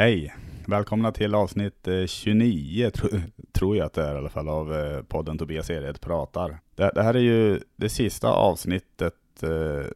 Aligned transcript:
Hej! 0.00 0.34
Välkomna 0.66 1.12
till 1.12 1.34
avsnitt 1.34 1.88
eh, 1.88 2.06
29, 2.06 2.90
tro, 2.90 3.08
tror 3.52 3.76
jag 3.76 3.86
att 3.86 3.92
det 3.92 4.02
är 4.02 4.14
i 4.14 4.18
alla 4.18 4.28
fall, 4.28 4.48
av 4.48 4.74
eh, 4.74 5.02
podden 5.02 5.38
Tobias 5.38 5.70
Ered 5.70 6.00
pratar. 6.00 6.58
Det, 6.74 6.90
det 6.94 7.02
här 7.02 7.14
är 7.14 7.20
ju 7.20 7.60
det 7.76 7.88
sista 7.88 8.32
avsnittet 8.32 9.42
eh, 9.42 9.90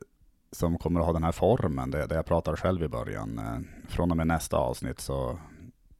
som 0.52 0.78
kommer 0.78 1.00
att 1.00 1.06
ha 1.06 1.12
den 1.12 1.24
här 1.24 1.32
formen, 1.32 1.90
där, 1.90 2.06
jag 2.10 2.26
pratar 2.26 2.56
själv 2.56 2.82
i 2.82 2.88
början. 2.88 3.38
Eh, 3.38 3.88
från 3.88 4.10
och 4.10 4.16
med 4.16 4.26
nästa 4.26 4.56
avsnitt 4.56 5.00
så 5.00 5.38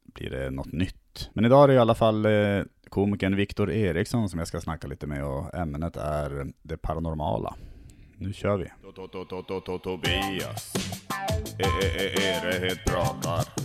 blir 0.03 0.29
det 0.29 0.51
något 0.51 0.71
nytt. 0.71 1.29
Men 1.33 1.45
idag 1.45 1.63
är 1.63 1.67
det 1.67 1.73
i 1.73 1.77
alla 1.77 1.95
fall 1.95 2.25
eh, 2.25 2.61
komikern 2.89 3.35
Viktor 3.35 3.71
Eriksson 3.71 4.29
som 4.29 4.39
jag 4.39 4.47
ska 4.47 4.61
snacka 4.61 4.87
lite 4.87 5.07
med 5.07 5.25
och 5.25 5.55
ämnet 5.55 5.97
är 5.97 6.47
det 6.61 6.77
paranormala. 6.77 7.55
Nu 8.17 8.33
kör 8.33 8.57
vi! 8.57 8.71
Tobias 9.83 10.73
e, 11.59 11.63
e, 11.83 11.87
e, 11.97 12.39
Ered 12.41 12.77
pratar. 12.85 13.64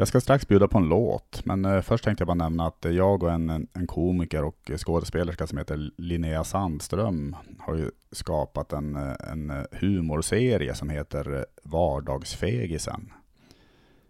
Jag 0.00 0.08
ska 0.08 0.20
strax 0.20 0.48
bjuda 0.48 0.68
på 0.68 0.78
en 0.78 0.88
låt, 0.88 1.44
men 1.44 1.64
eh, 1.64 1.80
först 1.80 2.04
tänkte 2.04 2.22
jag 2.22 2.26
bara 2.26 2.34
nämna 2.34 2.66
att 2.66 2.84
eh, 2.84 2.92
jag 2.92 3.22
och 3.22 3.32
en, 3.32 3.68
en 3.72 3.86
komiker 3.86 4.44
och 4.44 4.70
skådespelerska 4.76 5.46
som 5.46 5.58
heter 5.58 5.90
Linnea 5.96 6.44
Sandström 6.44 7.36
har 7.58 7.76
ju 7.76 7.90
skapat 8.12 8.72
en, 8.72 8.96
eh, 8.96 9.30
en 9.32 9.52
humorserie 9.72 10.74
som 10.74 10.90
heter 10.90 11.46
Vardagsfegisen. 11.62 13.12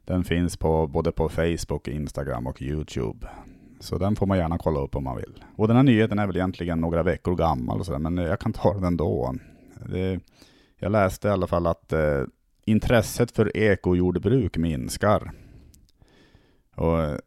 Den 0.05 0.25
finns 0.25 0.57
på, 0.57 0.87
både 0.87 1.13
på 1.13 1.29
Facebook, 1.29 1.89
Instagram 1.89 2.47
och 2.47 2.63
Youtube. 2.63 3.27
Så 3.81 3.99
den 3.99 4.17
får 4.17 4.27
man 4.27 4.39
gärna 4.39 4.59
kolla 4.59 4.81
upp 4.81 4.97
om 4.97 5.05
man 5.05 5.17
vill. 5.17 5.45
Och 5.57 5.69
den 5.69 5.77
här 5.77 5.83
nyheten 5.83 6.19
är 6.19 6.27
väl 6.27 6.37
egentligen 6.37 6.81
några 6.81 7.03
veckor 7.03 7.37
gammal, 7.37 7.81
och 7.81 7.87
sådär, 7.87 7.99
men 7.99 8.17
jag 8.17 8.41
kan 8.41 8.53
ta 8.53 8.75
den 8.75 8.85
ändå. 8.85 9.35
Det, 9.87 10.21
jag 10.77 10.93
läste 10.93 11.29
i 11.29 11.31
alla 11.31 11.47
fall 11.47 11.67
att 11.67 11.93
eh, 11.93 12.23
intresset 12.69 13.31
för 13.31 13.57
ekojordbruk 13.57 14.57
minskar. 14.57 15.33
Och 16.77 17.01
eh, 17.01 17.19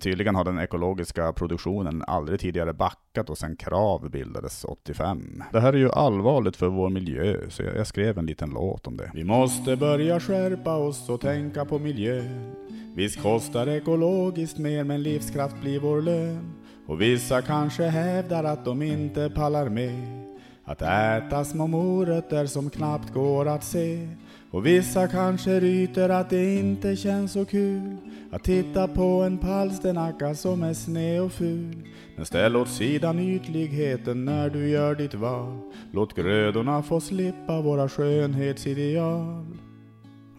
tydligen 0.00 0.34
har 0.34 0.44
den 0.44 0.58
ekologiska 0.58 1.32
produktionen 1.32 2.04
aldrig 2.06 2.40
tidigare 2.40 2.72
backat 2.72 3.30
och 3.30 3.38
sedan 3.38 3.56
KRAV 3.56 4.10
bildades 4.10 4.64
85. 4.64 5.42
Det 5.52 5.60
här 5.60 5.72
är 5.72 5.78
ju 5.78 5.90
allvarligt 5.90 6.56
för 6.56 6.68
vår 6.68 6.90
miljö, 6.90 7.36
så 7.48 7.62
jag 7.62 7.86
skrev 7.86 8.18
en 8.18 8.26
liten 8.26 8.50
låt 8.50 8.86
om 8.86 8.96
det. 8.96 9.10
Vi 9.14 9.24
måste 9.24 9.76
börja 9.76 10.20
skärpa 10.20 10.76
oss 10.76 11.08
och 11.08 11.20
tänka 11.20 11.64
på 11.64 11.78
miljön. 11.78 12.54
Visst 12.94 13.22
kostar 13.22 13.66
ekologiskt 13.66 14.58
mer, 14.58 14.84
men 14.84 15.02
livskraft 15.02 15.60
blir 15.60 15.80
vår 15.80 16.02
lön. 16.02 16.52
Och 16.86 17.00
vissa 17.00 17.42
kanske 17.42 17.84
hävdar 17.84 18.44
att 18.44 18.64
de 18.64 18.82
inte 18.82 19.30
pallar 19.30 19.68
med. 19.68 20.24
Att 20.64 20.82
äta 20.82 21.44
små 21.44 21.66
morötter 21.66 22.46
som 22.46 22.70
knappt 22.70 23.12
går 23.14 23.48
att 23.48 23.64
se. 23.64 24.08
Och 24.58 24.66
vissa 24.66 25.08
kanske 25.08 25.60
ryter 25.60 26.08
att 26.08 26.30
det 26.30 26.54
inte 26.54 26.96
känns 26.96 27.32
så 27.32 27.44
kul 27.44 27.96
att 28.30 28.44
titta 28.44 28.88
på 28.88 29.02
en 29.02 29.38
palsternacka 29.38 30.34
som 30.34 30.62
är 30.62 30.74
sned 30.74 31.22
och 31.22 31.32
ful. 31.32 31.88
Men 32.16 32.26
ställ 32.26 32.56
åt 32.56 32.68
sidan 32.68 33.18
ytligheten 33.18 34.24
när 34.24 34.50
du 34.50 34.68
gör 34.68 34.94
ditt 34.94 35.14
val. 35.14 35.58
Låt 35.92 36.14
grödorna 36.14 36.82
få 36.82 37.00
slippa 37.00 37.60
våra 37.60 37.88
skönhetsideal. 37.88 39.46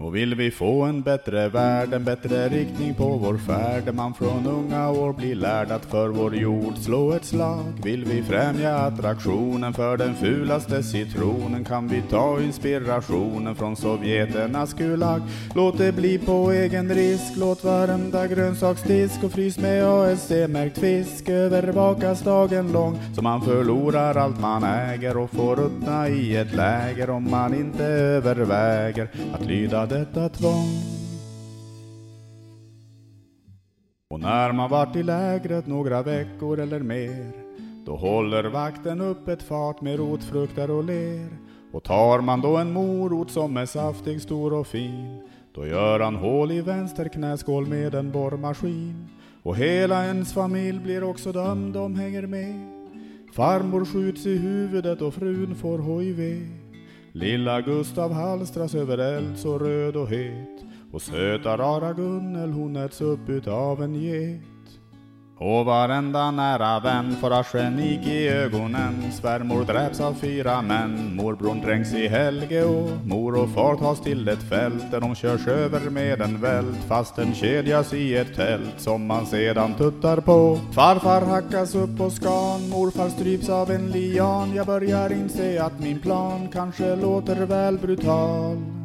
Och 0.02 0.16
vill 0.16 0.36
vi 0.36 0.52
få 0.52 0.82
en 0.82 1.02
bättre 1.02 1.50
värld, 1.50 1.94
en 1.94 2.04
bättre 2.04 2.50
riktning 2.50 2.96
på 2.96 3.06
vår 3.06 3.38
färd, 3.38 3.84
där 3.86 3.92
man 3.92 4.14
från 4.14 4.48
unga 4.48 4.90
år 4.90 5.14
blir 5.14 5.36
lärd 5.36 5.72
att 5.72 5.86
för 5.86 6.08
vår 6.08 6.36
jord 6.36 6.78
slå 6.78 7.12
ett 7.14 7.26
slag. 7.26 7.64
Vill 7.84 8.06
vi 8.06 8.24
främja 8.24 8.76
attraktionen 8.76 9.74
för 9.74 9.98
den 9.98 10.16
fulaste 10.16 10.84
citronen 10.84 11.66
kan 11.66 11.88
vi 11.88 12.02
ta 12.10 12.42
inspirationen 12.42 13.56
från 13.56 13.76
sovjeternas 13.76 14.74
gulag. 14.74 15.22
Låt 15.56 15.78
det 15.78 15.92
bli 15.92 16.18
på 16.18 16.52
egen 16.52 16.90
risk, 16.90 17.38
låt 17.38 17.64
varenda 17.64 18.28
grönsaksdisk 18.28 19.24
och 19.24 19.32
frys 19.32 19.60
med 19.60 19.84
ASC-märkt 19.84 20.78
fisk 20.78 21.30
övervakas 21.30 22.22
dagen 22.22 22.72
lång 22.72 23.00
så 23.16 23.22
man 23.22 23.42
förlorar 23.42 24.16
allt 24.16 24.42
man 24.42 24.64
äger 24.64 25.18
och 25.18 25.32
får 25.32 25.56
ruttna 25.56 26.10
i 26.10 26.36
ett 26.36 26.54
läger 26.54 27.10
om 27.10 27.32
man 27.32 27.54
inte 27.54 27.84
överväger 27.86 29.08
att 29.34 29.46
lyda 29.46 29.89
detta 29.90 30.30
tvång. 30.30 31.00
Och 34.10 34.20
när 34.20 34.52
man 34.52 34.70
varit 34.70 34.96
i 34.96 35.04
lägret 35.04 35.68
några 35.68 36.04
veckor 36.04 36.60
eller 36.60 36.80
mer, 36.80 37.32
då 37.86 37.96
håller 37.96 38.44
vakten 38.44 39.02
upp 39.02 39.28
ett 39.28 39.44
fat 39.44 39.82
med 39.82 39.98
rotfrukter 39.98 40.72
och 40.72 40.84
ler. 40.84 41.28
Och 41.72 41.84
tar 41.84 42.22
man 42.22 42.42
då 42.42 42.58
en 42.58 42.74
morot 42.74 43.32
som 43.32 43.58
är 43.58 43.66
saftig, 43.66 44.22
stor 44.22 44.54
och 44.54 44.68
fin, 44.68 45.22
då 45.56 45.68
gör 45.68 46.00
han 46.00 46.16
hål 46.16 46.52
i 46.52 46.62
vänster 46.62 47.08
knäskål 47.08 47.68
med 47.68 47.96
en 47.96 48.12
borrmaskin. 48.12 49.08
Och 49.44 49.56
hela 49.56 50.06
ens 50.06 50.34
familj 50.34 50.80
blir 50.80 51.04
också 51.04 51.32
dömd, 51.32 51.74
de 51.74 51.96
hänger 51.96 52.28
med. 52.28 52.72
Farmor 53.34 53.86
skjuts 53.86 54.26
i 54.26 54.38
huvudet 54.38 55.02
och 55.02 55.14
frun 55.14 55.56
får 55.56 56.02
HIV. 56.02 56.48
Lilla 57.12 57.62
Gustav 57.62 58.14
halstras 58.14 58.76
över 58.76 58.98
eld 58.98 59.38
så 59.38 59.60
röd 59.60 59.96
och 59.96 60.10
het 60.10 60.66
och 60.92 61.02
söta 61.02 61.58
rara 61.58 61.94
Gunnel 61.94 62.52
hon 62.52 62.76
äts 62.76 63.02
upp 63.02 63.30
utav 63.30 63.84
en 63.84 63.96
get. 63.96 64.42
Och 65.42 65.66
varenda 65.66 66.32
nära 66.32 66.80
vän 66.80 67.16
får 67.22 67.32
arsenik 67.32 68.08
i 68.08 68.28
ögonen. 68.28 69.12
Svärmor 69.12 69.64
dräps 69.64 70.00
av 70.00 70.14
fyra 70.14 70.62
män. 70.62 71.16
Morbrorn 71.16 71.62
dränks 71.62 71.94
i 71.94 72.08
Helge 72.08 72.64
och 72.64 72.90
mor 73.06 73.36
och 73.36 73.50
far 73.50 73.76
tas 73.76 74.02
till 74.02 74.28
ett 74.28 74.50
fält 74.50 74.92
Där 74.92 75.02
de 75.02 75.16
körs 75.16 75.48
över 75.48 75.90
med 75.90 76.22
en 76.22 76.42
vält. 76.42 76.78
Fast 76.88 77.16
den 77.16 77.34
kedjas 77.34 77.94
i 77.94 78.16
ett 78.16 78.36
tält 78.36 78.74
som 78.78 79.06
man 79.06 79.26
sedan 79.26 79.74
tuttar 79.74 80.18
på. 80.22 80.60
Farfar 80.72 81.22
hackas 81.22 81.76
upp 81.76 81.98
på 81.98 82.10
skan. 82.10 82.70
Morfar 82.70 83.10
stryps 83.10 83.50
av 83.50 83.72
en 83.72 83.92
lian. 83.92 84.56
Jag 84.56 84.68
börjar 84.68 85.12
inse 85.12 85.64
att 85.64 85.80
min 85.80 86.00
plan 86.00 86.48
kanske 86.54 86.96
låter 86.96 87.46
väl 87.46 87.78
brutal 87.78 88.79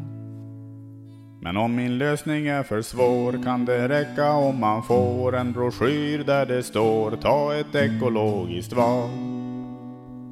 men 1.45 1.57
om 1.57 1.75
min 1.75 1.99
lösning 1.99 2.47
är 2.47 2.63
för 2.63 2.83
svår 2.83 3.43
kan 3.45 3.65
det 3.65 3.89
räcka 3.89 4.33
om 4.33 4.61
man 4.61 4.83
får 4.83 5.37
en 5.37 5.53
broschyr 5.53 6.25
där 6.25 6.47
det 6.47 6.63
står 6.63 7.17
ta 7.17 7.55
ett 7.55 7.75
ekologiskt 7.75 8.73
val. 8.73 9.11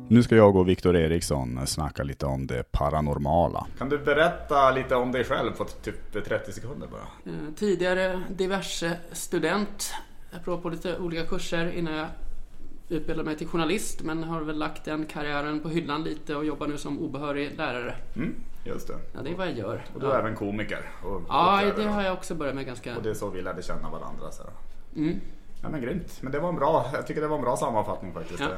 Nu 0.08 0.22
ska 0.22 0.36
jag 0.36 0.56
och 0.56 0.68
Viktor 0.68 0.96
Eriksson 0.96 1.66
snacka 1.66 2.02
lite 2.02 2.26
om 2.26 2.46
det 2.46 2.72
paranormala. 2.72 3.66
Kan 3.78 3.88
du 3.88 3.98
berätta 3.98 4.70
lite 4.70 4.94
om 4.94 5.12
dig 5.12 5.24
själv 5.24 5.52
på 5.52 5.64
typ 5.64 6.24
30 6.24 6.52
sekunder 6.52 6.86
bara? 6.86 7.32
Eh, 7.32 7.54
tidigare 7.56 8.22
diverse 8.36 8.96
student. 9.12 9.94
Jag 10.30 10.44
provade 10.44 10.62
på 10.62 10.68
lite 10.68 10.98
olika 10.98 11.26
kurser 11.26 11.72
innan 11.72 11.94
jag 11.94 12.06
utbildade 12.88 13.24
mig 13.24 13.36
till 13.36 13.46
journalist 13.46 14.02
men 14.02 14.24
har 14.24 14.40
väl 14.40 14.58
lagt 14.58 14.84
den 14.84 15.06
karriären 15.06 15.60
på 15.60 15.68
hyllan 15.68 16.04
lite 16.04 16.34
och 16.36 16.44
jobbar 16.44 16.66
nu 16.66 16.78
som 16.78 16.98
obehörig 16.98 17.56
lärare. 17.56 17.94
Mm, 18.16 18.34
just 18.64 18.88
det. 18.88 18.98
Ja, 19.12 19.20
det 19.22 19.30
är 19.30 19.34
vad 19.34 19.46
jag 19.46 19.56
gör. 19.56 19.84
Och 19.94 20.00
du 20.00 20.06
är 20.06 20.10
ja. 20.10 20.18
även 20.18 20.36
komiker? 20.36 20.90
Och, 21.04 21.22
ja, 21.28 21.66
och 21.66 21.76
det 21.76 21.84
har 21.84 22.02
jag 22.02 22.12
också 22.12 22.34
börjat 22.34 22.54
med 22.54 22.66
ganska... 22.66 22.96
Och 22.96 23.02
det 23.02 23.10
är 23.10 23.14
så 23.14 23.30
vi 23.30 23.42
lärde 23.42 23.62
känna 23.62 23.90
varandra. 23.90 24.30
Så. 24.30 24.42
Mm. 24.96 25.20
Ja 25.62 25.68
men 25.68 25.80
grymt. 25.80 26.18
Men 26.22 26.32
det 26.32 26.40
var 26.40 26.48
en 26.48 26.56
bra, 26.56 26.90
jag 26.92 27.06
tycker 27.06 27.20
det 27.20 27.28
var 27.28 27.36
en 27.36 27.42
bra 27.42 27.56
sammanfattning 27.56 28.12
faktiskt. 28.12 28.40
Ja. 28.40 28.48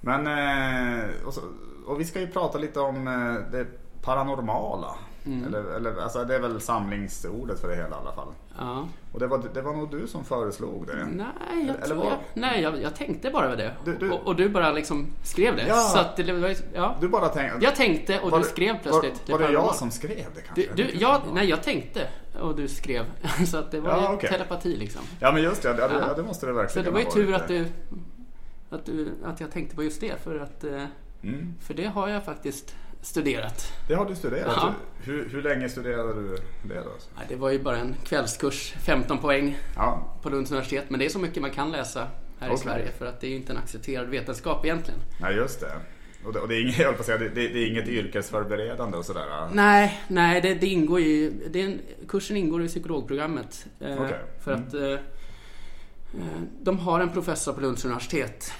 Men, 0.00 0.26
eh, 0.26 1.26
och, 1.26 1.34
så, 1.34 1.40
och 1.86 2.00
vi 2.00 2.04
ska 2.04 2.20
ju 2.20 2.26
prata 2.26 2.58
lite 2.58 2.80
om 2.80 3.08
eh, 3.08 3.52
det 3.52 3.66
paranormala. 4.02 4.94
Mm. 5.32 5.44
Eller, 5.46 5.76
eller, 5.76 6.02
alltså 6.02 6.24
det 6.24 6.34
är 6.34 6.40
väl 6.40 6.60
samlingsordet 6.60 7.60
för 7.60 7.68
det 7.68 7.74
hela 7.76 7.88
i 7.88 7.92
alla 8.00 8.12
fall. 8.12 8.28
Ja. 8.58 8.88
Och 9.12 9.20
det 9.20 9.26
var, 9.26 9.42
det 9.54 9.62
var 9.62 9.72
nog 9.72 9.90
du 9.90 10.06
som 10.06 10.24
föreslog 10.24 10.86
det? 10.86 11.06
Nej, 11.12 11.66
jag, 11.66 11.84
Eller 11.84 11.94
vad? 11.94 12.06
jag, 12.06 12.18
nej 12.34 12.62
jag, 12.62 12.82
jag 12.82 12.94
tänkte 12.94 13.30
bara 13.30 13.56
det. 13.56 13.72
Du- 13.84 13.96
du- 13.96 14.10
Och, 14.10 14.26
och 14.26 14.36
du 14.36 14.48
bara 14.48 14.72
liksom 14.72 15.06
skrev 15.22 15.56
det. 15.56 15.66
Ja. 15.68 15.74
Så 15.80 15.98
att 15.98 16.16
det 16.16 16.32
var, 16.32 16.54
ja. 16.74 16.96
Du 17.00 17.08
bara 17.08 17.28
tänkte... 17.28 17.64
Jag 17.64 17.76
tänkte 17.76 18.20
och 18.20 18.30
var 18.30 18.38
du 18.38 18.44
skrev 18.44 18.82
plötsligt. 18.82 19.28
Var, 19.30 19.38
var 19.38 19.46
det 19.46 19.52
jag 19.52 19.74
som 19.74 19.90
skrev 19.90 20.26
det 20.34 20.40
kanske? 20.40 20.68
Du, 20.74 20.82
du, 20.84 20.90
ja, 20.98 21.22
nej, 21.32 21.48
jag 21.48 21.62
tänkte 21.62 22.08
och 22.40 22.56
du 22.56 22.68
skrev. 22.68 23.04
Så 23.46 23.56
att 23.58 23.70
det 23.70 23.80
var 23.80 23.90
Ja, 23.90 24.12
okej. 24.14 24.30
telepati 24.30 24.76
liksom. 24.76 25.02
Ja 25.20 25.32
men 25.32 25.42
just 25.42 25.62
det, 25.62 25.68
ja, 25.68 25.88
det, 25.88 25.94
Ja. 26.08 26.14
det 26.16 26.22
måste 26.22 26.46
det 26.46 26.52
Så 26.52 26.56
verkligen 26.58 26.84
det 26.84 26.90
var 26.90 26.98
ju 27.00 27.04
ha 27.04 27.12
tur 27.12 27.26
varit. 27.32 27.42
att 27.42 27.48
du, 27.48 27.66
att 28.70 28.86
du 28.86 29.08
att 29.24 29.40
jag 29.40 29.50
tänkte 29.50 29.76
på 29.76 29.82
just 29.84 30.00
det. 30.00 30.22
För 30.24 30.38
att 30.40 30.64
eh, 30.64 30.84
Mm. 31.22 31.54
för 31.60 31.74
det 31.74 31.86
har 31.86 32.08
jag 32.08 32.24
faktiskt 32.24 32.74
studerat. 33.02 33.72
Det 33.88 33.94
har 33.94 34.04
du 34.04 34.14
studerat. 34.14 34.52
Ja. 34.56 34.74
Hur, 35.02 35.28
hur 35.28 35.42
länge 35.42 35.68
studerade 35.68 36.14
du 36.14 36.28
det 36.62 36.74
då? 36.74 36.90
Nej, 37.16 37.26
Det 37.28 37.36
var 37.36 37.50
ju 37.50 37.58
bara 37.62 37.76
en 37.76 37.94
kvällskurs, 38.04 38.74
15 38.82 39.18
poäng 39.18 39.58
Ja, 39.76 40.16
på 40.22 40.30
Lunds 40.30 40.50
universitet. 40.50 40.84
Men 40.90 40.98
det 41.00 41.04
är 41.06 41.08
så 41.10 41.18
mycket 41.18 41.42
man 41.42 41.50
kan 41.50 41.70
läsa 41.72 42.00
här 42.40 42.48
i 42.48 42.50
Okej. 42.50 42.58
Sverige. 42.64 42.88
För 42.98 43.06
att 43.06 43.20
det 43.20 43.26
är 43.26 43.28
ju 43.30 43.36
inte 43.36 43.52
en 43.52 43.58
accepterad 43.58 44.08
vetenskap 44.08 44.64
egentligen. 44.64 45.00
nej 45.20 45.34
just 45.36 45.60
det. 45.60 45.72
Och 46.24 46.32
det, 46.32 46.38
och 46.40 46.48
det 46.48 46.54
är 46.56 46.60
inget, 46.62 46.78
jag 46.98 47.04
säga, 47.04 47.18
det, 47.18 47.28
det, 47.28 47.48
det 47.48 47.58
är 47.58 47.66
inget 47.70 47.88
yrkesförberedande 47.88 48.96
och 48.98 49.04
sådär. 49.04 49.26
ja. 49.30 49.48
Nej, 49.52 50.00
nej 50.08 50.40
det, 50.40 50.66
ingår 50.66 51.00
ju... 51.00 51.32
En, 51.54 51.80
kursen 52.08 52.36
ingår 52.36 52.64
i 52.64 52.68
psykologprogrammet. 52.68 53.66
Eh, 53.80 54.02
Okej. 54.02 54.18
För 54.40 54.52
Mm. 54.54 54.66
att 54.68 54.74
eh, 54.74 54.82
eh, 54.90 56.40
de 56.60 56.78
har 56.78 57.00
en 57.00 57.10
professor 57.12 57.52
på 57.52 57.60
Lunds 57.60 57.84
universitet 57.84 58.52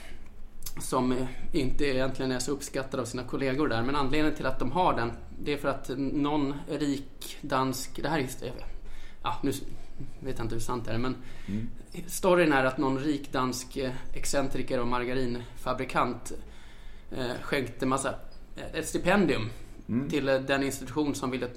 som 0.79 1.13
eh, 1.13 1.27
inte 1.53 1.85
egentligen 1.85 2.33
är 2.33 2.39
så 2.39 2.53
uppskattad 2.53 3.01
av 3.01 3.05
sina 3.05 3.23
kollegor 3.25 3.69
där. 3.69 3.83
Men 3.83 3.97
anledningen 3.97 4.37
till 4.37 4.47
att 4.47 4.59
de 4.59 4.73
har 4.73 4.97
den, 4.97 5.13
det 5.39 5.53
är 5.53 5.57
för 5.57 5.69
att 5.69 5.91
någon 5.99 6.55
rik 6.69 7.37
dansk... 7.41 8.01
Det 8.03 8.09
här 8.09 8.19
är, 8.19 8.29
ja, 9.23 9.37
nu 9.43 9.53
vet 10.21 10.39
jag 10.39 10.45
inte 10.45 10.55
hur 10.55 10.61
sant 10.63 10.85
det 10.85 10.93
är 10.93 10.99
men 10.99 11.17
Mm. 11.49 11.69
storyn 12.07 12.53
är 12.53 12.65
att 12.65 12.79
någon 12.79 12.99
rik 12.99 13.33
dansk 13.33 13.77
eh, 13.77 13.91
excentriker 14.15 14.81
och 14.81 14.87
margarinfabrikant 14.87 16.33
eh, 17.11 17.31
skänkte 17.43 17.87
massa, 17.87 18.15
ett 18.75 18.89
stipendium 18.89 19.51
Mm. 19.89 20.09
till 20.09 20.27
den 20.27 20.63
institution 20.63 21.15
som 21.15 21.31
ville 21.31 21.49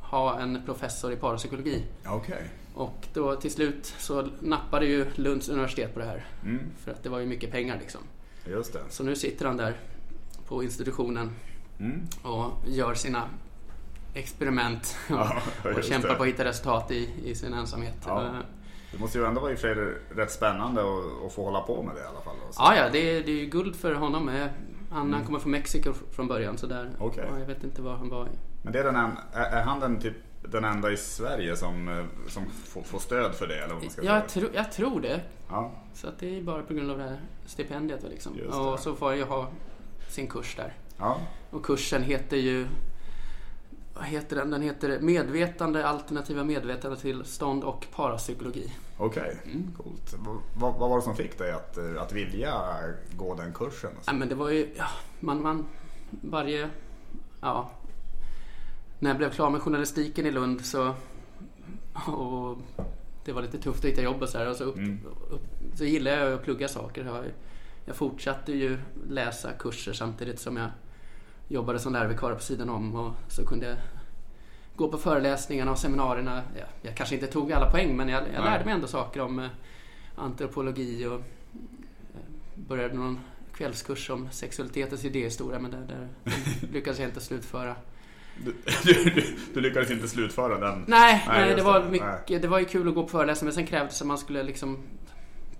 ha 0.00 0.38
en 0.40 0.62
professor 0.66 1.12
i 1.12 1.16
parapsykologi. 1.16 1.82
Okej. 2.06 2.42
Och 2.74 3.06
då 3.14 3.36
till 3.36 3.50
slut 3.50 3.94
så 3.98 4.28
nappade 4.40 4.86
ju 4.86 5.06
Lunds 5.14 5.48
universitet 5.48 5.94
på 5.94 6.00
det 6.00 6.06
här. 6.06 6.26
Mm. 6.44 6.60
För 6.84 6.90
att 6.90 7.02
det 7.02 7.08
var 7.08 7.18
ju 7.18 7.26
mycket 7.26 7.50
pengar 7.50 7.78
liksom. 7.80 8.00
Just 8.46 8.72
det. 8.72 8.80
Så 8.88 9.02
nu 9.04 9.16
sitter 9.16 9.46
han 9.46 9.56
där 9.56 9.74
på 10.48 10.62
institutionen 10.62 11.30
Mm. 11.78 12.00
och 12.22 12.52
gör 12.66 12.94
sina 12.94 13.22
experiment 14.14 14.96
Ja, 15.08 15.36
och 15.76 15.84
kämpar 15.84 16.08
det. 16.08 16.14
på 16.14 16.22
att 16.22 16.28
hitta 16.28 16.44
resultat 16.44 16.90
i, 16.90 17.10
i 17.24 17.34
sin 17.34 17.54
ensamhet. 17.54 17.94
Ja. 18.06 18.30
Det 18.92 18.98
måste 18.98 19.18
ju 19.18 19.24
ändå 19.24 19.40
vara 19.40 19.52
i 19.52 19.56
för 19.56 19.98
rätt 20.16 20.30
spännande 20.30 20.80
att, 21.26 21.32
få 21.32 21.44
hålla 21.44 21.60
på 21.60 21.82
med 21.82 21.94
det 21.94 22.00
i 22.00 22.04
alla 22.04 22.20
fall. 22.20 22.34
Ja, 22.58 22.76
ja, 22.76 22.88
det 22.92 22.98
är, 23.16 23.22
det 23.24 23.30
är 23.32 23.36
ju 23.36 23.46
guld 23.46 23.76
för 23.76 23.94
honom. 23.94 24.28
eh. 24.28 24.46
Han, 24.90 25.12
han 25.12 25.24
kommer 25.24 25.38
från 25.38 25.52
Mexiko 25.52 25.90
fr- 25.92 26.12
från 26.12 26.28
början 26.28 26.58
så 26.58 26.66
där. 26.66 26.80
Mm. 26.84 26.96
Ja, 27.00 27.38
jag 27.38 27.46
vet 27.46 27.64
inte 27.64 27.82
var 27.82 27.96
han 27.96 28.08
var. 28.08 28.28
Men 28.62 28.72
det 28.72 28.78
är, 28.78 28.84
den 28.84 28.96
en, 28.96 29.10
är, 29.32 29.42
är 29.44 29.62
han 29.62 29.80
den, 29.80 30.00
typ, 30.00 30.14
den 30.48 30.64
enda 30.64 30.92
i 30.92 30.96
Sverige 30.96 31.56
som, 31.56 31.88
eh, 31.88 32.04
som 32.28 32.46
får, 32.50 32.82
får 32.82 32.98
stöd 32.98 33.34
för 33.34 33.46
det? 33.46 33.58
Eller 33.58 33.74
vad 33.74 33.82
man 33.82 33.90
ska 33.92 34.02
Jag, 34.02 34.28
tro, 34.28 34.48
jag 34.54 34.72
tror 34.72 35.00
det. 35.00 35.20
Ja, 35.48 35.72
Så 35.94 36.08
att 36.08 36.18
det 36.18 36.38
är 36.38 36.42
bara 36.42 36.62
på 36.62 36.74
grund 36.74 36.90
av 36.90 36.98
det 36.98 37.04
här 37.04 37.20
stipendiet. 37.46 38.02
Liksom. 38.02 38.32
Och 38.40 38.78
så 38.78 38.94
får 38.94 39.14
ju 39.14 39.24
ha 39.24 39.48
sin 40.08 40.26
kurs 40.26 40.54
där. 40.56 40.72
ja. 40.98 41.20
Och 41.50 41.64
kursen 41.66 42.02
heter 42.02 42.36
ju... 42.36 42.66
Vad 43.94 44.04
heter 44.04 44.36
den? 44.36 44.50
Den 44.50 44.62
heter 44.62 45.00
Medvetande, 45.00 45.86
alternativa 45.86 46.44
medvetandetillstånd 46.44 47.64
och 47.64 47.86
parapsykologi. 47.96 48.72
okej. 48.98 49.36
Mm. 49.44 49.72
Coolt. 49.76 50.14
Vad, 50.18 50.36
vad 50.56 50.74
vad 50.78 50.90
var 50.90 50.96
det 50.96 51.02
som 51.02 51.16
fick 51.16 51.38
dig 51.38 51.52
att, 51.52 51.78
eh, 51.78 52.02
att 52.02 52.12
vilja 52.12 52.52
gå 53.16 53.34
den 53.34 53.52
kursen? 53.52 53.90
Ja, 54.06 54.12
men 54.12 54.28
det 54.28 54.34
var 54.34 54.50
ju... 54.50 54.74
Ja, 54.76 54.86
man, 55.20 55.42
man... 55.42 55.66
Varje... 56.10 56.70
Ja. 57.40 57.70
När 58.98 59.10
jag 59.10 59.16
blev 59.16 59.30
klar 59.30 59.50
med 59.50 59.60
journalistiken 59.62 60.26
i 60.26 60.30
Lund 60.30 60.64
så... 60.64 60.94
Och 62.06 62.58
det 63.24 63.32
var 63.32 63.42
lite 63.42 63.58
tufft 63.58 63.84
att 63.84 63.90
hitta 63.90 64.02
jobb 64.02 64.22
och 64.22 64.28
så 64.28 64.38
här. 64.38 64.50
Och 64.50 64.56
så, 64.56 64.64
upp, 64.64 64.76
Mm. 64.76 65.00
upp, 65.30 65.42
så 65.74 65.84
gillade 65.84 66.16
jag 66.16 66.32
att 66.32 66.42
plugga 66.42 66.68
saker. 66.68 67.04
Jag, 67.04 67.24
jag 67.84 67.96
fortsatte 67.96 68.52
ju 68.52 68.78
läsa 69.08 69.52
kurser 69.52 69.92
samtidigt 69.92 70.40
som 70.40 70.56
jag 70.56 70.70
jobbade 71.48 71.78
som 71.78 71.92
lärarvikarie 71.92 72.36
på 72.36 72.42
sidan 72.42 72.70
om. 72.70 72.94
Och 72.94 73.12
så 73.28 73.46
kunde 73.46 73.66
jag 73.66 73.76
gå 74.76 74.88
på 74.88 74.98
föreläsningarna 74.98 75.70
och 75.70 75.78
seminarierna. 75.78 76.42
Jag, 76.58 76.66
jag 76.82 76.96
kanske 76.96 77.14
inte 77.14 77.26
tog 77.26 77.52
alla 77.52 77.70
poäng 77.70 77.96
men 77.96 78.08
jag, 78.08 78.22
jag 78.34 78.44
lärde 78.44 78.64
mig 78.64 78.74
ändå 78.74 78.86
saker 78.86 79.20
om 79.20 79.38
eh, 79.38 79.48
antropologi 80.16 81.06
och 81.06 81.14
eh, 81.14 81.20
började 82.54 82.94
någon 82.94 83.20
kvällskurs 83.54 84.10
om 84.10 84.28
sexualitetens 84.30 85.04
idéhistoria 85.04 85.58
men 85.58 85.70
där, 85.70 85.86
där 85.88 86.08
lyckades 86.72 86.98
jag 86.98 87.08
inte 87.08 87.20
slutföra. 87.20 87.76
Du, 88.84 88.94
du, 89.04 89.24
du 89.54 89.60
lyckades 89.60 89.90
inte 89.90 90.08
slutföra 90.08 90.58
den? 90.58 90.84
Nej, 90.88 91.24
Nej, 91.28 91.40
nej, 91.46 91.54
det 91.56 91.62
var 91.62 91.80
det. 91.80 91.88
mycket, 91.90 92.42
det 92.42 92.48
var 92.48 92.58
ju 92.58 92.64
kul 92.64 92.88
att 92.88 92.94
gå 92.94 93.02
på 93.02 93.08
föreläsningar 93.08 93.46
men 93.46 93.54
sen 93.54 93.66
krävdes 93.66 94.00
att 94.00 94.06
man 94.06 94.18
skulle 94.18 94.42
liksom 94.42 94.78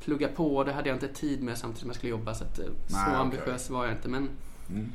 plugga 0.04 0.28
på 0.28 0.56
och 0.56 0.64
det 0.64 0.72
hade 0.72 0.88
jag 0.88 0.96
inte 0.96 1.08
tid 1.08 1.42
med 1.42 1.58
samtidigt 1.58 1.80
som 1.80 1.88
jag 1.88 1.96
skulle 1.96 2.10
jobba 2.10 2.34
så 2.34 2.44
att 2.44 2.58
eh, 2.58 2.64
så 2.86 2.96
okej. 3.06 3.14
ambitiös 3.14 3.70
var 3.70 3.84
jag 3.84 3.94
inte 3.94 4.08
men, 4.08 4.28
Mm. 4.70 4.92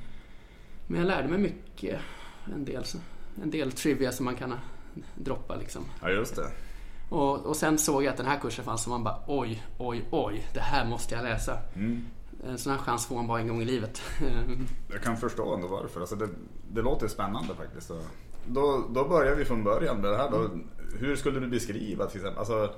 men 0.88 1.00
jag 1.00 1.08
lärde 1.08 1.28
mig 1.28 1.40
mycket. 1.40 2.00
En 2.56 2.66
del, 2.66 2.84
en 3.44 3.50
del 3.52 3.72
trivia 3.72 4.12
som 4.12 4.26
man 4.26 4.36
kan 4.36 4.54
droppa 5.16 5.56
liksom. 5.56 5.86
Ja, 6.02 6.10
just 6.10 6.36
det. 6.36 6.48
Och, 7.10 7.46
och 7.46 7.56
sen 7.56 7.78
såg 7.78 8.04
jag 8.04 8.12
att 8.12 8.18
den 8.18 8.26
här 8.26 8.40
kursen 8.40 8.66
fanns 8.66 8.86
och 8.86 8.90
man 8.92 9.04
bara 9.04 9.20
oj, 9.28 9.64
oj, 9.78 10.06
oj, 10.12 10.48
det 10.54 10.60
här 10.60 10.86
måste 10.86 11.16
jag 11.16 11.24
läsa. 11.24 11.58
Mm. 11.76 12.06
En 12.44 12.58
sån 12.58 12.72
här 12.72 12.80
chans 12.80 13.06
får 13.06 13.16
man 13.16 13.28
bara 13.28 13.40
en 13.40 13.48
gång 13.48 13.62
i 13.62 13.66
livet. 13.66 14.02
Jag 14.92 15.02
kan 15.02 15.18
förstå 15.18 15.54
ändå 15.54 15.68
varför. 15.68 16.00
Alltså 16.00 16.16
det, 16.16 16.30
det 16.72 16.82
låter 16.82 17.08
spännande 17.08 17.56
faktiskt. 17.56 17.92
Då, 18.46 18.86
då 18.90 19.08
börjar 19.08 19.36
vi 19.36 19.46
från 19.46 19.64
början 19.64 20.02
med 20.02 20.12
det 20.12 20.18
här. 20.18 20.32
Då. 20.32 20.50
Hur 21.00 21.16
skulle 21.16 21.40
du 21.40 21.48
beskriva 21.48 22.06
till 22.06 22.18
exempel, 22.18 22.40
alltså, 22.40 22.74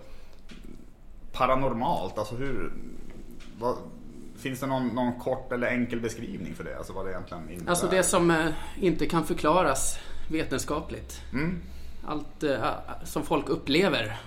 paranormalt? 1.31 2.17
Alltså 2.17 2.35
hur, 2.35 2.73
vad, 3.59 3.75
finns 4.37 4.59
det 4.59 4.67
någon, 4.67 4.87
någon 4.87 5.19
kort 5.19 5.51
eller 5.51 5.67
enkel 5.67 5.99
beskrivning 5.99 6.53
för 6.55 6.63
det? 6.63 6.77
Alltså 6.77 6.93
vad 6.93 7.05
det 7.05 7.11
egentligen 7.11 7.49
innebär? 7.49 7.69
Alltså 7.69 7.87
det 7.87 8.03
som 8.03 8.31
eh, 8.31 8.47
inte 8.79 9.05
kan 9.05 9.25
förklaras 9.25 9.99
vetenskapligt. 10.31 11.21
Mm. 11.33 11.61
Allt 12.07 12.43
eh, 12.43 12.65
som 13.03 13.23
folk 13.23 13.49
upplever, 13.49 14.19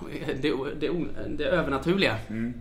det, 0.42 0.54
det, 0.80 0.94
det 1.36 1.44
övernaturliga. 1.44 2.16
Mm. 2.28 2.54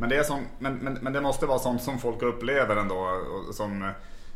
Men, 0.00 0.08
det 0.08 0.16
är 0.16 0.22
som, 0.22 0.46
men, 0.58 0.74
men, 0.74 0.92
men 1.00 1.12
det 1.12 1.20
måste 1.20 1.46
vara 1.46 1.58
sånt 1.58 1.82
som 1.82 1.98
folk 1.98 2.22
upplever 2.22 2.76
ändå. 2.76 2.94
Och 3.48 3.54
som, 3.54 3.90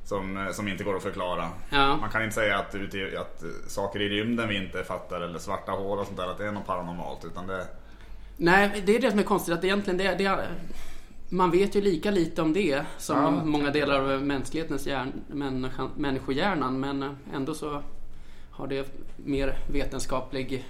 som, 0.04 0.48
som 0.52 0.68
inte 0.68 0.84
går 0.84 0.96
att 0.96 1.02
förklara. 1.02 1.48
Ja. 1.70 1.96
Man 1.96 2.10
kan 2.10 2.22
inte 2.22 2.34
säga 2.34 2.58
att, 2.58 2.74
i- 2.74 3.16
att 3.16 3.42
saker 3.68 4.02
i 4.02 4.08
rymden 4.08 4.48
vi 4.48 4.56
inte 4.56 4.84
fattar 4.84 5.20
eller 5.20 5.38
svarta 5.38 5.72
hål 5.72 5.98
och 5.98 6.06
sånt 6.06 6.16
där, 6.18 6.26
att 6.26 6.38
det 6.38 6.46
är 6.46 6.52
något 6.52 6.66
paranormalt. 6.66 7.24
Utan 7.24 7.46
det, 7.46 7.66
Nej, 8.36 8.82
det 8.86 8.96
är 8.96 9.00
det 9.00 9.10
som 9.10 9.18
är 9.18 9.22
konstigt. 9.22 9.54
Att 9.54 9.64
egentligen 9.64 9.98
det, 9.98 10.14
det, 10.14 10.46
man 11.28 11.50
vet 11.50 11.74
ju 11.74 11.80
lika 11.80 12.10
lite 12.10 12.42
om 12.42 12.52
det 12.52 12.84
som 12.98 13.16
Ja. 13.18 13.26
om 13.26 13.50
många 13.50 13.70
delar 13.70 14.00
av 14.14 14.22
mänsklighetens 14.22 14.86
hjärn, 14.86 15.12
människan, 15.28 15.90
människohjärnan. 15.96 16.80
Men 16.80 17.16
ändå 17.34 17.54
så 17.54 17.82
har 18.50 18.66
det 18.66 18.88
mer 19.16 19.58
vetenskaplig 19.72 20.64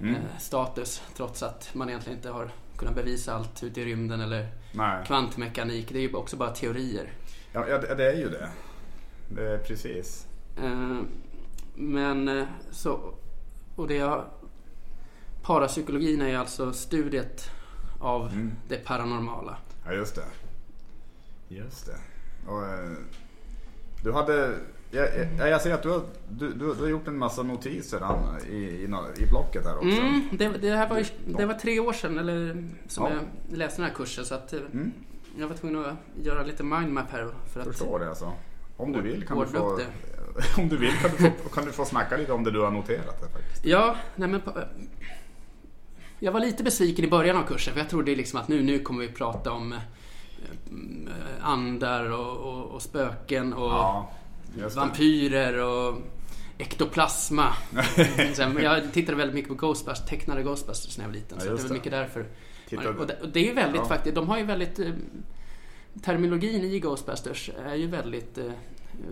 Mm. 0.00 0.14
eh, 0.14 0.20
status. 0.38 1.02
Trots 1.16 1.42
att 1.42 1.70
man 1.72 1.88
egentligen 1.88 2.18
inte 2.18 2.30
har 2.30 2.50
kunnat 2.78 2.94
bevisa 2.94 3.34
allt 3.34 3.62
ute 3.62 3.80
i 3.80 3.84
rymden 3.84 4.20
eller 4.20 4.48
nej. 4.72 5.06
kvantmekanik. 5.06 5.88
Det 5.92 5.98
är 5.98 6.02
ju 6.02 6.14
också 6.14 6.36
bara 6.36 6.50
teorier. 6.50 7.12
Ja, 7.52 7.68
ja, 7.68 7.78
det 7.78 7.94
det 7.94 8.12
är 8.12 8.16
ju 8.16 8.28
det. 8.28 8.48
Det 9.28 9.42
är 9.52 9.58
precis. 9.58 10.26
Eh, 10.56 10.98
Men 11.74 12.28
eh, 12.28 12.44
så... 12.70 13.14
Och 13.76 13.88
det 13.88 13.94
jag... 13.94 14.24
Parapsykologin 15.42 16.22
är 16.22 16.28
ju 16.28 16.34
alltså 16.36 16.72
studiet 16.72 17.50
av 18.00 18.26
Mm. 18.32 18.52
det 18.68 18.84
paranormala. 18.84 19.56
Ja, 19.84 19.92
just 19.92 20.14
det. 20.14 20.24
Just 21.48 21.86
det. 21.86 21.96
Och, 22.50 22.64
eh, 22.66 22.90
du 24.06 24.12
hade... 24.12 24.54
Jag, 24.90 25.08
jag, 25.38 25.48
jag 25.48 25.60
ser 25.62 25.74
att 25.74 25.82
du 25.82 25.88
har, 25.90 26.00
du, 26.28 26.48
du, 26.52 26.74
du 26.74 26.80
har 26.82 26.88
gjort 26.88 27.08
en 27.08 27.18
massa 27.18 27.42
notiser 27.42 28.00
Anna, 28.00 28.40
i, 28.50 28.56
i, 28.56 28.84
i 29.22 29.26
blocket 29.30 29.64
här 29.66 29.76
också. 29.76 29.88
Mm, 30.00 30.28
det, 30.32 30.48
det 30.48 30.70
här 30.76 30.88
var, 30.88 31.04
det 31.38 31.46
var 31.46 31.54
tre 31.54 31.80
år 31.80 31.92
sedan 31.92 32.18
eller, 32.18 32.64
som 32.88 33.04
Ja. 33.04 33.10
jag 33.50 33.58
läste 33.58 33.80
den 33.82 33.88
här 33.90 33.96
kursen 33.96 34.24
så 34.24 34.34
att 34.34 34.52
eh, 34.52 34.58
Mm. 34.72 34.92
jag 35.38 35.48
var 35.48 35.54
tvungen 35.56 35.84
att 35.86 35.94
göra 36.24 36.42
lite 36.42 36.62
mindmap 36.62 37.10
här 37.10 37.28
för 37.52 37.60
att 37.60 37.66
Förstår 37.66 37.98
det 37.98 38.08
alltså. 38.08 38.32
Om 38.76 38.92
du 38.92 39.00
vill 39.00 39.26
kan 39.26 39.38
du 39.40 39.46
få... 39.46 39.80
Om 40.58 40.68
du 40.68 40.76
vill 40.76 40.92
kan 40.92 41.10
du, 41.10 41.16
få, 41.16 41.48
kan 41.48 41.64
du 41.64 41.72
få 41.72 41.84
snacka 41.84 42.16
lite 42.16 42.32
om 42.32 42.44
det 42.44 42.50
du 42.50 42.60
har 42.60 42.70
noterat 42.70 43.20
här 43.20 43.28
faktiskt. 43.28 43.64
Ja, 43.66 43.96
nej 44.16 44.28
men 44.28 44.40
på- 44.40 44.60
Jag 46.18 46.32
var 46.32 46.40
lite 46.40 46.62
besviken 46.64 47.04
i 47.04 47.08
början 47.08 47.36
av 47.36 47.42
kursen 47.46 47.72
för 47.74 47.80
jag 47.80 47.90
trodde 47.90 48.14
liksom 48.16 48.40
att 48.40 48.48
nu, 48.48 48.62
nu 48.62 48.78
kommer 48.78 49.00
vi 49.00 49.08
prata 49.12 49.52
om 49.52 49.74
andar 51.40 52.10
och, 52.10 52.36
och, 52.36 52.64
och 52.66 52.82
spöken 52.82 53.52
och 53.52 53.70
Ja, 53.70 54.10
vampyrer 54.76 55.58
och 55.62 55.98
ektoplasma. 56.58 57.54
Jag 58.62 58.92
tittade 58.92 59.16
väldigt 59.18 59.34
mycket 59.34 59.48
på 59.48 59.54
Ghostbusters, 59.54 60.08
tecknade 60.08 60.42
Ghostbusters 60.42 60.98
när 60.98 61.04
jag 61.04 61.08
var 61.08 61.14
liten. 61.14 61.38
Ja, 61.40 61.44
så 61.44 61.62
det 61.62 61.68
det. 61.68 61.74
mycket 61.74 61.92
därför. 61.92 62.26
Och 62.98 63.06
det, 63.06 63.20
och 63.22 63.28
det 63.28 63.40
är 63.40 63.44
ju 63.44 63.54
väldigt 63.54 63.80
Ja. 63.80 63.88
faktiskt, 63.88 64.14
de 64.14 64.28
har 64.28 64.38
ju 64.38 64.44
väldigt... 64.44 64.78
eh, 64.78 64.90
Terminologin 66.02 66.64
i 66.64 66.80
Ghostbusters 66.80 67.50
är 67.66 67.74
ju 67.74 67.86
väldigt 67.86 68.38
eh, 68.38 68.44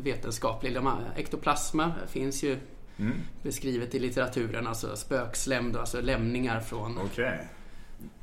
vetenskaplig. 0.02 0.74
De 0.74 0.90
ektoplasma 1.16 1.92
finns 2.08 2.42
ju 2.42 2.58
Mm. 2.98 3.12
beskrivet 3.42 3.94
i 3.94 3.98
litteraturen, 3.98 4.66
alltså 4.66 4.96
spökslem, 4.96 5.76
alltså 5.76 6.00
lämningar 6.00 6.60
från... 6.60 6.98
Okej. 6.98 7.48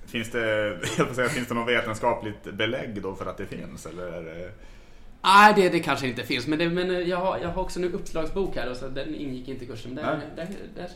Finns 0.06 0.32
det, 0.32 0.78
jag 0.98 1.16
säga, 1.16 1.30
finns 1.30 1.48
det 1.48 1.54
något 1.54 1.70
vetenskapligt 1.70 2.44
belägg 2.54 3.02
då 3.02 3.16
för 3.16 3.26
att 3.26 3.38
det 3.38 3.46
finns? 3.46 3.86
Eller 3.86 4.08
är 4.08 4.22
det... 4.22 4.52
Nej, 5.24 5.54
det, 5.56 5.70
det 5.70 5.80
kanske 5.80 6.08
inte 6.08 6.24
finns, 6.24 6.48
men, 6.48 6.60
det, 6.60 6.70
men 6.70 7.10
jag, 7.10 7.18
har, 7.18 7.38
jag 7.38 7.50
har 7.50 7.62
också 7.62 7.80
en 7.80 7.94
uppslagsbok 7.94 8.56
här 8.56 8.70
och 8.70 8.78
så 8.78 8.88
den 8.88 9.16
ingick 9.16 9.48
inte 9.48 9.66
i 9.66 9.68
kursen. 9.68 9.96
Där, 9.96 10.20
där, 10.36 10.48
där, 10.76 10.90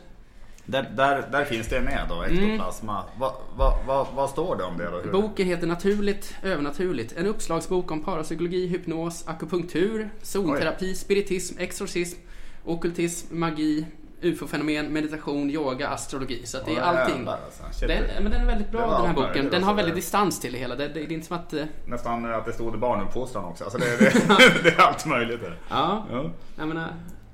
Där, 0.66 0.92
där, 0.96 1.28
där 1.32 1.46
finns 1.46 1.68
det 1.68 1.82
med 1.82 2.06
då, 2.10 2.26
ektoplasma. 2.26 3.04
Vad 3.18 3.34
va, 3.58 3.80
va, 3.88 4.08
vad 4.16 4.30
står 4.30 4.56
det 4.56 4.64
om 4.64 4.78
det 4.78 4.92
då? 4.92 5.00
Hur? 5.00 5.12
Boken 5.12 5.48
heter 5.48 5.68
Naturligt 5.68 6.36
övernaturligt. 6.44 7.18
En 7.18 7.28
uppslagsbok 7.28 7.92
om 7.92 8.04
parapsykologi, 8.04 8.68
hypnos, 8.68 9.28
akupunktur, 9.28 10.10
zonterapi, 10.22 10.96
spiritism, 10.96 11.60
exorcism, 11.60 12.20
ockultism, 12.66 13.40
magi, 13.40 13.86
ufo-fenomen, 14.26 14.94
meditation, 14.94 15.50
yoga, 15.50 15.88
astrologi. 15.90 16.46
Så 16.46 16.58
att 16.58 16.66
det 16.66 16.76
är 16.76 16.82
allting. 16.82 17.28
alltså. 17.28 17.88
Den, 17.88 18.04
men 18.24 18.32
den 18.32 18.42
är 18.42 18.46
väldigt 18.46 18.72
bra 18.72 18.98
den 18.98 19.08
här 19.08 19.14
boken. 19.14 19.50
Den 19.50 19.64
har 19.64 19.74
väldigt 19.74 19.96
distans 19.96 20.40
till 20.40 20.52
det 20.54 20.60
hela. 20.60 20.76
Det, 20.76 20.88
det, 20.88 20.94
det 20.94 21.02
är 21.02 21.12
inte 21.12 21.28
som 21.28 21.38
att... 21.38 21.54
eh, 21.54 21.64
Nästan 21.86 22.26
att 22.34 22.46
det 22.46 22.54
stod 22.54 22.80
barnuppfostran 22.80 23.46
också. 23.46 23.64
Alltså 23.64 23.80
det, 23.80 23.98
det, 24.00 24.64
det 24.64 24.70
är 24.70 24.80
allt 24.82 25.06
möjligt. 25.06 25.42
Där. 25.42 25.58
Ja, 25.70 26.06
Ja. 26.12 26.32
jag 26.58 26.68
menar, 26.68 26.94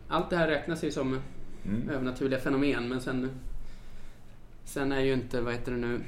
allt 0.10 0.30
det 0.30 0.38
här 0.38 0.48
räknas 0.48 0.84
ju 0.84 0.92
som 0.92 1.20
Mm. 1.66 1.90
övernaturliga 1.90 2.40
fenomen 2.40 2.90
men 2.90 3.02
sen 3.02 3.30
Sen 4.66 4.92
är 4.92 5.00
ju 5.00 5.14
inte, 5.14 5.42
vad 5.42 5.54
heter 5.54 5.72
det 5.72 5.78
nu, 5.78 6.02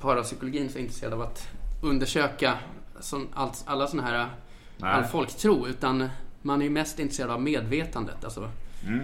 parapsykologin 0.00 0.68
så 0.70 0.78
intresserad 0.78 1.12
av 1.12 1.22
att 1.22 1.48
undersöka 1.82 2.54
som 3.00 3.28
allt, 3.34 3.62
alla 3.66 3.86
sådana 3.86 4.08
här 4.08 4.28
Nej. 4.76 4.90
all 4.92 5.04
folktro. 5.04 5.66
Utan 5.68 6.08
man 6.42 6.60
är 6.60 6.64
ju 6.64 6.70
mest 6.70 6.98
intresserad 6.98 7.30
av 7.30 7.42
medvetandet. 7.42 8.24
Alltså. 8.24 8.50
Mm. 8.86 9.00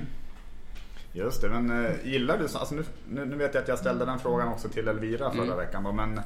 Just 1.16 1.40
det, 1.42 1.48
men 1.48 1.84
eh, 1.84 1.92
gillar 2.04 2.38
du, 2.38 2.48
så- 2.48 2.58
alltså 2.58 2.74
nu, 2.74 2.84
nu, 3.26 3.36
vet 3.36 3.54
jag 3.54 3.62
att 3.62 3.68
jag 3.68 3.78
ställde 3.78 4.04
den 4.04 4.18
frågan 4.18 4.48
också 4.48 4.68
till 4.68 4.88
Elvira 4.88 5.30
förra 5.30 5.42
Mm. 5.44 5.56
veckan 5.56 5.84
då, 5.84 5.92
men 5.92 6.20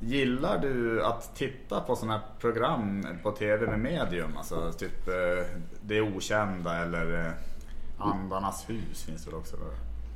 gillar 0.00 0.58
du 0.58 1.02
att 1.04 1.36
titta 1.36 1.80
på 1.80 1.96
sådana 1.96 2.12
här 2.12 2.24
program 2.40 3.06
på 3.22 3.30
TV 3.30 3.66
med 3.66 3.78
medium? 3.80 4.36
Alltså 4.36 4.72
typ 4.72 5.08
eh, 5.08 5.46
Det 5.80 6.00
Okända 6.00 6.76
eller 6.82 7.26
eh, 7.26 7.32
Andarnas 7.98 8.70
hus 8.70 9.02
finns 9.02 9.24
det 9.24 9.30
väl 9.30 9.40
också? 9.40 9.56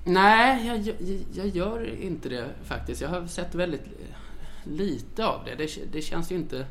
Nej, 0.04 0.66
jag, 0.66 0.78
jag, 0.78 0.96
jag 1.32 1.46
gör 1.46 2.00
inte 2.02 2.28
det 2.28 2.44
faktiskt. 2.64 3.00
Jag 3.00 3.08
har 3.08 3.26
sett 3.26 3.54
väldigt 3.54 3.82
lite 4.64 5.26
av 5.26 5.44
det. 5.44 5.54
Det, 5.54 5.92
det 5.92 6.02
känns 6.02 6.32
ju 6.32 6.34
inte... 6.36 6.66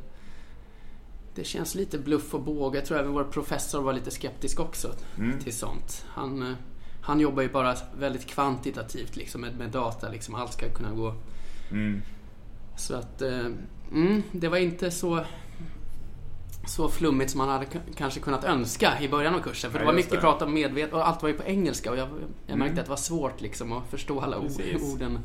Det 1.36 1.44
känns 1.44 1.76
lite 1.76 1.98
bluff 2.00 2.34
och 2.34 2.42
båg. 2.42 2.76
Jag 2.76 2.86
tror 2.86 2.98
även 3.00 3.12
vår 3.14 3.24
professor 3.24 3.82
var 3.82 3.94
lite 3.94 4.12
skeptisk 4.12 4.60
också 4.60 4.94
Mm. 5.18 5.40
till 5.40 5.54
sånt. 5.58 6.06
Han, 6.10 6.56
han 7.10 7.20
jobbar 7.20 7.44
ju 7.44 7.50
bara 7.50 7.76
väldigt 8.00 8.26
kvantitativt 8.28 9.16
liksom, 9.16 9.42
med, 9.42 9.58
med 9.58 9.70
data. 9.70 10.10
Liksom. 10.10 10.36
Allt 10.36 10.54
ska 10.54 10.70
kunna 10.70 10.92
gå... 10.92 11.14
Mm. 11.72 12.02
Så 12.78 12.96
att... 12.96 13.22
Eh, 13.22 13.46
mm, 13.92 14.24
det 14.32 14.48
var 14.48 14.58
inte 14.58 14.92
så... 14.92 15.26
Så 16.68 16.90
flummigt 16.90 17.32
som 17.32 17.38
man 17.38 17.50
hade 17.50 17.66
kanske 17.96 18.20
kunnat 18.20 18.44
önska 18.44 19.02
i 19.02 19.10
början 19.10 19.36
av 19.36 19.40
kursen. 19.40 19.72
För 19.72 19.78
Ja, 19.78 19.82
det 19.82 19.86
var 19.86 19.94
mycket 19.94 20.12
det. 20.12 20.18
prat 20.18 20.42
om 20.42 20.54
medvet 20.54 20.94
och 20.94 21.08
allt 21.08 21.22
var 21.22 21.30
ju 21.30 21.36
på 21.36 21.44
engelska 21.44 21.92
och 21.92 21.98
jag, 21.98 22.08
jag 22.48 22.58
märkte 22.58 22.72
Mm. 22.72 22.80
att 22.80 22.86
det 22.86 22.90
var 22.90 22.98
svårt 22.98 23.42
liksom 23.42 23.72
att 23.72 23.90
förstå 23.90 24.20
alla 24.20 24.38
ord, 24.40 24.52
orden. 24.94 25.20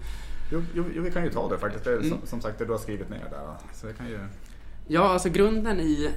Jo, 0.52 0.62
jo, 0.74 0.84
vi 1.02 1.10
kan 1.10 1.24
ju 1.24 1.30
ta 1.30 1.48
det 1.48 1.58
faktiskt. 1.58 1.84
Det 1.84 1.90
är 1.90 1.96
Mm. 1.96 2.08
som, 2.10 2.18
som 2.24 2.40
sagt 2.40 2.58
det 2.58 2.64
du 2.64 2.72
har 2.72 2.78
skrivit 2.78 3.10
ner 3.10 3.26
där. 3.30 3.56
Så 3.74 3.86
det 3.86 3.92
kan 3.92 4.06
ju... 4.06 4.20
Ja, 4.86 5.02
alltså 5.08 5.28
grunden 5.28 5.80
i, 5.80 6.10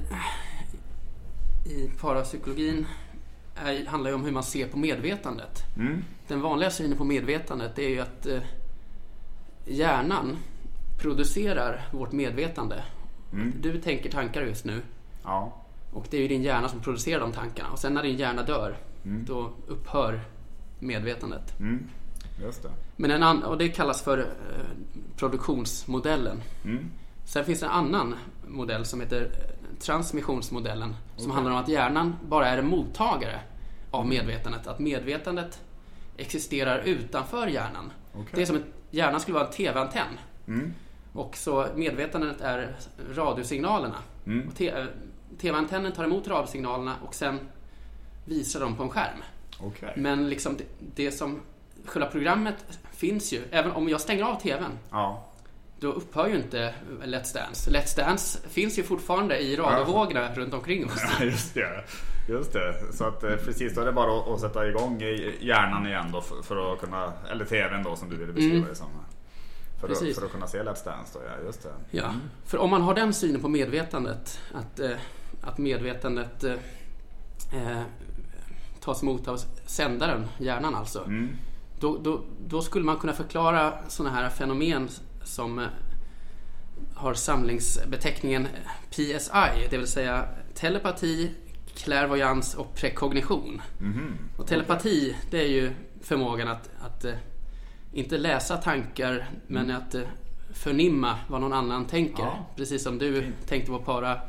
i 1.66 1.90
parapsykologin 2.02 2.86
är, 3.66 3.86
handlar 3.86 4.10
ju 4.10 4.16
om 4.16 4.24
hur 4.26 4.32
man 4.32 4.44
ser 4.44 4.68
på 4.68 4.78
medvetandet. 4.78 5.64
Mm. 5.78 6.04
Den 6.28 6.42
vanliga 6.42 6.70
synen 6.70 6.98
på 6.98 7.04
medvetandet 7.04 7.80
är 7.80 7.90
ju 7.90 8.00
att 8.00 8.26
eh, 8.26 8.40
hjärnan 9.66 10.38
producerar 11.02 11.88
vårt 11.92 12.12
medvetande. 12.12 12.84
Mm. 13.34 13.54
Du 13.62 13.82
tänker 13.82 14.12
tankar 14.12 14.42
just 14.42 14.66
nu 14.66 14.82
Ja. 15.24 15.54
och 15.94 16.06
det 16.10 16.18
är 16.18 16.22
ju 16.22 16.28
din 16.28 16.44
hjärna 16.44 16.70
som 16.70 16.80
producerar 16.80 17.20
de 17.20 17.32
tankarna. 17.32 17.70
Och 17.70 17.80
sen 17.80 17.94
när 17.94 18.04
din 18.04 18.18
hjärna 18.18 18.44
dör, 18.44 18.78
Mm. 19.06 19.26
då 19.26 19.52
upphör 19.68 20.22
medvetandet. 20.80 21.60
Mm. 21.60 21.90
Det. 22.40 22.70
Men 22.96 23.12
en 23.12 23.24
annan, 23.24 23.44
och 23.44 23.58
det 23.58 23.70
kallas 23.70 24.02
för 24.04 24.18
eh, 24.18 24.26
produktionsmodellen. 25.18 26.42
Mm. 26.66 26.86
Sen 27.26 27.46
finns 27.46 27.60
det 27.60 27.66
en 27.66 27.72
annan 27.72 28.16
modell 28.48 28.86
som 28.86 29.02
heter 29.02 29.22
eh, 29.22 29.57
transmissionsmodellen. 29.80 30.96
Som 31.16 31.26
Okej. 31.26 31.34
handlar 31.34 31.52
om 31.54 31.58
att 31.60 31.70
hjärnan 31.70 32.16
bara 32.28 32.48
är 32.48 32.58
en 32.58 32.68
mottagare 32.68 33.40
av 33.92 34.08
medvetandet. 34.08 34.68
Att 34.68 34.80
medvetandet 34.80 35.62
existerar 36.18 36.80
utanför 36.80 37.48
hjärnan. 37.48 37.92
Okej. 38.14 38.26
Det 38.32 38.42
är 38.42 38.46
som 38.46 38.56
att 38.56 38.64
hjärnan 38.92 39.20
skulle 39.20 39.36
vara 39.36 39.48
en 39.48 39.54
TV-antenn. 39.54 40.20
Mm. 40.48 40.74
Och 41.14 41.38
så 41.38 41.68
medvetandet 41.76 42.42
är 42.42 42.76
radiosignalerna. 43.16 43.98
Mm. 44.26 44.52
Te- 44.52 44.70
eh, 44.70 44.86
TV-antennen 45.42 45.92
tar 45.92 46.04
emot 46.04 46.28
radiosignalerna 46.28 46.96
och 47.06 47.16
sen 47.16 47.40
visar 48.26 48.60
dem 48.60 48.76
på 48.76 48.84
en 48.84 48.90
skärm. 48.90 49.24
Okej. 49.60 49.94
Men 49.98 50.30
liksom 50.30 50.58
det, 50.58 50.64
det 50.96 51.12
som... 51.12 51.40
Själva 51.86 52.10
programmet 52.10 52.80
finns 52.92 53.34
ju. 53.34 53.42
Även 53.52 53.72
om 53.72 53.90
jag 53.90 54.02
stänger 54.02 54.24
av 54.24 54.36
TVn 54.36 54.72
Ja. 54.92 55.24
Då 55.80 55.88
upphör 55.92 56.28
ju 56.28 56.36
inte 56.36 56.74
Let's 57.04 57.34
Dance. 57.34 57.72
Let's 57.72 57.98
Dance 57.98 58.40
finns 58.50 58.80
ju 58.80 58.84
fortfarande 58.84 59.38
i 59.40 59.56
radiovågorna 59.56 60.34
runt 60.36 60.54
omkring 60.54 60.86
oss. 60.86 61.04
Ja, 61.20 61.26
just 61.26 61.54
det. 61.54 61.84
Just 62.30 62.54
det. 62.54 62.74
Så 62.94 63.04
att 63.06 63.24
eh, 63.24 63.36
precis, 63.36 63.76
då 63.76 63.82
är 63.82 63.86
det 63.86 63.92
bara 63.92 64.34
att, 64.34 64.42
sätta 64.42 64.68
igång 64.68 65.02
hjärnan 65.40 65.88
igen 65.88 66.06
då 66.12 66.22
för, 66.22 66.74
att 66.74 66.80
kunna, 66.80 67.14
eller 67.32 67.46
TVn 67.46 67.84
då 67.84 67.96
som 67.96 68.10
du 68.10 68.16
ville 68.18 68.34
beskriva 68.34 68.56
Mm. 68.56 68.70
det 68.70 68.76
som. 68.76 68.88
För 69.82 69.90
att, 69.90 70.16
för 70.16 70.26
att 70.26 70.32
kunna 70.32 70.48
se 70.48 70.58
Let's 70.64 70.86
Dance 70.86 71.14
då, 71.14 71.20
ja 71.26 71.46
just 71.46 71.64
det. 71.64 71.70
Ja, 71.92 72.14
för 72.46 72.58
om 72.58 72.70
man 72.70 72.82
har 72.82 72.94
den 72.94 73.14
synen 73.14 73.42
på 73.42 73.48
medvetandet, 73.48 74.40
att, 74.54 74.80
eh, 74.80 74.92
att 75.42 75.58
medvetandet 75.58 76.44
eh, 76.44 76.54
eh, 77.54 77.82
tas 78.80 79.04
emot 79.04 79.28
av 79.28 79.38
sändaren, 79.66 80.26
hjärnan 80.38 80.76
alltså, 80.76 81.04
Mm. 81.06 81.30
då, 81.80 81.98
då, 81.98 82.22
då 82.48 82.62
skulle 82.62 82.86
man 82.86 82.98
kunna 82.98 83.14
förklara 83.14 83.74
sådana 83.88 84.16
här 84.16 84.30
fenomen 84.30 84.90
som 85.28 85.60
eh, 85.60 85.66
har 86.96 87.14
samlingsbeteckningen 87.14 88.48
PSI, 88.90 89.68
det 89.70 89.78
vill 89.78 89.88
säga 89.88 90.26
telepati, 90.54 91.32
klärvoajans 91.76 92.56
och 92.56 92.76
prekognition. 92.76 93.62
Mhm. 93.80 94.18
Och 94.38 94.48
telepati, 94.48 95.16
det 95.32 95.40
är 95.42 95.48
ju 95.48 95.72
förmågan 96.02 96.48
att, 96.48 96.70
att 96.82 97.06
eh, 97.06 97.14
inte 97.94 98.18
läsa 98.18 98.58
tankar, 98.58 99.30
men 99.48 99.72
att 99.72 99.96
eh, 99.96 100.02
förnimma 100.54 101.18
vad 101.28 101.42
någon 101.42 101.54
annan 101.54 101.86
tänker. 101.86 102.24
Ja. 102.24 102.46
Precis 102.56 102.84
som 102.84 102.98
du 102.98 103.32
tänkte 103.48 103.72
på 103.72 103.80
para 103.80 104.20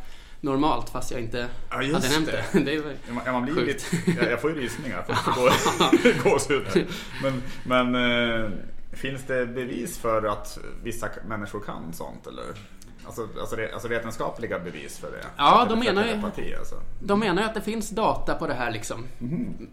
normalt, 0.40 0.88
fast 0.90 1.10
jag 1.10 1.20
inte 1.20 1.48
Ja, 1.70 1.82
just 1.82 1.94
hade 1.94 2.08
nämnt 2.08 2.26
det. 2.52 2.60
det 2.64 2.74
är, 2.76 2.82
väl- 2.82 2.96
Ja, 3.26 3.32
man- 3.32 3.42
blir 3.44 3.54
Sjukt. 3.54 3.92
lite, 3.92 4.20
jag, 4.20 4.32
jag 4.32 4.40
får 4.40 4.50
ju 4.50 4.56
rysningar 4.60 5.04
gåshud. 6.24 6.86
Men, 7.22 7.42
men 7.64 7.94
finns 8.98 9.24
det 9.26 9.46
bevis 9.46 9.98
för 9.98 10.22
att 10.26 10.58
vissa 10.82 11.08
människor 11.28 11.60
kan 11.60 11.92
sånt 11.92 12.26
eller? 12.26 12.44
Alltså, 13.06 13.28
alltså, 13.40 13.56
alltså 13.72 13.88
vetenskapliga 13.88 14.58
bevis 14.58 14.98
för 14.98 15.10
det? 15.10 15.24
Ja, 15.36 15.66
de 15.68 15.78
menar 15.78 16.04
ju- 16.04 16.10
telepati, 16.10 16.54
alltså. 16.54 16.74
de 17.02 17.20
menar 17.20 17.42
ju 17.42 17.48
att 17.48 17.54
det 17.54 17.60
finns 17.60 17.90
data 17.90 18.34
på 18.34 18.46
det 18.46 18.54
här 18.54 18.70
liksom. 18.70 19.04
Mhm. 19.18 19.68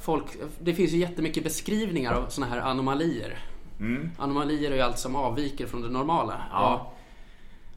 Folk, 0.00 0.24
det 0.60 0.74
finns 0.74 0.92
ju 0.92 0.96
jättemycket 0.98 1.44
beskrivningar 1.44 2.12
av 2.12 2.28
sådana 2.28 2.54
här 2.54 2.60
anomalier. 2.60 3.38
Mm. 3.80 4.10
Anomalier 4.18 4.70
är 4.70 4.74
ju 4.74 4.80
allt 4.80 4.98
som 4.98 5.16
avviker 5.16 5.66
från 5.66 5.82
det 5.82 5.88
normala. 5.90 6.42
Ja. 6.52 6.92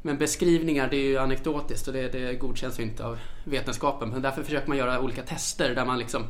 Men 0.02 0.18
beskrivningar, 0.18 0.88
det 0.90 0.98
är 0.98 1.08
ju 1.08 1.18
anekdotiskt 1.18 1.88
och 1.88 1.94
det, 1.94 2.08
det 2.10 2.34
godkänns 2.36 2.80
ju 2.80 2.84
inte 2.84 3.06
av 3.06 3.20
vetenskapen. 3.46 4.10
Men 4.10 4.22
därför 4.22 4.44
försöker 4.44 4.68
man 4.68 4.78
göra 4.78 5.00
olika 5.02 5.22
tester 5.24 5.76
där 5.76 5.86
man 5.86 6.00
liksom 6.00 6.24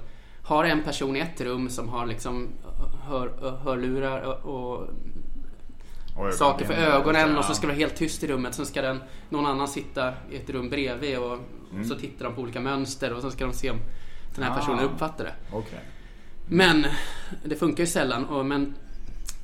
har 0.44 0.64
en 0.64 0.84
person 0.84 1.16
i 1.16 1.20
ett 1.20 1.42
rum 1.42 1.70
som 1.70 1.90
har 1.90 2.06
liksom 2.06 2.48
hör, 3.12 3.58
hörlurar 3.64 4.22
och, 4.46 4.88
Och 6.18 6.34
saker 6.34 6.66
för 6.66 6.74
ögonen 6.74 7.38
och 7.38 7.46
så 7.46 7.54
ska 7.54 7.62
det 7.62 7.68
vara 7.68 7.78
helt 7.80 7.96
tyst 7.96 8.24
i 8.24 8.28
rummet. 8.28 8.56
Sen 8.56 8.66
ska 8.66 8.82
den, 8.82 9.00
någon 9.30 9.46
annan 9.46 9.68
sitta 9.68 10.14
i 10.32 10.36
ett 10.36 10.50
rum 10.50 10.70
bredvid 10.70 11.18
och, 11.18 11.38
Mm. 11.74 11.86
så 11.86 11.96
tittar 11.96 12.26
de 12.26 12.36
på 12.36 12.42
olika 12.42 12.60
mönster 12.60 13.14
och 13.14 13.22
så 13.22 13.32
ska 13.32 13.46
de 13.46 13.54
se 13.54 13.70
om 13.72 13.78
den 14.36 14.44
här 14.44 14.52
Ah. 14.52 14.56
personen 14.56 14.80
uppfattar 14.86 15.24
det. 15.24 15.34
Okej. 15.52 15.80
Men 16.48 16.86
det 17.46 17.56
funkar 17.56 17.84
ju 17.84 17.88
sällan. 17.88 18.26
Och, 18.26 18.46
men 18.46 18.76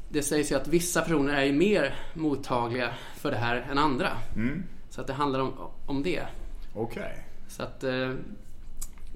det 0.10 0.22
sägs 0.24 0.52
ju 0.52 0.56
att 0.56 0.68
vissa 0.68 1.02
personer 1.02 1.34
är 1.34 1.44
ju 1.46 1.54
mer 1.54 1.96
mottagliga 2.14 2.90
för 3.16 3.32
det 3.32 3.38
här 3.38 3.68
än 3.72 3.78
andra. 3.78 4.10
Mm. 4.36 4.64
Så 4.90 5.02
att 5.02 5.08
det 5.08 5.14
handlar 5.14 5.40
om, 5.40 5.54
om 5.86 6.04
det. 6.04 6.24
Okej. 6.76 7.26
Så 7.50 7.64
att 7.64 7.84
eh, 7.84 8.12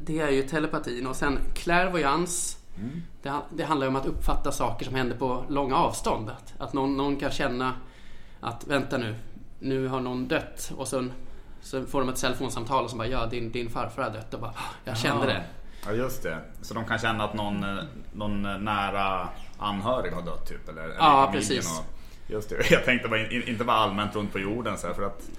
det 0.05 0.20
är 0.20 0.29
ju 0.29 0.43
telepatin. 0.43 1.08
Och 1.08 1.15
sen 1.15 1.39
klärvoajans. 1.53 2.58
Mm. 2.77 3.01
Det, 3.21 3.33
det 3.49 3.63
handlar 3.63 3.87
om 3.87 3.95
att 3.95 4.05
uppfatta 4.05 4.51
saker 4.51 4.85
som 4.85 4.95
händer 4.95 5.15
på 5.17 5.45
långa 5.49 5.75
avstånd. 5.75 6.29
Att, 6.29 6.53
att 6.57 6.73
någon, 6.73 6.97
någon 6.97 7.15
kan 7.15 7.31
känna 7.31 7.73
att 8.39 8.67
vänta 8.67 8.97
nu, 8.97 9.15
nu 9.59 9.87
har 9.87 9.99
någon 9.99 10.27
dött. 10.27 10.71
Och 10.77 10.87
sen 10.87 11.13
så 11.61 11.85
får 11.85 11.99
de 11.99 12.09
ett 12.09 12.15
telefonsamtal 12.21 12.83
och 12.83 12.89
så 12.89 12.97
bara 12.97 13.07
ja, 13.07 13.25
din, 13.25 13.51
din 13.51 13.69
farfar 13.69 14.03
har 14.03 14.09
dött. 14.09 14.33
Och 14.33 14.39
bara 14.39 14.51
"Ah, 14.51 14.73
jag 14.83 14.97
kände 14.97 15.25
det. 15.25 15.43
Ja 15.85 15.91
just 15.91 16.23
det. 16.23 16.37
Så 16.61 16.73
de 16.73 16.85
kan 16.85 16.99
känna 16.99 17.23
att 17.23 17.33
någon, 17.33 17.63
eh, 17.77 17.83
någon 18.13 18.41
nära 18.65 19.29
anhörig 19.57 20.11
har 20.11 20.21
dött 20.21 20.47
typ? 20.49 20.69
Eller, 20.69 20.81
eller 20.83 20.95
Ja, 20.97 21.29
precis. 21.33 21.79
Och, 21.79 21.85
just 22.31 22.49
det. 22.49 22.69
Jag 22.71 22.85
tänkte 22.85 23.07
bara 23.09 23.27
in, 23.31 23.43
inte 23.47 23.63
vara 23.63 23.77
allmänt 23.77 24.15
runt 24.15 24.31
på 24.31 24.39
jorden 24.39 24.77
så 24.77 24.87
här, 24.87 24.93
för 24.93 25.03
att 25.03 25.29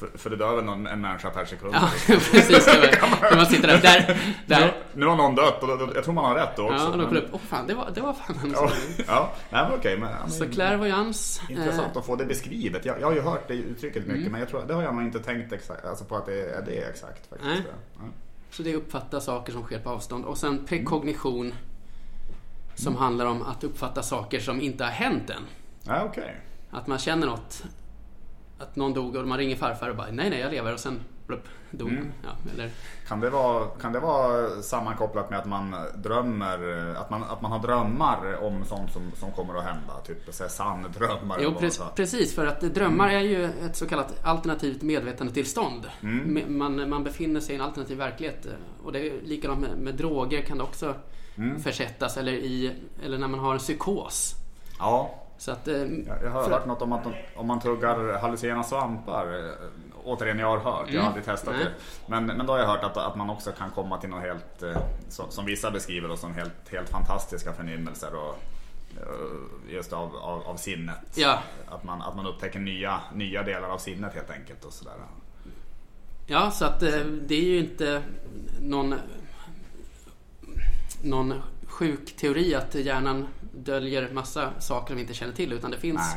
för, 0.00 0.18
för 0.18 0.30
det 0.30 0.36
dör 0.36 0.56
väl 0.56 0.64
någon, 0.64 0.86
en 0.86 1.00
människa 1.00 1.30
per 1.30 1.44
sekund. 1.44 1.74
Ja, 1.74 1.90
precis. 2.06 2.64
Det 2.66 3.00
var, 3.02 3.36
man 3.36 3.46
sitter 3.46 3.68
där. 3.68 3.78
där, 3.82 4.06
Nu, 4.46 4.54
där. 4.54 4.72
nu 4.94 5.06
har 5.06 5.16
någon 5.16 5.34
dött 5.34 5.62
och 5.62 5.68
då, 5.68 5.76
då, 5.76 5.88
jag 5.94 6.04
tror 6.04 6.14
man 6.14 6.24
har 6.24 6.34
rätt 6.34 6.56
då 6.56 6.62
också. 6.62 6.76
Ja, 6.84 6.88
och 6.88 6.98
då 6.98 7.06
kollar 7.06 7.20
upp. 7.20 7.28
Åh 7.32 7.40
fan, 7.48 7.66
det 7.66 7.74
var, 7.74 7.90
det 7.94 8.00
var 8.00 8.12
fan 8.12 8.36
en 8.44 8.54
ja, 9.06 9.32
nej 9.50 9.64
men 9.68 9.78
okej. 9.78 9.98
Men, 9.98 10.30
Så 10.30 10.46
klärvoajans. 10.48 11.40
Intressant 11.48 11.92
Eh, 11.92 11.98
att 11.98 12.06
få 12.06 12.16
det 12.16 12.24
beskrivet. 12.24 12.84
Jag, 12.84 13.00
jag 13.00 13.06
har 13.06 13.14
ju 13.14 13.20
hört 13.20 13.48
det 13.48 13.54
uttrycket 13.54 14.02
mycket 14.06 14.20
Mm. 14.20 14.32
men 14.32 14.40
jag 14.40 14.48
tror, 14.50 14.62
det 14.66 14.74
har 14.74 14.82
jag 14.82 14.94
nog 14.94 15.04
inte 15.04 15.18
tänkt 15.18 15.52
exakt, 15.52 15.84
alltså 15.84 16.04
på 16.04 16.16
att 16.16 16.26
det 16.26 16.40
är 16.40 16.62
det 16.66 16.72
exakt. 16.90 17.26
Faktiskt. 17.30 17.50
Nej. 17.50 17.62
Ja. 17.98 18.04
så 18.50 18.62
det 18.62 18.72
är 18.72 18.76
uppfatta 18.76 19.20
saker 19.20 19.52
som 19.52 19.62
sker 19.62 19.78
på 19.78 19.90
avstånd. 19.90 20.24
Och 20.24 20.38
sen 20.38 20.66
prekognition. 20.66 21.54
Som 22.74 22.96
handlar 22.96 23.26
om 23.26 23.42
att 23.42 23.64
uppfatta 23.64 24.02
saker 24.02 24.40
som 24.40 24.60
inte 24.60 24.84
har 24.84 24.90
hänt 24.90 25.30
än. 25.30 25.42
Ja, 25.82 26.02
okej. 26.04 26.36
Att 26.70 26.86
man 26.86 26.98
känner 26.98 27.26
något. 27.26 27.62
Att 28.60 28.76
någon 28.76 28.94
dog 28.94 29.16
och 29.16 29.28
man 29.28 29.38
ringer 29.38 29.56
farfar 29.56 29.88
och 29.90 29.96
bara 29.96 30.06
nej, 30.12 30.30
nej, 30.30 30.40
jag 30.40 30.50
lever. 30.52 30.74
Och 30.74 30.80
sen 30.80 31.00
plupp, 31.26 31.44
dog. 31.70 31.88
Mm. 31.88 32.12
Ja, 32.22 32.28
eller, 32.54 32.70
Kan 33.08 33.20
det, 33.20 33.30
vara, 33.30 33.66
kan 33.66 33.92
det 33.92 34.00
vara 34.00 34.62
sammankopplat 34.62 35.30
med 35.30 35.38
att 35.38 35.46
man 35.46 35.74
drömmer, 35.96 36.94
att 36.96 37.10
man, 37.10 37.22
att 37.24 37.42
man 37.42 37.52
har 37.52 37.58
drömmar 37.58 38.44
om 38.44 38.64
sånt 38.64 38.92
som, 38.92 39.12
som 39.16 39.32
kommer 39.32 39.54
att 39.58 39.64
hända? 39.64 39.92
Typ 40.06 40.34
så 40.34 40.42
här 40.42 40.50
sanndrömmar? 40.50 41.38
jo, 41.40 41.50
pre- 41.50 41.90
precis. 41.94 42.34
För 42.34 42.46
att 42.46 42.60
drömmar 42.60 43.08
är 43.08 43.20
ju 43.20 43.44
ett 43.44 43.76
så 43.76 43.86
kallat 43.86 44.24
alternativt 44.24 44.82
medvetandetillstånd. 44.82 45.86
Mm. 46.02 46.58
Man, 46.58 46.88
man 46.90 47.04
befinner 47.04 47.40
sig 47.40 47.52
i 47.54 47.58
en 47.58 47.64
alternativ 47.64 47.98
verklighet. 47.98 48.46
Och 48.84 48.92
det 48.92 48.98
är 48.98 49.20
likadant 49.22 49.60
med, 49.60 49.78
med 49.78 49.94
droger 49.94 50.42
kan 50.42 50.58
det 50.58 50.64
också 50.64 50.94
Mm. 51.36 51.60
försättas. 51.60 52.16
Eller, 52.16 52.32
i, 52.32 52.72
eller 53.04 53.18
när 53.18 53.28
man 53.28 53.40
har 53.40 53.52
en 53.52 53.58
psykos. 53.58 54.34
Ja, 54.78 55.14
Så 55.40 55.50
att, 55.52 55.68
eh, 55.68 55.74
jag, 56.22 56.30
har 56.30 56.42
för- 56.44 56.50
hört 56.50 56.66
något 56.66 56.82
om 56.82 56.92
att 56.92 57.06
om 57.36 57.46
man 57.46 57.60
tuggar 57.60 58.18
hallucinogena 58.18 58.62
svampar. 58.64 59.44
eh, 59.48 59.54
Återigen, 60.04 60.38
jag 60.38 60.46
har 60.46 60.58
hört, 60.58 60.84
jag 60.86 60.86
har 60.86 60.90
Mm. 60.92 61.06
aldrig 61.06 61.24
testat 61.24 61.54
Nej. 61.56 61.64
det. 61.64 61.70
Men, 62.06 62.26
men 62.26 62.46
då 62.46 62.52
har 62.52 62.60
jag 62.60 62.66
hört 62.66 62.84
att, 62.84 62.96
att 62.96 63.16
man 63.16 63.30
också 63.30 63.52
kan 63.52 63.70
komma 63.70 63.98
till 64.00 64.10
något 64.10 64.20
helt, 64.22 64.62
eh, 64.62 64.76
som, 65.08 65.30
som 65.30 65.44
vissa 65.46 65.70
beskriver 65.70 66.08
då, 66.08 66.16
som 66.16 66.34
helt, 66.34 66.68
helt 66.70 66.88
fantastiska 66.88 67.52
förnimmelser. 67.52 68.14
Och, 68.14 68.38
just 69.68 69.92
av, 69.92 70.16
av, 70.16 70.42
av 70.42 70.56
sinnet. 70.56 70.96
Ja. 71.14 71.38
Att, 71.68 71.84
man, 71.84 72.02
att 72.02 72.16
man 72.16 72.26
upptäcker 72.26 72.58
nya, 72.58 73.00
nya 73.14 73.42
delar 73.42 73.68
av 73.68 73.78
sinnet 73.78 74.14
helt 74.14 74.30
enkelt. 74.30 74.64
Och 74.64 74.72
sådär. 74.72 74.94
Ja, 76.26 76.50
så 76.50 76.64
att 76.64 76.80
det 76.80 77.34
är 77.34 77.44
ju 77.44 77.58
inte 77.58 78.02
någon, 78.60 78.94
någon 81.02 81.34
sjuk 81.70 82.16
teori 82.16 82.54
att 82.54 82.74
hjärnan 82.74 83.26
döljer 83.54 84.10
massa 84.12 84.50
saker 84.60 84.94
vi 84.94 85.00
inte 85.00 85.14
känner 85.14 85.32
till. 85.32 85.52
Utan 85.52 85.70
det 85.70 85.76
finns 85.76 86.16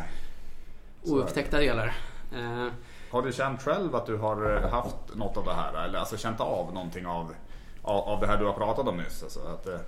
oupptäckta 1.03 1.59
delar. 1.59 1.93
Eh, 2.35 2.67
Har 3.11 3.21
du 3.21 3.33
känt 3.33 3.61
själv 3.63 3.95
att 3.95 4.05
du 4.05 4.17
har 4.17 4.55
eh, 4.63 4.69
haft 4.69 4.95
något 5.15 5.37
av 5.37 5.45
det 5.45 5.53
här? 5.53 5.83
Eller 5.85 5.99
alltså 5.99 6.17
känt 6.17 6.39
av 6.39 6.73
någonting 6.73 7.05
av, 7.05 7.33
av, 7.81 8.01
av 8.09 8.19
det 8.19 8.27
här 8.27 8.37
du 8.37 8.45
har 8.45 8.53
pratat 8.53 8.87
om 8.87 8.97
nyss? 8.97 9.23
Alltså 9.23 9.39
att, 9.39 9.67
eh, 9.67 9.79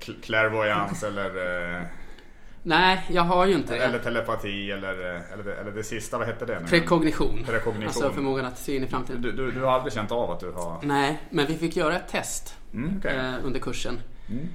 cl- 0.00 0.22
clairvoyance 0.22 1.06
eller, 1.06 1.76
eh, 1.76 1.82
nej, 2.62 3.04
jag 3.10 3.22
har 3.22 3.46
ju 3.46 3.54
inte 3.54 3.74
det. 3.74 3.84
eller 3.84 3.98
telepati 3.98 4.70
eller, 4.70 5.14
eh, 5.14 5.32
eller, 5.32 5.44
det, 5.44 5.54
eller 5.54 5.70
det 5.72 5.84
sista, 5.84 6.18
vad 6.18 6.26
hette 6.26 6.46
det 6.46 6.60
nu? 6.60 6.66
Prekognition. 6.66 7.44
Prekognition. 7.46 7.86
Alltså 7.86 8.10
förmågan 8.12 8.44
att 8.44 8.58
se 8.58 8.76
in 8.76 8.84
i 8.84 8.86
framtiden. 8.86 9.22
Du, 9.22 9.32
du, 9.32 9.50
du 9.52 9.60
har 9.60 9.72
aldrig 9.72 9.92
känt 9.92 10.12
av 10.12 10.30
att 10.30 10.40
du 10.40 10.50
har... 10.52 10.78
Nej, 10.82 11.20
men 11.30 11.46
vi 11.46 11.56
fick 11.56 11.76
göra 11.76 11.96
ett 11.96 12.08
test 12.08 12.56
Mm, 12.74 12.94
okej. 12.98 13.16
eh, 13.16 13.34
under 13.44 13.60
kursen. 13.60 14.00
Mm. 14.32 14.48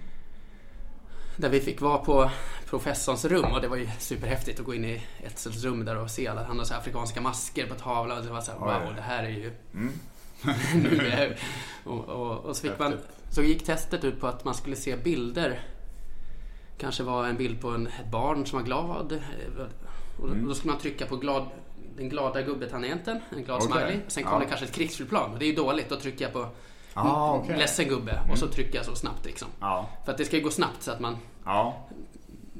Där 1.37 1.49
vi 1.49 1.59
fick 1.59 1.81
vara 1.81 1.97
på 1.97 2.31
professorns 2.69 3.25
rum 3.25 3.51
och 3.51 3.61
det 3.61 3.67
var 3.67 3.77
ju 3.77 3.89
superhäftigt 3.99 4.59
att 4.59 4.65
gå 4.65 4.73
in 4.73 4.85
i 4.85 5.01
Etzels 5.23 5.63
rum 5.63 5.85
där 5.85 5.97
och 5.97 6.11
se 6.11 6.27
alla 6.27 6.43
han 6.43 6.57
har 6.57 6.65
så 6.65 6.73
afrikanska 6.73 7.21
masker 7.21 7.67
på 7.67 7.75
tavlan 7.75 8.17
och 8.17 8.25
det 8.25 8.31
var 8.31 8.41
så 8.41 8.51
här, 8.51 8.59
wow, 8.59 8.95
det 8.95 9.01
här 9.01 9.23
är 9.23 9.29
ju... 9.29 9.51
Mm. 9.73 9.93
nu 10.83 11.07
är... 11.07 11.39
och, 11.83 12.09
och, 12.09 12.45
och 12.45 12.55
så 12.55 12.61
fick 12.61 12.79
man... 12.79 12.97
Så 13.31 13.41
gick 13.43 13.65
testet 13.65 14.03
ut 14.03 14.19
på 14.19 14.27
att 14.27 14.45
man 14.45 14.53
skulle 14.53 14.75
se 14.75 14.95
bilder. 14.95 15.59
Kanske 16.77 17.03
var 17.03 17.25
en 17.27 17.37
bild 17.37 17.61
på 17.61 17.69
en, 17.69 17.87
ett 17.87 18.11
barn 18.11 18.45
som 18.45 18.59
var 18.59 18.65
glad. 18.65 19.21
Och 20.21 20.27
då, 20.27 20.33
Mm. 20.33 20.47
då 20.47 20.53
skulle 20.55 20.71
man 20.73 20.81
trycka 20.81 21.05
på 21.05 21.15
glad, 21.15 21.45
den 21.97 22.09
glada 22.09 22.41
gubbetangenten, 22.41 23.19
en 23.35 23.43
glad 23.43 23.61
Okej. 23.63 23.71
smiley. 23.71 23.99
Sen 24.07 24.23
kom 24.23 24.33
Ja. 24.33 24.39
det 24.39 24.45
kanske 24.45 24.65
ett 24.65 24.71
krigsflygplan 24.71 25.33
och 25.33 25.39
det 25.39 25.45
är 25.45 25.49
ju 25.49 25.55
dåligt. 25.55 25.89
Då 25.89 25.95
trycker 25.95 26.25
jag 26.25 26.33
på 26.33 26.49
Ah, 26.99 27.33
okej. 27.33 27.57
ledsen 27.57 27.87
gubbe 27.87 28.19
och 28.31 28.37
så 28.37 28.47
trycker 28.47 28.75
jag 28.77 28.85
så 28.85 28.95
snabbt 28.95 29.25
liksom. 29.25 29.47
Ja, 29.59 29.89
För 30.05 30.11
att 30.11 30.17
det 30.17 30.25
ska 30.25 30.39
gå 30.39 30.49
snabbt 30.49 30.83
så 30.83 30.91
att 30.91 30.99
man 30.99 31.17
ja, 31.45 31.87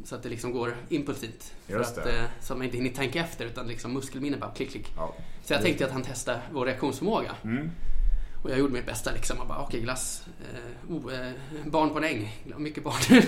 så 0.03 0.15
att 0.15 0.23
det 0.23 0.29
liksom 0.29 0.51
går 0.51 0.75
impulsivt. 0.89 1.53
För 1.65 1.73
Just 1.73 1.97
att, 1.97 2.03
det. 2.03 2.17
eh, 2.17 2.23
så 2.41 2.53
att 2.53 2.57
man 2.59 2.65
inte 2.65 2.77
hinner 2.77 2.89
tänka 2.89 3.19
efter 3.19 3.45
utan 3.45 3.67
liksom 3.67 3.93
muskelminne 3.93 4.37
bara 4.37 4.51
klick 4.51 4.71
klick. 4.71 4.93
ja. 4.95 5.13
Så 5.43 5.53
jag 5.53 5.61
tänkte 5.61 5.85
att 5.85 5.91
han 5.91 6.03
testade 6.03 6.39
vår 6.51 6.65
reaktionsförmåga. 6.65 7.35
Mm. 7.43 7.71
Och 8.43 8.49
jag 8.51 8.59
gjorde 8.59 8.73
mitt 8.73 8.85
bästa 8.85 9.11
liksom. 9.11 9.39
Och 9.39 9.47
bara, 9.47 9.59
okej 9.59 9.81
glass. 9.81 10.27
Eh, 10.41 10.95
oh, 10.95 11.13
eh, 11.13 11.31
barn 11.65 11.89
på 11.89 11.97
en 11.97 12.03
äng. 12.03 12.35
Mycket 12.57 12.83
barn. 12.83 12.95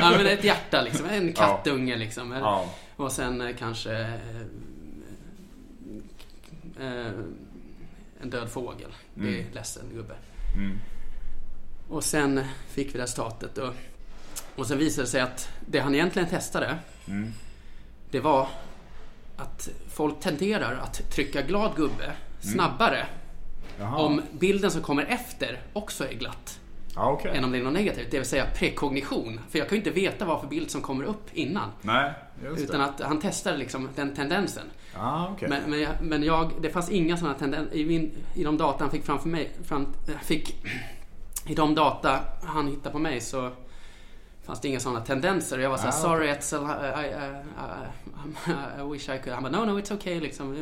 ja. 0.00 0.10
men 0.10 0.26
ett 0.26 0.44
hjärta 0.44 0.82
liksom. 0.82 1.06
En 1.06 1.32
kattunge 1.32 1.96
liksom. 1.96 2.32
ja. 2.32 2.64
Och 2.96 3.12
sen 3.12 3.40
eh, 3.40 3.56
kanske 3.58 3.92
eh, 3.92 4.14
eh, 6.80 7.12
en 8.22 8.30
död 8.30 8.48
fågel. 8.50 8.94
Det 9.14 9.28
är 9.28 9.40
Mm. 9.40 9.52
ledsen 9.52 9.84
gubbe. 9.94 10.14
Mm. 10.56 10.78
Och 11.88 12.04
sen 12.04 12.40
fick 12.68 12.94
vi 12.94 12.98
resultatet. 12.98 13.58
Och, 13.58 13.74
och 14.56 14.66
sen 14.66 14.78
visade 14.78 15.02
det 15.06 15.10
sig 15.10 15.20
att 15.20 15.48
det 15.66 15.78
han 15.80 15.94
egentligen 15.94 16.28
testade 16.28 16.78
Mm. 17.08 17.32
det 18.10 18.20
var 18.20 18.48
att 19.36 19.68
folk 19.88 20.20
tenderar 20.20 20.74
att 20.76 21.10
trycka 21.10 21.42
glad 21.42 21.76
gubbe 21.76 22.12
snabbare 22.40 23.06
Jaha. 23.78 23.96
om 23.96 24.22
bilden 24.32 24.70
som 24.70 24.82
kommer 24.82 25.02
efter 25.04 25.62
också 25.72 26.08
är 26.08 26.12
glatt 26.14 26.60
Ja, 26.94 27.10
okej. 27.10 27.36
än 27.36 27.44
om 27.44 27.52
det 27.52 27.58
är 27.58 27.62
något 27.62 27.72
negativt. 27.72 28.10
Det 28.10 28.18
vill 28.18 28.28
säga 28.28 28.46
prekognition. 28.54 29.40
För 29.50 29.58
jag 29.58 29.68
kan 29.68 29.76
ju 29.76 29.84
inte 29.84 29.90
veta 30.00 30.24
vad 30.24 30.40
för 30.40 30.48
bild 30.48 30.70
som 30.70 30.80
kommer 30.82 31.04
upp 31.04 31.26
innan. 31.32 31.70
Nej, 31.82 32.12
Utan 32.56 32.80
att 32.80 33.00
han 33.00 33.20
testade 33.20 33.56
liksom 33.56 33.88
den 33.96 34.14
tendensen. 34.14 34.64
Ja, 34.98 35.28
okej. 35.32 35.48
Men, 35.48 35.70
men, 35.70 35.80
jag, 35.80 35.92
men 36.00 36.22
jag, 36.22 36.52
det 36.60 36.70
fanns 36.70 36.90
inga 36.90 37.16
sådana 37.16 37.34
tendenser. 37.38 37.76
I, 37.76 37.86
min, 37.86 38.12
I 38.34 38.44
de 38.44 38.56
data 38.56 38.84
han 38.84 38.90
fick 38.90 39.04
framför 39.04 39.28
mig, 39.28 39.50
fram, 39.64 39.86
äh, 40.08 40.18
fick, 40.22 40.64
i 41.46 41.54
de 41.54 41.74
data 41.74 42.20
han 42.42 42.68
hittade 42.68 42.90
på 42.90 42.98
mig 42.98 43.20
så 43.20 43.50
fanns 44.46 44.60
det 44.60 44.68
inga 44.68 44.80
sådana 44.80 45.00
tendenser. 45.00 45.58
Jag 45.58 45.70
var 45.70 45.76
såhär, 45.76 45.88
Ah, 45.88 45.92
sorry 45.92 46.28
Etzel, 46.28 46.62
I, 46.62 46.64
I, 46.64 47.08
I, 48.46 48.80
I, 48.80 48.92
wish 48.92 49.08
I 49.08 49.18
could. 49.18 49.34
Han 49.34 49.42
bara, 49.42 49.52
no 49.52 49.72
no 49.72 49.80
it's 49.80 49.94
okay 49.94 50.20
liksom. 50.20 50.54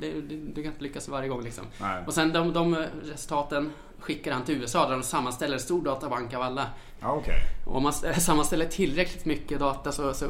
Det, 0.00 0.10
det, 0.20 0.36
du 0.36 0.62
kan 0.62 0.72
inte 0.72 0.82
lyckas 0.82 1.08
varje 1.08 1.28
gång 1.28 1.42
liksom. 1.42 1.64
Mm. 1.80 1.92
Nej. 1.92 2.04
Och 2.06 2.14
sen 2.14 2.32
de, 2.32 2.52
de 2.52 2.76
resultaten 3.02 3.70
skickade 4.00 4.36
han 4.36 4.44
till 4.44 4.60
USA 4.60 4.84
där 4.88 4.92
de 4.96 5.02
sammanställer 5.02 5.54
en 5.54 5.60
stor 5.60 5.84
databank 5.84 6.34
av 6.34 6.42
alla. 6.42 6.66
Okej. 7.02 7.40
Och 7.66 7.76
om 7.76 7.82
man 7.82 7.92
sammanställer 8.18 8.66
tillräckligt 8.66 9.24
mycket 9.24 9.58
data 9.60 9.92
så, 9.92 10.14
så, 10.14 10.26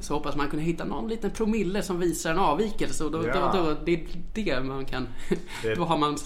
så 0.00 0.14
hoppas 0.14 0.36
man 0.36 0.48
kunna 0.48 0.62
hitta 0.62 0.84
någon 0.84 1.08
liten 1.08 1.30
promille 1.30 1.82
som 1.82 1.98
visar 2.00 2.30
en 2.30 2.38
avvikelse. 2.38 3.04
Och 3.04 3.10
då, 3.12 3.26
Ja. 3.28 3.50
då, 3.54 3.62
då, 3.62 3.76
det 3.84 3.92
är 3.94 4.06
det 4.34 4.60
man 4.60 4.84
kan... 4.84 5.08
Det- 5.62 5.74
Då 5.74 5.84
har 5.84 5.98
man 5.98 6.16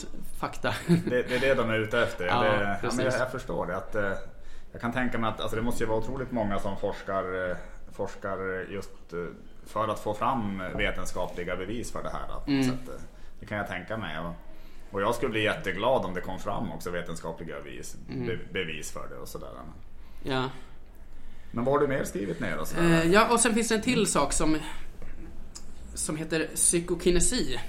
fakta. 0.40 0.74
Det, 0.86 1.22
det 1.22 1.34
är 1.36 1.40
det 1.40 1.54
de 1.54 1.70
är 1.70 1.78
ute 1.78 2.00
efter. 2.00 2.26
Ja, 2.26 2.40
det, 2.42 2.78
ja, 2.82 3.02
jag, 3.02 3.12
jag 3.20 3.30
förstår 3.32 3.66
det. 3.66 3.76
Att, 3.76 3.94
eh, 3.94 4.12
jag 4.72 4.80
kan 4.80 4.92
tänka 4.92 5.18
mig 5.18 5.30
att 5.30 5.40
alltså, 5.40 5.56
det 5.56 5.62
måste 5.62 5.82
ju 5.84 5.88
vara 5.88 5.98
otroligt 5.98 6.32
många 6.32 6.58
som 6.58 6.76
forskar, 6.76 7.50
eh, 7.50 7.56
forskar 7.92 8.66
just 8.72 9.12
eh, 9.12 9.18
för 9.66 9.88
att 9.88 10.00
få 10.00 10.14
fram 10.14 10.62
vetenskapliga 10.74 11.56
bevis 11.56 11.92
för 11.92 12.02
det 12.02 12.10
här. 12.10 12.36
Att, 12.36 12.48
Mm. 12.48 12.60
eh, 12.68 12.74
det 13.40 13.46
kan 13.46 13.58
jag 13.58 13.68
tänka 13.68 13.96
mig. 13.96 14.16
Och, 14.90 15.02
jag 15.02 15.14
skulle 15.14 15.30
bli 15.30 15.42
jätteglad 15.42 16.04
om 16.04 16.14
det 16.14 16.20
kom 16.20 16.38
fram 16.38 16.72
också 16.72 16.90
vetenskapliga 16.90 17.62
bevis, 17.62 17.96
be, 18.08 18.38
bevis 18.52 18.90
för 18.90 19.08
det 19.08 19.16
och 19.16 19.28
sådär. 19.28 19.48
Ja. 20.22 20.50
Men 21.50 21.64
vad 21.64 21.74
har 21.74 21.80
du 21.80 21.88
mer 21.88 22.04
skrivit 22.04 22.40
ner? 22.40 22.58
Och 22.58 22.68
sådär? 22.68 23.04
Eh, 23.04 23.12
ja, 23.12 23.32
och 23.32 23.40
sen 23.40 23.54
finns 23.54 23.68
det 23.68 23.74
en 23.74 23.82
till 23.82 24.06
sak 24.06 24.32
som, 24.32 24.56
som 25.94 26.16
heter 26.16 26.48
psykokinesi. 26.54 27.60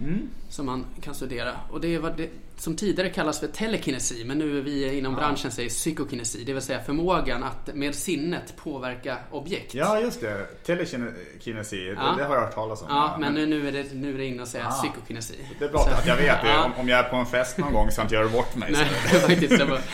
Mm. 0.00 0.30
Som 0.48 0.66
man 0.66 0.86
kan 1.00 1.14
studera. 1.14 1.52
Och 1.70 1.80
det 1.80 1.94
är 1.94 1.98
vad 1.98 2.16
det 2.16 2.30
som 2.56 2.76
tidigare 2.76 3.10
kallas 3.10 3.40
för 3.40 3.46
telekinesi. 3.46 4.24
Men 4.24 4.38
nu 4.38 4.58
är 4.58 4.62
vi 4.62 4.98
inom 4.98 5.14
branschen 5.14 5.50
säger 5.50 5.68
psykokinesi. 5.68 6.44
Det 6.44 6.52
vill 6.52 6.62
säga 6.62 6.80
förmågan 6.82 7.42
att 7.44 7.74
med 7.74 7.94
sinnet 7.94 8.56
påverka 8.56 9.18
objekt. 9.30 9.74
Ja, 9.74 10.00
just 10.00 10.20
det. 10.20 10.46
Telekinesi, 10.66 11.94
Ja. 11.96 12.02
det, 12.02 12.22
det 12.22 12.28
har 12.28 12.34
jag 12.34 12.42
hört 12.42 12.54
talas 12.54 12.82
om. 12.82 12.86
Ja, 12.90 13.16
men 13.20 13.34
nu, 13.34 13.46
nu, 13.46 13.68
är 13.68 13.72
det, 13.72 13.94
nu 13.94 14.14
är 14.14 14.18
det 14.18 14.24
inne 14.26 14.42
att 14.42 14.48
säga 14.48 14.66
Ah. 14.68 14.70
psykokinesi. 14.70 15.34
Det 15.58 15.64
är 15.64 15.68
bra 15.68 15.80
Så- 15.80 15.90
att 15.90 16.06
jag 16.06 16.16
vet 16.16 16.42
det. 16.42 16.48
Ja. 16.48 16.64
Om, 16.64 16.72
om 16.80 16.88
jag 16.88 16.98
är 16.98 17.02
på 17.10 17.16
en 17.16 17.26
fest 17.26 17.58
någon 17.58 17.72
gång 17.72 17.90
så 17.90 18.00
jag 18.00 18.04
inte 18.04 18.14
gör 18.14 18.28
bort 18.28 18.56
mig. 18.56 18.72
Nej, 18.72 18.86
faktiskt. 19.20 19.58
Det 19.58 19.64
var... 19.64 19.80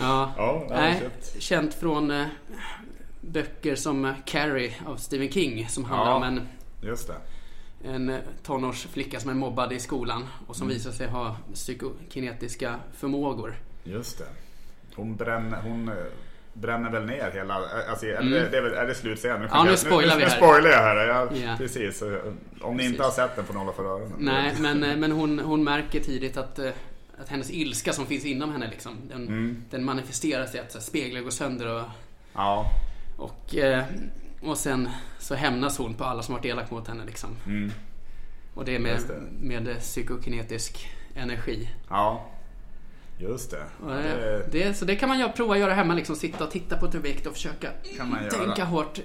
Ja. 0.00 0.32
Ja, 0.36 0.66
nej, 0.70 1.02
känt 1.38 1.74
från 1.74 2.10
eh, 2.10 2.26
böcker 3.20 3.74
som 3.76 4.14
Carrie 4.24 4.74
av 4.86 4.96
Stephen 4.96 5.30
King 5.32 5.68
som 5.68 5.84
handlar 5.84 6.10
Ja. 6.10 6.16
om 6.16 6.22
en, 6.22 6.40
Just 6.82 7.06
det. 7.08 7.14
En 7.84 8.08
eh, 8.08 8.16
tonårsflicka 8.42 9.20
som 9.20 9.30
är 9.30 9.34
mobbad 9.34 9.72
i 9.72 9.78
skolan 9.78 10.26
och 10.46 10.56
som 10.56 10.66
Mm. 10.66 10.76
visar 10.76 10.90
sig 10.90 11.06
ha 11.08 11.36
psykokinetiska 11.54 12.74
förmågor. 12.96 13.54
Just 13.84 14.18
det. 14.18 14.24
Hon 14.96 15.16
bränner, 15.16 15.60
hon 15.62 15.88
eh, 15.88 15.94
bränner 16.52 16.90
väl 16.90 17.04
ner 17.06 17.30
hela... 17.34 17.54
Alltså, 17.90 18.06
är, 18.06 18.20
Mm. 18.20 18.30
det, 18.32 18.48
det 18.48 18.56
är, 18.58 18.62
väl, 18.62 18.72
är 18.74 18.86
det 18.86 18.94
slutscenen? 18.94 19.40
Nu, 19.40 19.48
Ja, 19.50 19.64
nu 19.64 19.70
jag- 19.70 19.78
spoilar 19.78 20.14
nu, 20.14 20.18
vi 20.18 20.24
nu 20.24 20.30
här. 20.30 20.36
spoilar 20.36 20.70
jag 20.70 20.78
här. 20.82 20.96
Ja, 21.06 21.28
Ja. 21.44 21.54
Precis. 21.58 21.98
Så, 21.98 22.06
Om 22.60 22.72
ni 22.76 22.78
Precis. 22.78 22.90
inte 22.90 23.02
har 23.02 23.10
sett 23.10 23.36
den 23.36 23.44
får 23.44 23.54
ni 23.54 23.60
hålla 23.60 23.72
för 23.72 23.84
öronen. 23.84 24.12
Nej, 24.18 24.54
men, 24.60 24.84
eh, 24.84 24.96
men 24.96 25.12
hon, 25.12 25.38
hon 25.38 25.64
märker 25.64 26.00
tidigt 26.00 26.36
att, 26.36 26.58
eh, 26.58 26.70
att 27.22 27.28
hennes 27.28 27.50
ilska 27.50 27.92
som 27.92 28.06
finns 28.06 28.24
inom 28.24 28.52
henne 28.52 28.70
liksom, 28.70 28.92
den, 29.08 29.28
Mm. 29.28 29.64
den 29.70 29.84
manifesterar 29.84 30.46
sig 30.46 30.60
att 30.60 30.82
speglar 30.82 31.20
går 31.20 31.30
sönder 31.30 31.74
och, 31.76 31.82
Ja. 32.34 32.66
och, 33.18 33.56
eh, 33.56 33.84
och 34.44 34.58
sen 34.58 34.88
så 35.18 35.34
hämnas 35.34 35.78
hon 35.78 35.94
på 35.94 36.04
alla 36.04 36.22
som 36.22 36.34
varit 36.34 36.44
elak 36.44 36.70
mot 36.70 36.88
henne 36.88 37.04
liksom. 37.04 37.36
Mm. 37.46 37.72
Och 38.54 38.64
det 38.64 38.74
är 38.74 38.78
med, 38.78 39.00
det. 39.08 39.20
med 39.40 39.68
eh, 39.68 39.76
psykokinetisk 39.76 40.88
energi. 41.14 41.70
Ja. 41.88 42.30
Just 43.18 43.50
det. 43.50 43.64
Det, 43.86 43.92
det 43.92 44.46
det, 44.50 44.74
så 44.74 44.84
det 44.84 44.96
kan 44.96 45.08
man 45.08 45.32
prova 45.32 45.54
att 45.54 45.60
göra 45.60 45.74
hemma, 45.74 45.94
liksom 45.94 46.16
sitta 46.16 46.44
och 46.44 46.50
titta 46.50 46.76
på 46.76 46.86
ett 46.86 46.94
objekt 46.94 47.26
och 47.26 47.32
försöka 47.32 47.70
man 47.98 48.24
göra. 48.24 48.30
tänka 48.30 48.64
hårt. 48.64 49.00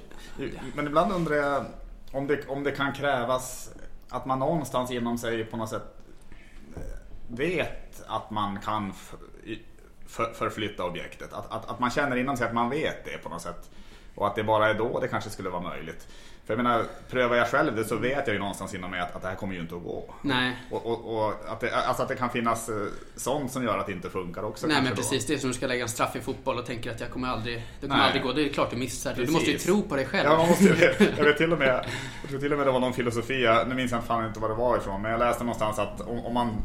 Men 0.75 0.87
ibland 0.87 1.11
undrar 1.11 1.35
jag 1.35 1.65
om 2.11 2.27
det, 2.27 2.47
om 2.47 2.63
det 2.63 2.71
kan 2.71 2.93
krävas 2.93 3.69
att 4.09 4.25
man 4.25 4.39
någonstans 4.39 4.91
inom 4.91 5.17
sig 5.17 5.45
på 5.45 5.57
något 5.57 5.69
sätt 5.69 5.97
eh, 6.75 6.81
vet 7.27 8.03
att 8.07 8.31
man 8.31 8.59
kan 8.59 8.93
för, 10.07 10.33
förflytta 10.33 10.85
objektet. 10.85 11.33
Att, 11.33 11.51
att, 11.51 11.69
att 11.69 11.79
man 11.79 11.89
känner 11.89 12.15
inom 12.15 12.37
sig 12.37 12.47
att 12.47 12.53
man 12.53 12.69
vet 12.69 13.05
det 13.05 13.17
på 13.17 13.29
något 13.29 13.41
sätt. 13.41 13.69
Och 14.15 14.27
att 14.27 14.35
det 14.35 14.43
bara 14.43 14.69
är 14.69 14.73
då 14.73 14.99
det 14.99 15.07
kanske 15.07 15.29
skulle 15.29 15.49
vara 15.49 15.61
möjligt. 15.61 16.07
För 16.45 16.53
jag 16.55 16.63
menar, 16.63 16.83
prövar 17.09 17.35
jag 17.35 17.47
själv 17.47 17.75
det 17.75 17.83
så 17.83 17.95
vet 17.95 18.27
jag 18.27 18.33
ju 18.33 18.39
någonstans 18.39 18.73
inom 18.73 18.91
mig 18.91 18.99
att, 18.99 19.15
att 19.15 19.21
det 19.21 19.27
här 19.27 19.35
kommer 19.35 19.53
ju 19.53 19.59
inte 19.61 19.75
att 19.75 19.83
gå. 19.83 20.13
Nej. 20.21 20.55
Och, 20.71 20.85
och, 20.85 21.17
och 21.17 21.33
att, 21.47 21.59
det, 21.59 21.75
alltså 21.75 22.03
att 22.03 22.09
det 22.09 22.15
kan 22.15 22.29
finnas 22.29 22.69
eh, 22.69 22.75
sånt 23.15 23.51
som 23.51 23.63
gör 23.63 23.77
att 23.77 23.85
det 23.85 23.91
inte 23.91 24.09
funkar 24.09 24.43
också. 24.43 24.67
Nej 24.67 24.81
men 24.81 24.89
då. 24.89 24.95
precis, 24.95 25.25
det 25.25 25.33
är 25.33 25.37
som 25.37 25.49
du 25.49 25.53
ska 25.55 25.67
lägga 25.67 25.83
en 25.83 25.89
straff 25.89 26.15
i 26.15 26.19
fotboll 26.19 26.57
och 26.57 26.65
tänker 26.65 26.91
att 26.91 26.99
jag 26.99 27.09
kommer 27.11 27.27
aldrig, 27.27 27.55
det 27.79 27.87
kommer 27.87 27.95
Nej. 27.97 28.05
aldrig 28.05 28.23
gå. 28.23 28.33
Det 28.33 28.49
är 28.49 28.53
klart 28.53 28.69
du 28.71 28.77
missar. 28.77 29.09
Du 29.09 29.15
Precis. 29.15 29.33
måste 29.33 29.51
ju 29.51 29.57
tro 29.57 29.81
på 29.81 29.95
dig 29.95 30.05
själv. 30.05 30.29
Ja, 30.29 30.37
man 30.37 30.47
måste, 30.47 30.63
ju- 30.63 30.93
jag 31.17 31.23
vet 31.25 31.37
till 31.37 31.53
och 31.53 31.59
med, 31.59 31.85
jag 32.21 32.29
tror 32.29 32.39
till 32.39 32.51
och 32.51 32.57
med 32.57 32.67
det 32.67 32.71
var 32.71 32.79
någon 32.79 32.93
filosofi, 32.93 33.43
jag- 33.43 33.67
nu 33.67 33.75
minns 33.75 33.91
jag 33.91 34.03
fan 34.03 34.25
inte 34.25 34.39
vad 34.39 34.49
det 34.49 34.55
var 34.55 34.77
ifrån, 34.77 35.01
men 35.01 35.11
jag 35.11 35.19
läste 35.19 35.43
någonstans 35.43 35.79
att 35.79 36.01
om, 36.01 36.25
om 36.25 36.33
man 36.33 36.55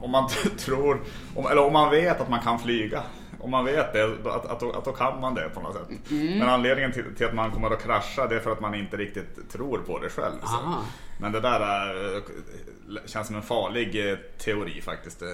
om 0.00 0.10
man 0.10 0.28
tror, 0.58 1.00
om, 1.36 1.46
eller 1.46 1.64
om 1.66 1.72
man 1.72 1.90
vet 1.90 2.20
att 2.20 2.28
man 2.30 2.40
kan 2.40 2.58
flyga, 2.58 3.02
om 3.42 3.50
man 3.50 3.64
vet 3.64 3.92
det, 3.92 4.04
att, 4.04 4.26
att, 4.46 4.62
att 4.76 4.84
då 4.84 4.92
kan 4.92 5.20
man 5.20 5.34
det 5.34 5.48
på 5.54 5.60
något 5.60 5.74
sätt. 5.74 6.10
Mm. 6.10 6.38
Men 6.38 6.48
anledningen 6.48 6.92
till, 6.92 7.14
till 7.16 7.26
att 7.26 7.34
man 7.34 7.50
kommer 7.50 7.70
att 7.70 7.82
krascha, 7.82 8.26
det 8.26 8.36
är 8.36 8.40
för 8.40 8.52
att 8.52 8.60
man 8.60 8.74
inte 8.74 8.96
riktigt 8.96 9.50
tror 9.52 9.78
på 9.78 9.98
det 9.98 10.08
själv. 10.08 10.34
Men 11.20 11.32
det 11.32 11.40
där 11.40 11.60
är, 11.60 12.22
känns 13.06 13.26
som 13.26 13.36
en 13.36 13.42
farlig 13.42 14.10
eh, 14.10 14.16
teori 14.44 14.80
faktiskt. 14.80 15.22
Eh, 15.22 15.28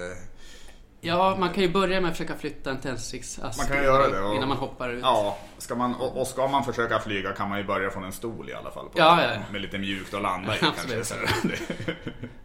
Ja, 1.01 1.35
man 1.39 1.49
kan 1.53 1.63
ju 1.63 1.69
börja 1.69 2.01
med 2.01 2.11
att 2.11 2.17
försöka 2.17 2.35
flytta 2.39 2.69
en 2.71 2.79
tändsticksask 2.79 3.57
Man 3.59 3.67
kan 3.67 3.77
ju 3.77 3.83
göra 3.83 4.07
det. 4.09 4.21
Och, 4.21 4.35
innan 4.35 4.49
man 4.49 4.57
hoppar 4.57 4.89
ut. 4.89 4.99
Ja, 5.03 5.37
ska 5.57 5.75
man, 5.75 5.95
och, 5.95 6.21
och 6.21 6.27
ska 6.27 6.47
man 6.47 6.63
försöka 6.63 6.99
flyga 6.99 7.31
kan 7.31 7.49
man 7.49 7.57
ju 7.57 7.63
börja 7.63 7.89
från 7.89 8.03
en 8.03 8.11
stol 8.11 8.49
i 8.49 8.53
alla 8.53 8.71
fall. 8.71 8.85
På, 8.85 8.99
Ja, 8.99 9.21
ja, 9.23 9.29
ja. 9.33 9.39
Med 9.51 9.61
lite 9.61 9.77
mjukt 9.77 10.13
att 10.13 10.21
landa 10.21 10.55
i 10.55 10.59
kanske. 10.59 10.87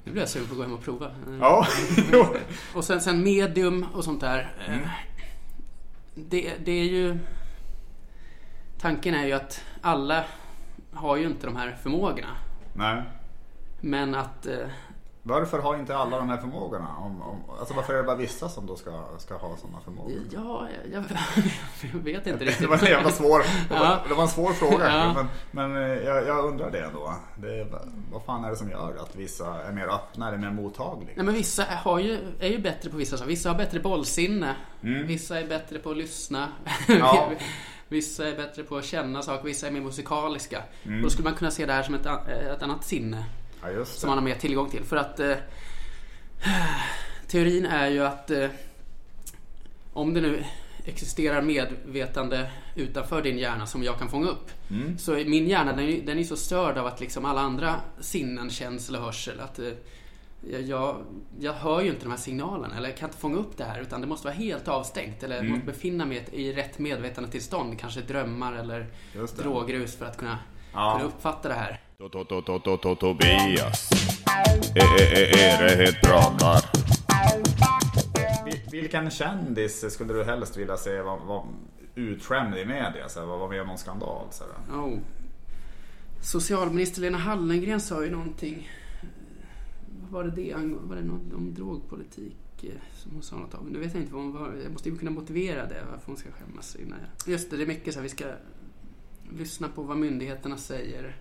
Nu 0.04 0.12
blir 0.12 0.22
jag 0.22 0.28
sugen 0.28 0.46
på 0.48 0.52
att 0.52 0.56
gå 0.56 0.62
hem 0.62 0.72
och 0.74 0.84
prova. 0.84 1.06
Eh, 1.06 1.38
Ja. 1.40 1.66
Och 2.74 2.84
sen, 2.84 3.00
sen 3.00 3.22
medium 3.22 3.86
och 3.94 4.04
sånt 4.04 4.20
där. 4.20 4.52
eh, 4.68 4.74
Mm. 4.74 4.88
Det, 6.14 6.54
det 6.64 6.72
är 6.72 6.84
ju... 6.84 7.18
Tanken 8.78 9.14
är 9.14 9.26
ju 9.26 9.32
att 9.32 9.64
alla 9.80 10.24
har 10.92 11.16
ju 11.16 11.26
inte 11.26 11.46
de 11.46 11.56
här 11.56 11.76
förmågorna. 11.82 12.36
Nej. 12.74 13.02
Men 13.80 14.14
att... 14.14 14.46
eh, 14.46 14.68
Varför 15.26 15.58
har 15.58 15.76
inte 15.76 15.96
alla 15.96 16.18
de 16.18 16.28
här 16.28 16.36
förmågorna? 16.36 16.88
Om, 16.98 17.22
om, 17.22 17.36
alltså 17.58 17.74
varför 17.74 17.92
är 17.92 17.96
det 17.96 18.02
bara 18.02 18.16
vissa 18.16 18.48
som 18.48 18.66
då 18.66 18.76
ska, 18.76 18.90
ska 19.18 19.34
ha 19.36 19.56
sådana 19.56 19.80
förmågor? 19.84 20.12
Ja, 20.30 20.68
jag, 20.92 21.04
jag 21.92 22.00
vet 22.00 22.26
inte 22.26 22.44
Det 22.44 22.50
riktigt. 22.50 22.68
var 22.68 22.78
en 22.78 22.84
jävla 22.84 23.10
svår, 23.10 23.38
det 23.68 23.74
var, 23.74 23.98
det 24.08 24.14
var 24.14 24.22
en 24.22 24.28
svår 24.28 24.52
fråga. 24.52 24.96
Ja. 24.96 25.12
Men, 25.14 25.26
men 25.72 25.82
eh, 25.82 25.98
jag, 26.04 26.26
jag 26.26 26.44
undrar 26.44 26.70
det 26.70 26.80
ändå. 26.80 27.14
Det, 27.36 27.66
vad 28.12 28.22
fan 28.24 28.44
är 28.44 28.50
det 28.50 28.56
som 28.56 28.70
gör 28.70 28.96
att 29.02 29.16
vissa 29.16 29.64
är 29.64 29.72
mer 29.72 29.86
öppna 29.94 30.28
eller 30.28 30.38
mer 30.38 30.50
mottagliga? 30.50 31.12
Nej 31.16 31.24
men 31.24 31.34
vissa 31.34 31.64
har 31.64 31.98
ju, 31.98 32.18
är 32.40 32.48
ju 32.48 32.58
bättre 32.58 32.90
på 32.90 32.96
vissa 32.96 33.16
saker. 33.16 33.28
Vissa 33.28 33.48
har 33.48 33.56
bättre 33.56 33.80
bollsinne. 33.80 34.54
Mm. 34.82 35.06
Vissa 35.06 35.40
är 35.40 35.46
bättre 35.46 35.78
på 35.78 35.90
att 35.90 35.96
lyssna. 35.96 36.48
Ja. 36.88 37.30
vissa 37.88 38.28
är 38.28 38.36
bättre 38.36 38.62
på 38.62 38.76
att 38.76 38.84
känna 38.84 39.22
saker. 39.22 39.44
Vissa 39.44 39.66
är 39.66 39.70
mer 39.70 39.80
musikaliska. 39.80 40.62
Mm. 40.84 40.96
Och 40.96 41.02
då 41.02 41.10
skulle 41.10 41.28
man 41.28 41.38
kunna 41.38 41.50
se 41.50 41.66
det 41.66 41.72
här 41.72 41.82
som 41.82 41.94
ett, 41.94 42.06
an- 42.06 42.26
ett 42.26 42.62
annat 42.62 42.84
sinne. 42.84 43.24
Ja, 43.72 43.84
Som 43.84 44.08
man 44.08 44.18
har 44.18 44.24
mer 44.24 44.34
tillgång 44.34 44.70
till. 44.70 44.84
För 44.84 44.96
att 44.96 45.20
eh, 45.20 45.34
teorin 47.26 47.66
är 47.66 47.88
ju 47.88 48.04
att 48.06 48.30
eh, 48.30 48.48
om 49.92 50.14
det 50.14 50.20
nu 50.20 50.44
existerar 50.84 51.42
medvetande 51.42 52.50
utanför 52.74 53.22
din 53.22 53.38
hjärna 53.38 53.66
som 53.66 53.82
jag 53.82 53.98
kan 53.98 54.08
fånga 54.08 54.28
upp. 54.28 54.50
Mm. 54.70 54.98
Så 54.98 55.12
min 55.12 55.48
hjärna 55.48 55.72
den 55.72 55.88
är, 55.88 56.02
den 56.06 56.18
är 56.18 56.24
så 56.24 56.36
störd 56.36 56.78
av 56.78 56.86
att 56.86 57.00
liksom 57.00 57.24
alla 57.24 57.40
andra 57.40 57.74
sinnen, 58.00 58.50
känsel 58.50 58.96
och 58.96 59.02
hörsel. 59.02 59.40
Att, 59.40 59.58
eh, 59.58 59.72
jag, 60.60 60.96
jag, 61.40 61.52
hör 61.52 61.80
ju 61.80 61.88
inte 61.90 62.02
de 62.04 62.10
här 62.10 62.16
signalerna 62.18 62.76
eller 62.76 62.88
jag 62.88 62.98
kan 62.98 63.08
inte 63.08 63.18
fånga 63.18 63.36
upp 63.36 63.56
det 63.56 63.64
här 63.64 63.80
utan 63.80 64.00
det 64.00 64.06
måste 64.06 64.26
vara 64.26 64.34
helt 64.36 64.68
avstängt. 64.68 65.22
Eller 65.22 65.38
Mm. 65.38 65.50
måste 65.52 65.66
befinna 65.66 66.06
mig 66.06 66.26
i 66.32 66.52
rätt 66.52 66.78
medvetandetillstånd. 66.78 67.78
Kanske 67.78 68.00
drömmar 68.00 68.52
eller 68.52 68.86
drogrus 69.36 69.96
för 69.96 70.06
att 70.06 70.16
kunna, 70.18 70.38
Ja. 70.72 70.92
kunna 70.96 71.08
uppfatta 71.08 71.48
det 71.48 71.54
här. 71.54 71.80
To- 71.98 72.08
to- 72.08 72.24
to- 72.24 72.42
to- 72.42 72.58
to- 72.58 72.76
to- 72.76 72.96
Tobias. 72.96 73.88
Erehet 74.76 76.02
pratar. 76.02 76.60
Vil- 78.44 78.60
Vilken 78.70 79.10
kändis 79.10 79.92
skulle 79.94 80.12
du 80.12 80.24
helst 80.24 80.56
vilja 80.56 80.76
se 80.76 81.00
var, 81.02 81.18
var 81.26 81.46
utskämd 81.94 82.54
i 82.58 82.64
media? 82.64 83.08
Så 83.08 83.20
här, 83.20 83.26
var, 83.26 83.38
var 83.38 83.48
med 83.48 83.60
om 83.60 83.66
någon 83.66 83.78
skandal? 83.78 84.26
Så 84.30 84.44
här. 84.44 84.78
Oh. 84.80 84.98
Socialminister 86.22 87.00
Lena 87.00 87.18
Hallengren 87.18 87.80
sa 87.80 88.04
ju 88.04 88.10
någonting. 88.10 88.68
Vad 90.02 90.10
var 90.10 90.24
det 90.24 90.30
det? 90.42 90.54
Var 90.80 90.96
det 90.96 91.02
något 91.02 91.34
om 91.34 91.54
drogpolitik? 91.54 92.36
eh, 92.62 92.70
Som 92.96 93.12
hon 93.12 93.22
sa 93.22 93.36
något 93.36 93.54
om. 93.54 93.66
Nu 93.66 93.78
vet 93.78 93.94
jag 93.94 94.02
inte 94.02 94.14
vad 94.14 94.22
hon 94.22 94.32
var. 94.32 94.54
Jag 94.62 94.72
måste 94.72 94.88
ju 94.88 94.98
kunna 94.98 95.10
motivera 95.10 95.66
det. 95.66 95.82
Varför 95.90 96.06
hon 96.06 96.16
ska 96.16 96.28
skämmas 96.32 96.76
innan 96.76 96.98
jag... 96.98 97.32
Just 97.32 97.50
det, 97.50 97.56
det 97.56 97.62
är 97.62 97.66
mycket 97.66 97.94
så 97.94 97.98
här. 98.00 98.02
Vi 98.02 98.08
ska 98.08 98.24
lyssna 99.38 99.68
på 99.68 99.82
vad 99.82 99.96
myndigheterna 99.96 100.56
säger. 100.56 101.16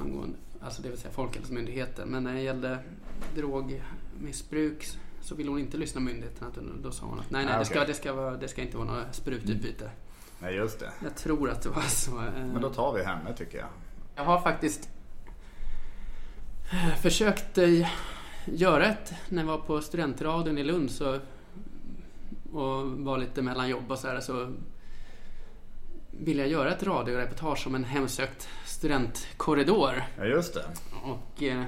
Angående, 0.00 0.36
alltså 0.60 0.82
det 0.82 0.88
vill 0.88 0.98
säga 0.98 1.12
Folkhälsomyndigheten. 1.12 2.08
Men 2.08 2.24
när 2.24 2.34
det 2.34 2.40
gällde 2.40 2.78
drogmissbruk 3.34 4.86
så 5.20 5.34
ville 5.34 5.50
hon 5.50 5.58
inte 5.58 5.76
lyssna 5.76 6.00
på 6.00 6.04
myndigheterna. 6.04 6.50
utan 6.52 6.82
Då 6.82 6.90
sa 6.90 7.06
hon 7.06 7.20
att 7.20 7.30
nej, 7.30 7.44
nej, 7.44 7.54
Ah, 7.54 7.58
det, 7.58 7.64
ska, 7.64 7.84
det, 7.84 7.94
ska 7.94 8.12
vara, 8.12 8.36
det 8.36 8.48
ska 8.48 8.62
inte 8.62 8.76
vara 8.76 8.86
något 8.92 9.14
sprututbyte. 9.14 9.90
Nej, 10.40 10.54
just 10.54 10.80
det. 10.80 10.92
Jag 11.02 11.14
tror 11.16 11.50
att 11.50 11.62
det 11.62 11.68
var 11.68 11.82
så. 11.82 12.10
eh. 12.18 12.46
Men 12.52 12.62
då 12.62 12.70
tar 12.70 12.92
vi 12.94 13.04
henne 13.04 13.36
tycker 13.36 13.58
jag. 13.58 13.68
Jag 14.16 14.24
har 14.24 14.40
faktiskt 14.40 14.88
eh, 16.72 16.94
försökt 16.94 17.58
eh, 17.58 17.88
göra 18.46 18.86
ett, 18.86 19.12
när 19.28 19.42
jag 19.42 19.46
var 19.48 19.58
på 19.58 19.80
studentradion 19.80 20.58
i 20.58 20.64
Lund 20.64 20.90
så, 20.90 21.18
och 22.52 22.86
var 22.90 23.18
lite 23.18 23.42
mellan 23.42 23.68
jobb 23.68 23.90
och 23.90 23.98
så 23.98 24.08
här, 24.08 24.20
så 24.20 24.52
ville 26.20 26.42
jag 26.42 26.50
göra 26.50 26.74
ett 26.74 26.82
radioreportage 26.82 27.66
om 27.66 27.74
en 27.74 27.84
hemsökt 27.84 28.48
studentkorridor. 28.66 30.04
Ja, 30.18 30.24
just 30.24 30.54
det. 30.54 30.64
Och, 31.04 31.42
eh, 31.42 31.64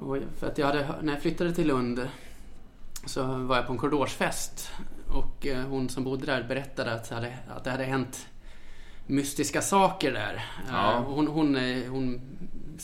och 0.00 0.16
för 0.38 0.46
att 0.46 0.58
jag 0.58 0.66
hade, 0.66 0.94
när 1.02 1.12
jag 1.12 1.22
flyttade 1.22 1.54
till 1.54 1.66
Lund 1.66 2.08
så 3.06 3.22
var 3.22 3.56
jag 3.56 3.66
på 3.66 3.72
en 3.72 3.78
korridorsfest 3.78 4.70
och 5.08 5.46
eh, 5.46 5.66
hon 5.66 5.88
som 5.88 6.04
bodde 6.04 6.26
där 6.26 6.42
berättade 6.42 6.92
att 6.92 7.08
det 7.08 7.14
hade, 7.14 7.38
att 7.56 7.64
det 7.64 7.70
hade 7.70 7.84
hänt 7.84 8.26
mystiska 9.06 9.62
saker 9.62 10.12
där. 10.12 10.44
Ja. 10.70 10.92
Eh, 10.96 11.02
Hon, 11.02 11.26
hon, 11.26 11.56
hon 11.88 12.20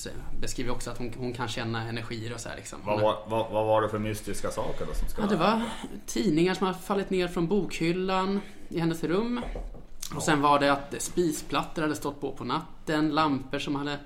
s- 0.07 0.09
beskriver 0.41 0.73
också 0.73 0.91
att 0.91 0.99
hon, 0.99 1.13
hon 1.19 1.33
kan 1.33 1.49
känna 1.49 1.83
energier 1.89 2.35
och 2.35 2.41
så 2.41 2.49
här 2.49 2.57
liksom. 2.57 2.79
Vad 2.85 3.01
var, 3.01 3.19
vad, 3.27 3.51
vad 3.51 3.67
var 3.67 3.83
det 3.83 3.89
för 3.89 3.99
mystiska 3.99 4.51
saker 4.51 4.87
då 4.87 4.95
som 4.95 5.09
ska... 5.09 5.23
Ja, 5.23 5.27
det 5.29 5.37
var 5.37 5.63
tidningar 6.07 6.55
som 6.55 6.67
hade 6.67 6.79
fallit 6.79 7.11
ner 7.11 7.29
från 7.29 7.47
bokhyllan 7.49 8.41
i 8.69 8.81
hennes 8.81 9.05
rum. 9.05 9.41
Och 10.17 10.23
sen 10.23 10.43
var 10.43 10.59
det 10.61 10.73
att 10.73 10.95
spisplattor 10.99 11.83
hade 11.83 11.95
stått 11.97 12.21
på 12.21 12.33
på 12.33 12.45
natten, 12.45 13.09
lampor 13.11 13.59
som 13.59 13.75
hade 13.77 13.99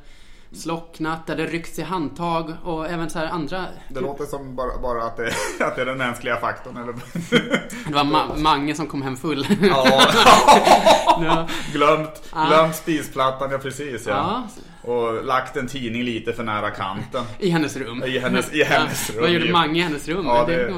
slocknat, 0.53 1.27
det 1.27 1.33
hade 1.33 1.47
ryckts 1.47 1.79
i 1.79 1.83
handtag 1.83 2.53
och 2.65 2.87
även 2.91 3.11
så 3.11 3.19
här 3.19 3.27
andra... 3.27 3.65
Det 3.89 4.01
låter 4.01 4.25
som 4.25 4.57
bara, 4.57 4.79
bara 4.79 5.05
att, 5.05 5.17
det, 5.17 5.33
att 5.65 5.77
det 5.77 5.83
är 5.83 5.87
den 5.87 5.99
mänskliga 5.99 6.37
faktorn. 6.37 6.77
Eller... 6.77 6.93
Det 7.89 7.95
var 7.95 8.05
ma- 8.05 8.39
Mange 8.39 8.75
som 8.75 8.87
kom 8.87 9.03
hem 9.03 9.17
full. 9.17 9.47
Ja, 9.63 11.49
glömt, 11.73 12.23
glömt 12.49 12.77
spisplattan, 12.77 13.51
ja 13.51 13.59
precis 13.59 14.07
ja. 14.07 14.13
ja, 14.13 14.63
Och 14.85 15.25
lagt 15.25 15.57
en 15.57 15.67
tidning 15.69 16.03
lite 16.03 16.33
för 16.33 16.43
nära 16.45 16.71
kanten. 16.71 17.25
i 17.39 17.51
hennes 17.51 17.77
rum. 17.77 18.03
I 18.07 18.19
hennes- 18.19 18.53
i 18.53 18.65
hennes 18.65 19.09
Ja, 19.09 19.15
rum, 19.15 19.23
Vad 19.23 19.31
gjorde. 19.31 19.53
Mange 19.53 19.79
i 19.79 19.83
hennes 19.83 20.09
rum? 20.09 20.27
Ja, 20.27 20.45
det. 20.47 20.75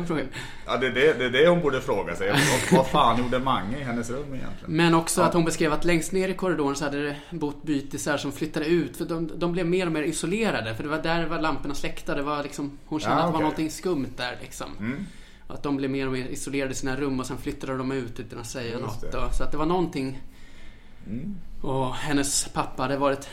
Ja, 0.67 0.77
det 0.77 0.87
är 0.87 0.91
det, 0.91 1.13
det 1.13 1.25
är 1.25 1.31
det 1.31 1.49
hon 1.49 1.61
borde 1.61 1.81
fråga 1.81 2.17
sig. 2.17 2.31
Och, 2.31 2.37
vad 2.73 2.87
fan 2.87 3.19
gjorde 3.19 3.39
Mange 3.39 3.79
i 3.79 3.83
hennes 3.83 4.11
rum 4.11 4.19
egentligen? 4.35 4.77
Men 4.77 4.95
också 4.95 5.21
Ja. 5.21 5.27
att 5.27 5.35
hon 5.35 5.45
beskrev 5.45 5.73
att 5.73 5.85
längst 5.85 6.13
ner 6.13 6.29
i 6.29 6.35
korridoren 6.35 6.77
så 6.77 6.85
hade 6.85 7.03
det 7.03 7.17
bott 7.31 7.63
bytisar 7.63 8.17
som 8.17 8.33
flyttade 8.33 8.67
ut. 8.67 8.97
För 8.97 9.05
de, 9.05 9.31
de 9.37 9.53
blev 9.53 9.67
mer 9.67 9.87
och 9.87 9.93
mer 9.93 10.03
isolerade. 10.03 10.75
För 10.75 10.83
det 10.83 10.89
var 10.89 11.03
där 11.03 11.27
var 11.27 11.41
lamporna 11.41 11.75
släckta. 11.75 12.15
Det 12.15 12.23
var 12.23 12.43
liksom, 12.43 12.79
hon 12.87 13.01
kände 13.01 13.17
Ja, 13.17 13.21
att 13.23 13.29
det 13.29 13.33
var 13.33 13.41
någonting 13.41 13.71
skumt 13.71 14.09
där 14.17 14.37
liksom. 14.43 14.67
Mm. 14.79 15.07
Att 15.49 15.63
de 15.63 15.77
blev 15.77 15.91
mer 15.91 16.07
och 16.07 16.13
mer 16.13 16.27
isolerade 16.27 16.73
i 16.73 16.75
sina 16.75 16.97
rum 16.97 17.21
och 17.21 17.27
sen 17.27 17.39
flyttade 17.39 17.77
de 17.77 17.93
ut 17.93 18.21
utan 18.21 18.39
att 18.39 18.47
säga 18.47 18.71
Just 18.79 18.83
något. 19.03 19.15
Och, 19.15 19.35
så 19.35 19.45
att 19.45 19.53
det 19.53 19.59
var 19.59 19.67
någonting. 19.67 20.19
Mm. 21.07 21.37
Och 21.61 21.95
hennes 21.95 22.49
pappa 22.49 22.83
hade 22.83 22.97
varit 22.97 23.29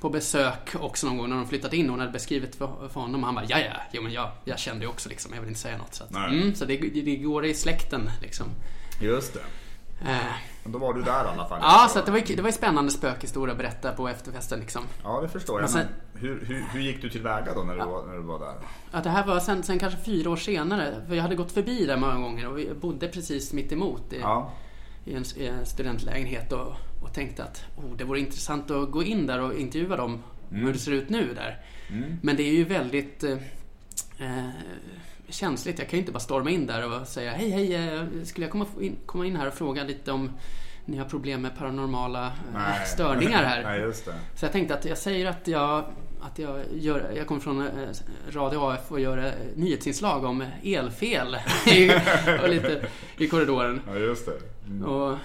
på 0.00 0.10
besök 0.10 0.74
också 0.80 1.06
någon 1.06 1.16
gång 1.18 1.28
när 1.28 1.36
de 1.36 1.46
flyttat 1.46 1.72
in. 1.72 1.90
Hon 1.90 2.00
hade 2.00 2.12
beskrivit 2.12 2.56
för, 2.56 2.88
för 2.88 3.00
honom 3.00 3.20
och 3.20 3.26
han 3.26 3.34
bara 3.34 3.44
ja, 3.48 3.58
ja, 3.58 3.80
jo 3.92 4.02
men 4.02 4.12
jag, 4.12 4.30
jag 4.44 4.58
kände 4.58 4.84
ju 4.84 4.90
också 4.90 5.08
liksom. 5.08 5.32
Jag 5.34 5.40
vill 5.40 5.48
inte 5.48 5.60
säga 5.60 5.78
något. 5.78 5.94
Så, 5.94 6.04
att, 6.04 6.14
mm, 6.14 6.54
så 6.54 6.64
det, 6.64 6.76
det 6.76 7.16
går 7.16 7.44
i 7.44 7.54
släkten 7.54 8.10
liksom. 8.22 8.46
Just 9.00 9.34
det. 9.34 9.40
Eh, 10.10 10.16
Men 10.62 10.72
då 10.72 10.78
var 10.78 10.94
du 10.94 11.02
där 11.02 11.24
i 11.24 11.28
alla 11.28 11.48
fall. 11.48 11.58
ja, 11.62 11.88
så 11.90 12.00
det 12.04 12.10
var, 12.10 12.18
ju- 12.18 12.36
det 12.36 12.42
var 12.42 12.48
ju 12.48 12.52
spännande 12.52 12.90
spökhistoria 12.90 13.52
att 13.52 13.58
berätta 13.58 13.92
på 13.92 14.08
efterfesten 14.08 14.60
liksom. 14.60 14.82
Ja, 15.02 15.20
det 15.22 15.28
förstår 15.28 15.60
jag. 15.60 15.70
Sen- 15.70 15.86
Men 16.12 16.20
hur, 16.22 16.44
hur, 16.46 16.64
hur 16.72 16.80
gick 16.80 17.02
du 17.02 17.10
tillväga 17.10 17.54
då 17.54 17.62
när 17.62 17.74
du, 17.74 17.80
var, 17.80 18.06
när 18.06 18.14
du 18.14 18.20
var 18.22 18.38
där? 18.38 18.54
Att 18.90 19.04
det 19.04 19.10
här 19.10 19.26
var 19.26 19.40
sen, 19.40 19.62
sen 19.62 19.78
kanske 19.78 20.00
fyra 20.04 20.30
år 20.30 20.36
senare. 20.36 20.94
För 21.08 21.14
jag 21.14 21.22
hade 21.22 21.34
gått 21.34 21.52
förbi 21.52 21.86
där 21.86 21.96
många 21.96 22.14
gånger 22.18 22.48
och 22.48 22.58
vi 22.58 22.74
bodde 22.74 23.08
precis 23.08 23.52
mitt 23.52 23.72
emot 23.72 24.12
i, 24.12 24.20
Ja, 24.20 24.52
i, 25.04 25.14
en, 25.14 25.24
i 25.36 25.46
en 25.46 25.66
studentlägenhet 25.66 26.52
och, 26.52 26.72
och 27.04 27.12
tänkte 27.12 27.44
att 27.44 27.64
oh, 27.76 27.96
det 27.96 28.04
vore 28.04 28.20
intressant 28.20 28.70
att 28.70 28.90
gå 28.90 29.02
in 29.02 29.26
där 29.26 29.40
och 29.40 29.54
intervjua 29.54 29.96
dem 29.96 30.22
hur 30.50 30.72
det 30.72 30.78
ser 30.78 30.92
ut 30.92 31.08
nu 31.08 31.34
där. 31.34 31.60
Men 32.22 32.36
det 32.36 32.42
är 32.42 32.52
ju 32.52 32.64
väldigt 32.64 33.24
eh, 33.24 33.38
eh, 34.18 34.48
känsligt. 35.28 35.78
Jag 35.78 35.88
kan 35.88 35.96
ju 35.96 36.00
inte 36.00 36.12
bara 36.12 36.20
storma 36.20 36.50
in 36.50 36.66
där 36.66 37.00
och 37.00 37.08
säga 37.08 37.32
hej, 37.32 37.50
hej, 37.50 37.74
eh, 37.74 38.04
skulle 38.24 38.46
jag 38.46 38.52
komma 38.52 38.66
in, 38.80 38.96
komma 39.06 39.26
in 39.26 39.36
här 39.36 39.48
och 39.48 39.54
fråga 39.54 39.84
lite 39.84 40.12
om 40.12 40.30
ni 40.84 40.96
har 40.96 41.04
problem 41.04 41.42
med 41.42 41.58
paranormala 41.58 42.26
eh, 42.26 42.84
störningar 42.86 43.44
här? 43.44 43.62
Nej, 43.64 43.80
just 43.80 44.04
det. 44.04 44.14
Så 44.34 44.44
jag 44.44 44.52
tänkte 44.52 44.74
att 44.74 44.84
jag 44.84 44.98
säger 44.98 45.26
att 45.26 45.48
jag, 45.48 45.84
att 46.20 46.38
jag, 46.38 46.60
gör, 46.74 47.12
jag 47.16 47.26
kommer 47.26 47.40
från 47.40 47.68
Radio 48.30 48.70
AF 48.70 48.92
och 48.92 49.00
gör 49.00 49.32
nyhetsinslag 49.54 50.24
om 50.24 50.44
elfel 50.62 51.36
i, 51.66 51.90
och 52.42 52.48
lite, 52.48 52.86
i 53.18 53.28
korridoren. 53.28 53.80
Ja, 53.86 53.94
just 53.94 54.26
det. 54.26 54.40
Mm. 54.66 54.84
Och, 54.84 55.18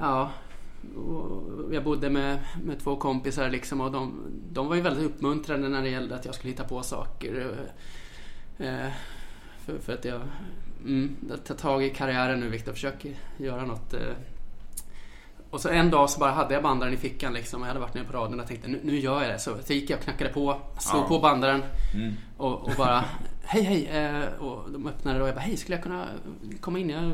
ja, 0.00 0.30
jag 1.72 1.84
bodde 1.84 2.10
med, 2.10 2.38
med 2.64 2.78
två 2.80 2.96
kompisar 2.96 3.50
liksom 3.50 3.80
och 3.80 3.92
de, 3.92 4.20
de 4.52 4.68
var 4.68 4.74
ju 4.76 4.80
väldigt 4.82 5.04
uppmuntrande 5.04 5.68
när 5.68 5.82
det 5.82 5.88
gällde 5.88 6.14
att 6.14 6.24
jag 6.24 6.34
skulle 6.34 6.50
hitta 6.52 6.64
på 6.64 6.82
saker. 6.82 7.56
Eh, 8.58 8.92
för, 9.64 9.78
för 9.78 9.92
att 9.94 10.04
jag 10.04 10.20
mm, 10.84 11.16
tar 11.46 11.54
tag 11.54 11.84
i 11.84 11.90
karriären 11.90 12.40
nu 12.40 12.48
Viktor, 12.48 12.72
försöker 12.72 13.12
göra 13.36 13.66
något. 13.66 13.94
Eh. 13.94 14.00
Och 15.50 15.60
så 15.60 15.68
en 15.68 15.90
dag 15.90 16.10
så 16.10 16.20
bara 16.20 16.30
hade 16.30 16.54
jag 16.54 16.62
bandaren 16.62 16.94
i 16.94 16.96
fickan 16.96 17.32
liksom. 17.32 17.60
Jag 17.60 17.68
hade 17.68 17.80
varit 17.80 17.94
nere 17.94 18.04
på 18.04 18.12
radion 18.16 18.40
och 18.40 18.46
tänkte 18.46 18.68
nu, 18.68 18.80
nu 18.84 18.98
gör 18.98 19.22
jag 19.22 19.30
det. 19.30 19.38
Så, 19.38 19.56
så 19.64 19.72
gick 19.72 19.90
jag 19.90 19.98
och 19.98 20.04
knackade 20.04 20.30
på, 20.30 20.60
slog 20.78 21.02
Ja. 21.02 21.08
på 21.08 21.18
bandaren 21.18 21.62
Mm. 21.94 22.14
och, 22.36 22.62
och 22.62 22.72
bara 22.78 23.04
Hej 23.44 23.62
hej! 23.62 23.86
Eh, 23.86 24.42
och 24.42 24.70
de 24.70 24.86
öppnade 24.86 25.22
och 25.22 25.28
jag 25.28 25.34
bara 25.34 25.40
Hej, 25.40 25.56
skulle 25.56 25.76
jag 25.76 25.82
kunna 25.82 26.06
komma 26.60 26.78
in? 26.78 26.90
Jag 26.90 27.12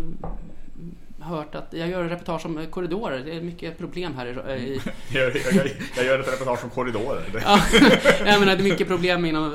hört 1.23 1.55
att 1.55 1.67
jag 1.71 1.89
gör 1.89 2.05
reportage 2.05 2.47
om 2.47 2.67
korridorer. 2.71 3.19
Det 3.25 3.37
är 3.37 3.41
mycket 3.41 3.79
problem 3.79 4.15
här 4.17 4.27
i... 4.27 4.31
i 4.63 4.81
Jag, 5.15 5.37
jag, 5.37 5.67
jag 5.97 6.05
gör 6.05 6.19
ett 6.21 6.29
reportage 6.33 6.65
om 6.65 6.71
korridorer. 6.71 7.23
Ja, 7.45 7.61
jag 8.31 8.41
menar, 8.41 8.57
det 8.57 8.63
är 8.63 8.71
mycket 8.71 8.89
problem 8.89 9.25
inom 9.25 9.45
eh, 9.45 9.51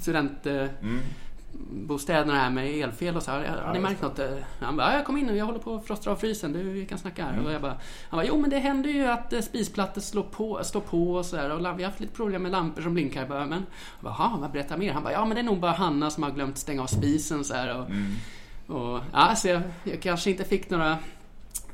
studentbostäderna 0.00 2.34
här 2.34 2.50
med 2.50 2.70
elfel 2.74 3.16
och 3.16 3.22
så. 3.22 3.30
Har, 3.30 3.38
har 3.64 3.72
ni 3.74 3.80
märkt 3.80 4.02
något? 4.02 4.18
Eh, 4.18 4.26
Han 4.60 4.76
bara, 4.76 4.90
ja, 4.90 4.96
jag 4.96 5.06
kom 5.06 5.16
in 5.16 5.26
nu, 5.26 5.36
jag 5.36 5.46
håller 5.46 5.58
på 5.58 5.74
att 5.74 5.86
frostra 5.86 6.12
av 6.12 6.16
frysen. 6.16 6.52
Du, 6.52 6.62
vi 6.62 6.86
kan 6.86 6.98
snacka 6.98 7.24
här. 7.24 7.44
Och 7.46 7.52
jag 7.52 7.62
bara, 7.62 7.76
han 8.10 8.18
bara, 8.18 8.24
jo 8.26 8.40
men 8.40 8.50
det 8.50 8.58
händer 8.58 8.90
ju 8.90 9.06
att 9.06 9.32
eh, 9.32 9.40
spisplattor 9.40 10.00
slår 10.00 10.22
på, 10.22 10.60
står 10.64 10.80
på 10.80 11.12
och 11.12 11.26
sådär. 11.26 11.50
Och 11.50 11.60
la- 11.60 11.72
vi 11.72 11.82
har 11.82 11.90
haft 11.90 12.00
lite 12.00 12.14
problem 12.14 12.42
med 12.42 12.52
lampor 12.52 12.82
som 12.82 12.94
blinkar. 12.94 13.20
Jag 13.20 13.28
bara, 13.28 13.46
men, 13.46 13.58
jag 13.58 13.64
bara, 14.00 14.14
"Jaha, 14.18 14.38
vad 14.40 14.50
berätta 14.50 14.76
mer? 14.76 14.92
Han 14.92 15.02
bara, 15.02 15.12
ja 15.12 15.24
men 15.24 15.34
det 15.34 15.40
är 15.40 15.44
nog 15.44 15.60
bara 15.60 15.72
Hanna 15.72 16.10
som 16.10 16.22
har 16.22 16.30
glömt 16.30 16.58
stänga 16.58 16.82
av 16.82 16.86
spisen 16.86 17.44
så 17.44 17.54
här. 17.54 17.78
Och, 17.80 17.86
och, 18.70 19.00
ja, 19.12 19.34
så 19.36 19.48
jag, 19.48 19.62
jag 19.84 20.02
kanske 20.02 20.30
inte 20.30 20.44
fick 20.44 20.70
några 20.70 20.98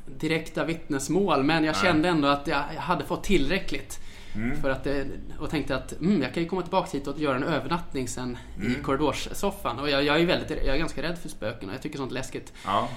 direkta 0.05 0.65
vittnesmål 0.65 1.43
men 1.43 1.63
jag 1.63 1.77
kände 1.77 2.09
ändå 2.09 2.27
att 2.27 2.47
jag, 2.47 2.63
jag 2.75 2.81
hade 2.81 3.05
fått 3.05 3.23
tillräckligt. 3.23 3.99
Mm. 4.35 4.61
För 4.61 4.69
att 4.69 4.83
det, 4.83 5.07
och 5.39 5.49
tänkte 5.49 5.75
att 5.75 5.91
mm, 5.99 6.21
jag 6.21 6.33
kan 6.33 6.43
ju 6.43 6.49
komma 6.49 6.61
tillbaka 6.61 6.97
hit 6.97 7.07
och 7.07 7.19
göra 7.19 7.35
en 7.35 7.43
övernattning 7.43 8.07
sen 8.07 8.37
Mm. 8.57 8.71
i 8.71 8.75
korridorssoffan. 8.83 9.79
Och 9.79 9.89
jag, 9.89 10.03
jag 10.03 10.21
är 10.21 10.25
väldigt, 10.25 10.49
jag 10.49 10.75
är 10.75 10.77
ganska 10.77 11.03
rädd 11.03 11.17
för 11.17 11.29
spöken 11.29 11.69
och 11.69 11.75
jag 11.75 11.81
tycker 11.81 11.97
sånt 11.97 12.11
är 12.11 12.13
läskigt. 12.13 12.53
Ja. 12.65 12.89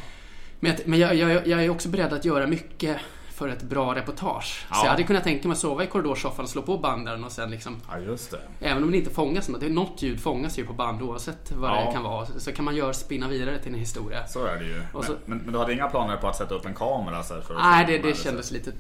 Men, 0.61 0.77
men 0.85 0.99
jag, 0.99 1.15
jag, 1.15 1.47
jag 1.47 1.65
är 1.65 1.71
också 1.71 1.89
beredd 1.89 2.13
att 2.13 2.25
göra 2.25 2.47
mycket 2.47 2.97
för 3.41 3.49
ett 3.49 3.63
bra 3.63 3.95
reportage. 3.95 4.67
Ja. 4.71 4.75
Så 4.77 4.87
jag 4.87 4.91
hade 4.91 5.03
kunnat 5.03 5.25
tänka 5.25 5.49
mig 5.49 5.53
att 5.55 5.59
sova 5.61 5.85
i 5.85 5.87
korridorssoffan 5.87 6.45
och 6.45 6.51
slå 6.51 6.63
på 6.63 6.79
banden 6.79 7.25
och 7.25 7.33
sen 7.33 7.51
liksom 7.51 7.77
ja, 7.91 7.99
just 7.99 8.31
det. 8.31 8.41
Även 8.61 8.83
om 8.85 8.91
det 8.91 8.97
inte 8.99 9.11
fångas 9.11 9.49
något, 9.49 9.61
det 9.61 9.67
är 9.67 9.71
något 9.71 10.03
ljud 10.03 10.21
fångas 10.21 10.59
ju 10.59 10.67
på 10.67 10.73
band 10.73 11.03
oavsett 11.03 11.53
vad 11.53 11.71
Ja. 11.71 11.87
det 11.87 11.93
kan 11.93 12.03
vara. 12.03 12.27
Så 12.27 12.53
kan 12.53 12.65
man 12.65 12.77
göra 12.77 12.93
spinna 12.93 13.29
vidare 13.29 13.59
till 13.59 13.73
en 13.73 13.79
historia. 13.79 14.27
Så 14.27 14.45
är 14.47 14.57
det 14.59 14.65
ju. 14.65 14.83
Och 14.93 15.05
så- 15.05 15.13
men, 15.13 15.21
men, 15.25 15.39
men 15.39 15.53
du 15.53 15.59
hade 15.59 15.73
inga 15.73 15.89
planer 15.89 16.17
på 16.17 16.29
att 16.29 16.37
sätta 16.37 16.55
upp 16.55 16.67
en 16.67 16.75
kamera 16.75 17.23
så 17.23 17.41
för 17.43 17.55
Nej, 17.55 17.87
det, 17.87 17.99
det 17.99 18.15
så? 18.15 18.25
kändes 18.25 18.51
lite, 18.51 18.73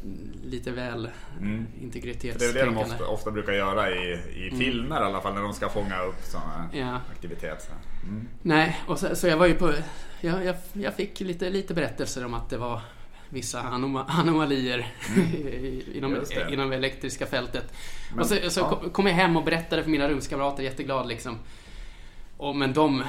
lite 0.45 0.71
väl 0.71 1.09
Mm. 1.41 1.67
Det 1.75 1.81
är 1.81 1.85
integritetstänkande. 1.85 2.61
det 2.61 2.67
de 2.67 2.77
ofta, 2.93 3.07
ofta 3.07 3.31
brukar 3.31 3.53
göra 3.53 3.91
i, 3.91 4.13
i 4.37 4.51
filmer 4.59 5.01
i 5.03 5.05
alla 5.05 5.21
fall 5.21 5.35
när 5.35 5.43
de 5.43 5.53
ska 5.53 5.69
fånga 5.69 6.03
upp 6.03 6.23
sådana 6.25 6.69
Mm. 6.73 6.87
Ja. 6.89 7.01
aktiviteter. 7.13 7.75
Mm. 8.03 8.29
Nej, 8.43 8.81
och 8.87 8.99
så, 8.99 9.17
så 9.17 9.27
jag 9.27 9.37
var 9.37 9.47
ju 9.47 9.55
på... 9.55 9.73
Jag, 10.21 10.45
jag, 10.45 10.57
jag 10.73 10.95
fick 10.95 11.21
lite, 11.21 11.51
lite 11.51 11.75
berättelser 11.75 12.25
om 12.25 12.35
att 12.35 12.51
det 12.51 12.57
var 12.59 12.81
vissa 13.31 13.61
anoma, 13.61 14.05
anomalier 14.05 14.87
inom, 15.95 16.15
Mm. 16.15 16.53
Inom 16.53 16.71
det 16.71 16.77
elektriska 16.77 17.27
fältet. 17.27 17.73
Men- 18.11 18.21
och 18.21 18.27
så, 18.27 18.51
så 18.51 18.61
ja. 18.61 18.69
kom- 18.93 19.07
jag 19.07 19.15
hem 19.15 19.37
och 19.37 19.45
berättade 19.45 19.83
för 19.83 19.91
mina 19.91 20.09
rumskamrater, 20.09 20.63
jätteglad 20.63 21.09
liksom. 21.09 21.39
Och, 22.37 22.57
men 22.57 22.73
de 22.73 23.03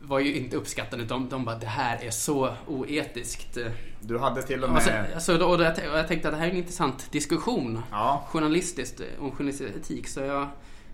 var 0.00 0.18
ju 0.18 0.34
inte 0.34 0.56
uppskattande. 0.56 1.04
De, 1.04 1.28
de 1.28 1.44
bara, 1.44 1.58
det 1.58 1.66
här 1.66 2.04
är 2.04 2.10
så 2.10 2.54
oetiskt. 2.66 3.58
Du 4.00 4.18
hade 4.18 4.42
till 4.42 4.62
och 4.62 4.68
Och, 4.68 4.74
med... 4.74 4.82
så, 4.82 4.90
alltså, 5.14 5.38
då, 5.38 5.46
och 5.46 5.58
då, 5.58 5.64
och 5.64 5.98
jag 5.98 6.08
tänkte 6.08 6.28
att 6.28 6.34
det 6.34 6.38
här 6.38 6.46
är 6.46 6.50
en 6.50 6.56
intressant 6.56 7.12
diskussion. 7.12 7.82
Ja, 7.90 8.24
Journalistiskt, 8.28 9.00
eh, 9.00 9.22
om 9.24 9.30
journalistisk 9.30 9.70
etik. 9.76 10.08
Så 10.08 10.20
jag, 10.20 10.48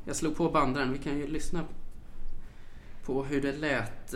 jag 0.04 0.16
slog 0.16 0.36
på 0.36 0.48
bandaren. 0.50 0.92
Vi 0.92 0.98
kan 0.98 1.18
ju 1.18 1.26
lyssna 1.26 1.60
på 3.04 3.24
hur 3.24 3.40
det 3.42 3.52
lät. 3.52 4.14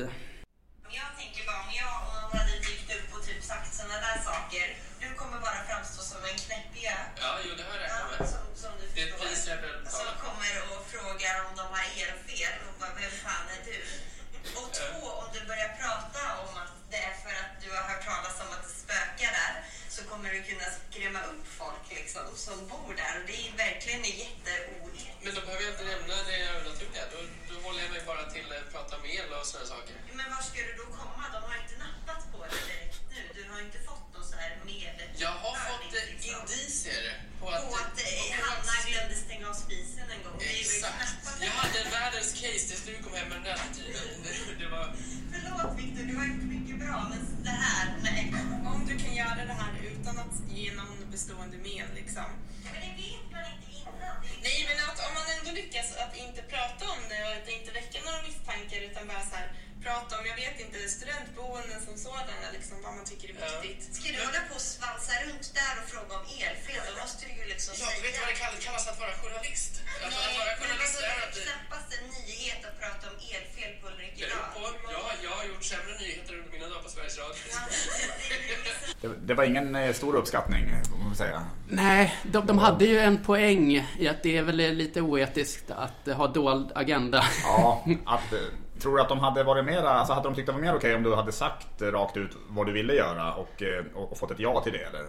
Det, 79.03 79.09
det 79.27 79.35
var 79.35 79.45
ingen 79.45 79.75
eh, 79.75 79.93
stor 79.93 80.17
uppskattning, 80.17 80.71
får 80.91 81.05
man 81.05 81.15
säga. 81.15 81.43
Nej, 81.69 82.15
de, 82.23 82.47
de 82.47 82.59
hade 82.59 82.85
ju 82.85 82.99
en 82.99 83.19
poäng 83.19 83.87
i 83.99 84.09
att 84.09 84.23
det 84.23 84.37
är 84.37 84.43
väl 84.43 84.57
lite 84.57 85.01
oetiskt 85.01 85.71
att 85.71 86.17
ha 86.17 86.27
dold 86.27 86.73
agenda. 86.75 87.25
Ja, 87.45 87.85
att, 88.05 88.33
eh, 88.33 88.39
tror 88.83 88.97
du 88.97 89.03
att 89.03 89.09
de 89.09 89.19
hade 89.19 89.45
varit 89.45 89.65
mera, 89.65 89.91
alltså 89.91 90.13
hade 90.13 90.29
de 90.29 90.35
tyckt 90.35 90.47
det 90.47 90.53
var 90.53 90.61
mer 90.61 90.75
okej 90.75 90.95
om 90.95 91.03
du 91.03 91.15
hade 91.15 91.33
sagt 91.33 91.83
eh, 91.83 91.87
rakt 91.87 92.17
ut 92.17 92.37
vad 92.49 92.67
du 92.67 92.73
ville 92.73 92.95
göra 92.95 93.35
och, 93.35 93.63
eh, 93.63 93.85
och, 93.95 94.13
och 94.13 94.19
fått 94.19 94.31
ett 94.31 94.41
ja 94.41 94.61
till 94.61 94.73
det? 94.73 94.79
Eller? 94.79 95.01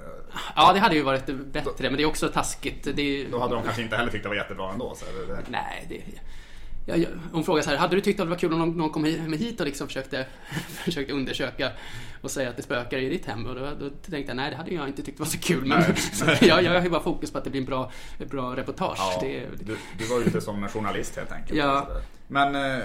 Ja, 0.55 0.73
det 0.73 0.79
hade 0.79 0.95
ju 0.95 1.01
varit 1.01 1.25
bättre, 1.25 1.73
men 1.89 1.93
det 1.97 2.03
är 2.03 2.07
också 2.07 2.27
taskigt. 2.29 2.87
Det 2.95 3.01
är, 3.01 3.31
Då 3.31 3.39
hade 3.39 3.55
de 3.55 3.63
kanske 3.63 3.81
inte 3.81 3.95
heller 3.95 4.11
tyckt 4.11 4.23
det 4.23 4.29
var 4.29 4.35
jättebra 4.35 4.71
ändå. 4.71 4.95
Så 4.95 5.05
det. 5.05 5.37
Nej, 5.49 5.85
det... 5.89 6.01
Jag, 6.85 7.05
hon 7.31 7.43
frågar 7.43 7.61
så 7.63 7.69
här, 7.69 7.77
hade 7.77 7.95
du 7.95 8.01
tyckt 8.01 8.19
att 8.19 8.25
det 8.25 8.29
var 8.29 8.37
kul 8.37 8.53
om 8.53 8.59
någon, 8.59 8.77
någon 8.77 8.89
kom 8.89 9.03
hit, 9.33 9.59
och 9.59 9.65
liksom 9.65 9.87
försökte, 9.87 10.25
försökte 10.67 11.13
undersöka 11.13 11.71
och 12.21 12.31
säga 12.31 12.49
att 12.49 12.57
det 12.57 12.63
spökar 12.63 12.97
i 12.97 13.09
ditt 13.09 13.25
hem? 13.25 13.45
Och 13.45 13.55
då, 13.55 13.61
då 13.79 13.89
tänkte 13.89 14.17
jag, 14.29 14.35
nej 14.35 14.49
det 14.49 14.55
hade 14.55 14.73
jag 14.73 14.87
inte 14.87 15.03
tyckt 15.03 15.19
var 15.19 15.25
så 15.25 15.39
kul. 15.39 15.65
Men 15.65 15.83
jag, 16.41 16.63
jag 16.63 16.73
har 16.73 16.81
ju 16.81 16.89
bara 16.89 17.03
fokus 17.03 17.31
på 17.31 17.37
att 17.37 17.43
det 17.43 17.49
blir 17.49 17.61
en 17.61 17.67
bra, 17.67 17.91
bra 18.29 18.55
reportage. 18.55 18.97
Ja, 18.99 19.17
Det, 19.21 19.45
du, 19.65 19.77
du 19.97 20.05
var 20.05 20.19
ute 20.21 20.41
som 20.41 20.67
journalist 20.67 21.15
helt 21.15 21.31
enkelt. 21.31 21.59
Ja. 21.59 21.87
Men 22.27 22.55
eh, 22.55 22.83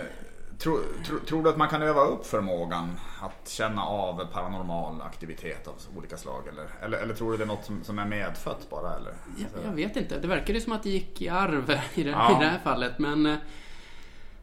tro, 0.58 0.78
tro, 1.06 1.18
tror 1.18 1.42
du 1.42 1.50
att 1.50 1.56
man 1.56 1.68
kan 1.68 1.82
öva 1.82 2.00
upp 2.00 2.26
förmågan 2.26 3.00
att 3.20 3.48
känna 3.48 3.82
av 3.82 4.26
paranormal 4.32 5.00
aktivitet 5.02 5.68
av 5.68 5.74
olika 5.96 6.16
slag? 6.16 6.42
Eller, 6.48 6.66
eller, 6.82 6.98
eller 6.98 7.14
tror 7.14 7.30
du 7.30 7.36
det 7.36 7.44
är 7.44 7.46
något 7.48 7.64
som, 7.64 7.84
som 7.84 7.98
är 7.98 8.06
medfött 8.06 8.70
bara? 8.70 8.96
Eller? 8.96 9.12
jag, 9.36 9.64
jag 9.66 9.72
vet 9.72 9.96
inte, 9.96 10.18
det 10.18 10.28
verkar 10.28 10.54
ju 10.54 10.60
som 10.60 10.72
att 10.72 10.82
det 10.82 10.90
gick 10.90 11.22
i 11.22 11.28
arv 11.28 11.78
i 11.94 12.02
det, 12.02 12.10
Ja. 12.10 12.36
i 12.40 12.44
det 12.44 12.50
här 12.50 12.58
fallet. 12.58 12.98
Men 12.98 13.36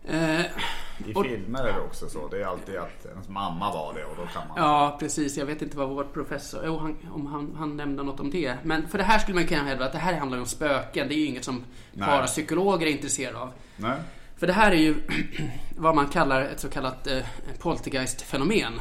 eh, 0.08 0.42
I 0.42 1.14
Och- 1.16 1.26
filmer 1.26 1.64
är 1.64 1.74
det 1.74 1.80
också 1.80 2.10
så. 2.10 2.28
Det 2.28 2.42
är 2.42 2.46
alltid 2.46 2.76
att 2.78 3.06
ens 3.06 3.30
mamma 3.30 3.74
var 3.74 3.94
det 3.94 4.06
och 4.06 4.16
då 4.18 4.26
kan 4.26 4.48
man... 4.48 4.58
Ja, 4.58 4.98
precis. 5.00 5.38
Jag 5.38 5.46
vet 5.46 5.62
inte 5.62 5.78
vad 5.78 5.90
vår 5.90 6.04
professor... 6.04 6.62
Jo, 6.66 6.78
han, 6.78 6.98
om 7.12 7.26
han, 7.26 7.56
han 7.58 7.78
nämnde 7.78 8.04
något 8.04 8.20
om 8.20 8.32
det. 8.32 8.56
Men 8.64 8.88
för 8.88 8.98
det 8.98 9.04
här 9.04 9.20
skulle 9.20 9.36
man 9.36 9.48
kunna 9.48 9.64
hävda 9.64 9.86
att 9.86 9.92
det 9.92 9.98
här 9.98 10.14
handlar 10.20 10.38
om 10.38 10.46
spöken. 10.46 11.08
Det 11.08 11.14
är 11.16 11.18
ju 11.18 11.26
inget 11.26 11.44
som 11.46 11.64
Nej. 11.94 12.08
parapsykologer 12.08 12.88
är 12.88 12.92
intresserade 12.92 13.38
av. 13.40 13.52
Nej? 13.78 13.98
För 14.38 14.48
det 14.48 14.54
här 14.54 14.72
är 14.72 14.76
ju 14.76 14.96
vad 15.78 15.96
man 15.96 16.08
kallar 16.08 16.42
ett 16.42 16.60
så 16.60 16.70
kallat 16.70 17.08
eh, 17.08 17.20
poltergeist-fenomen. 17.60 18.74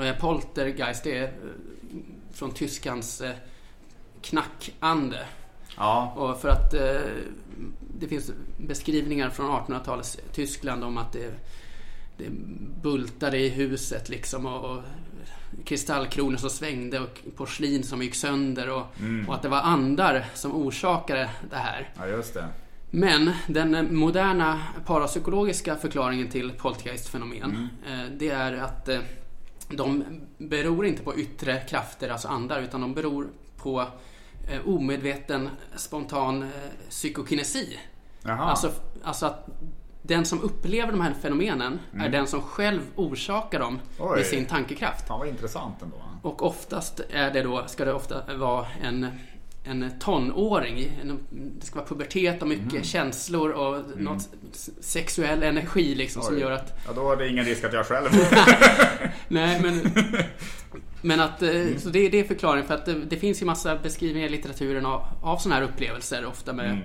Eh, 0.00 0.16
poltergeist 0.20 1.04
det 1.04 1.18
är 1.18 1.22
eh, 1.24 1.28
från 2.32 2.50
tyskans 2.50 3.20
eh, 3.20 3.30
knackande. 4.22 5.16
Ja. 5.76 6.12
Och 6.16 6.40
för 6.40 6.48
att 6.48 6.74
eh, 6.74 7.00
det 7.98 8.08
finns 8.08 8.30
beskrivningar 8.56 9.30
från 9.30 9.50
1800-talets 9.50 10.18
Tyskland 10.32 10.84
om 10.84 10.98
att 10.98 11.12
det, 11.12 11.30
det 12.16 12.30
bultade 12.82 13.38
i 13.38 13.48
huset 13.48 14.08
liksom 14.08 14.46
och, 14.46 14.70
och 14.70 14.82
kristallkronor 15.64 16.36
som 16.36 16.50
svängde 16.50 17.00
och 17.00 17.20
porslin 17.36 17.82
som 17.82 18.02
gick 18.02 18.14
sönder 18.14 18.70
och, 18.70 18.86
och 19.28 19.34
att 19.34 19.42
det 19.42 19.48
var 19.48 19.60
andar 19.60 20.24
som 20.34 20.54
orsakade 20.54 21.30
det 21.50 21.56
här. 21.56 21.90
ja, 21.98 22.06
just 22.06 22.34
det. 22.34 22.48
Men 22.94 23.30
den 23.46 23.96
moderna 23.96 24.60
parapsykologiska 24.86 25.76
förklaringen 25.76 26.28
till 26.28 26.52
poltergeistfenomen 26.52 27.68
eh, 27.86 28.04
det 28.18 28.28
är 28.28 28.52
att 28.52 28.88
eh, 28.88 29.00
de 29.68 30.04
beror 30.38 30.86
inte 30.86 31.02
på 31.02 31.18
yttre 31.18 31.60
krafter, 31.60 32.08
alltså 32.08 32.28
andar, 32.28 32.62
utan 32.62 32.80
de 32.80 32.94
beror 32.94 33.28
på 33.56 33.86
omedveten 34.66 35.48
spontan 35.76 36.42
eh, 36.42 36.48
psykokinesi. 36.90 37.78
Jaha. 38.22 38.50
Alltså, 38.50 38.70
alltså 39.02 39.26
att 39.26 39.48
den 40.02 40.24
som 40.24 40.40
upplever 40.42 40.92
de 40.92 41.00
här 41.00 41.14
fenomenen 41.14 41.78
är 41.98 42.08
den 42.08 42.26
som 42.26 42.42
själv 42.42 42.80
orsakar 42.96 43.58
dem 43.58 43.80
Oj. 43.98 44.16
med 44.16 44.26
sin 44.26 44.46
tankekraft. 44.46 45.08
Fan 45.08 45.18
vad 45.18 45.28
intressant 45.28 45.82
ändå. 45.82 45.96
Och 46.22 46.42
oftast 46.42 47.00
är 47.10 47.30
det 47.30 47.42
då, 47.42 47.64
ska 47.66 47.84
det 47.84 47.92
ofta 47.92 48.36
vara 48.36 48.66
en, 48.82 49.06
en 49.64 49.98
tonåring. 49.98 50.98
En, 51.02 51.18
det 51.60 51.66
ska 51.66 51.76
vara 51.78 51.86
pubertet 51.88 52.42
och 52.42 52.48
mycket 52.48 52.72
Mm. 52.72 52.84
känslor 52.84 53.50
och 53.50 53.82
något 53.96 54.28
sexuell 54.80 55.42
energi 55.42 55.94
liksom 55.94 56.22
som 56.22 56.34
Oj. 56.34 56.40
gör 56.40 56.50
att... 56.50 56.80
Ja, 56.86 56.92
då 56.92 57.12
är 57.12 57.16
det 57.16 57.28
ingen 57.28 57.44
risk 57.44 57.64
att 57.64 57.72
jag 57.72 57.86
själv... 57.86 58.08
Nej 59.28 59.60
men... 59.62 59.80
Men 61.04 61.20
att, 61.20 61.42
eh, 61.42 61.50
Mm. 61.50 61.78
så 61.78 61.88
det, 61.88 62.08
det 62.08 62.20
är 62.20 62.24
förklaringen 62.24 62.66
för 62.66 62.74
att 62.74 62.86
det, 62.86 62.94
det 62.94 63.16
finns 63.16 63.42
ju 63.42 63.46
massa 63.46 63.76
beskrivningar 63.76 64.26
i 64.26 64.30
litteraturen 64.30 64.86
av, 64.86 65.04
av 65.22 65.36
sådana 65.36 65.60
här 65.60 65.62
upplevelser 65.68 66.26
ofta 66.26 66.52
med, 66.52 66.66
Mm. 66.70 66.82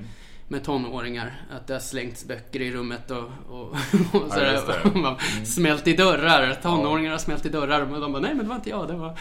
med 0.47 0.63
tonåringar. 0.63 1.41
Att 1.55 1.67
det 1.67 1.73
har 1.73 1.79
slängts 1.79 2.25
böcker 2.27 2.61
i 2.61 2.71
rummet 2.71 3.11
och, 3.11 3.29
och, 3.49 3.67
och 4.11 4.31
sådär. 4.31 4.61
det. 4.67 4.99
Mm. 4.99 5.15
Smält 5.45 5.87
i 5.87 5.93
dörrar. 5.93 6.59
Tonåringar 6.63 7.11
har 7.11 7.17
smält 7.17 7.45
i 7.45 7.49
dörrar. 7.49 7.85
Men 7.85 8.01
de 8.01 8.11
bara, 8.11 8.21
nej 8.21 8.33
men 8.33 8.43
det 8.45 8.49
var 8.49 8.55
inte 8.55 8.69
jag. 8.69 8.87
Det 8.87 8.93
var... 8.93 9.19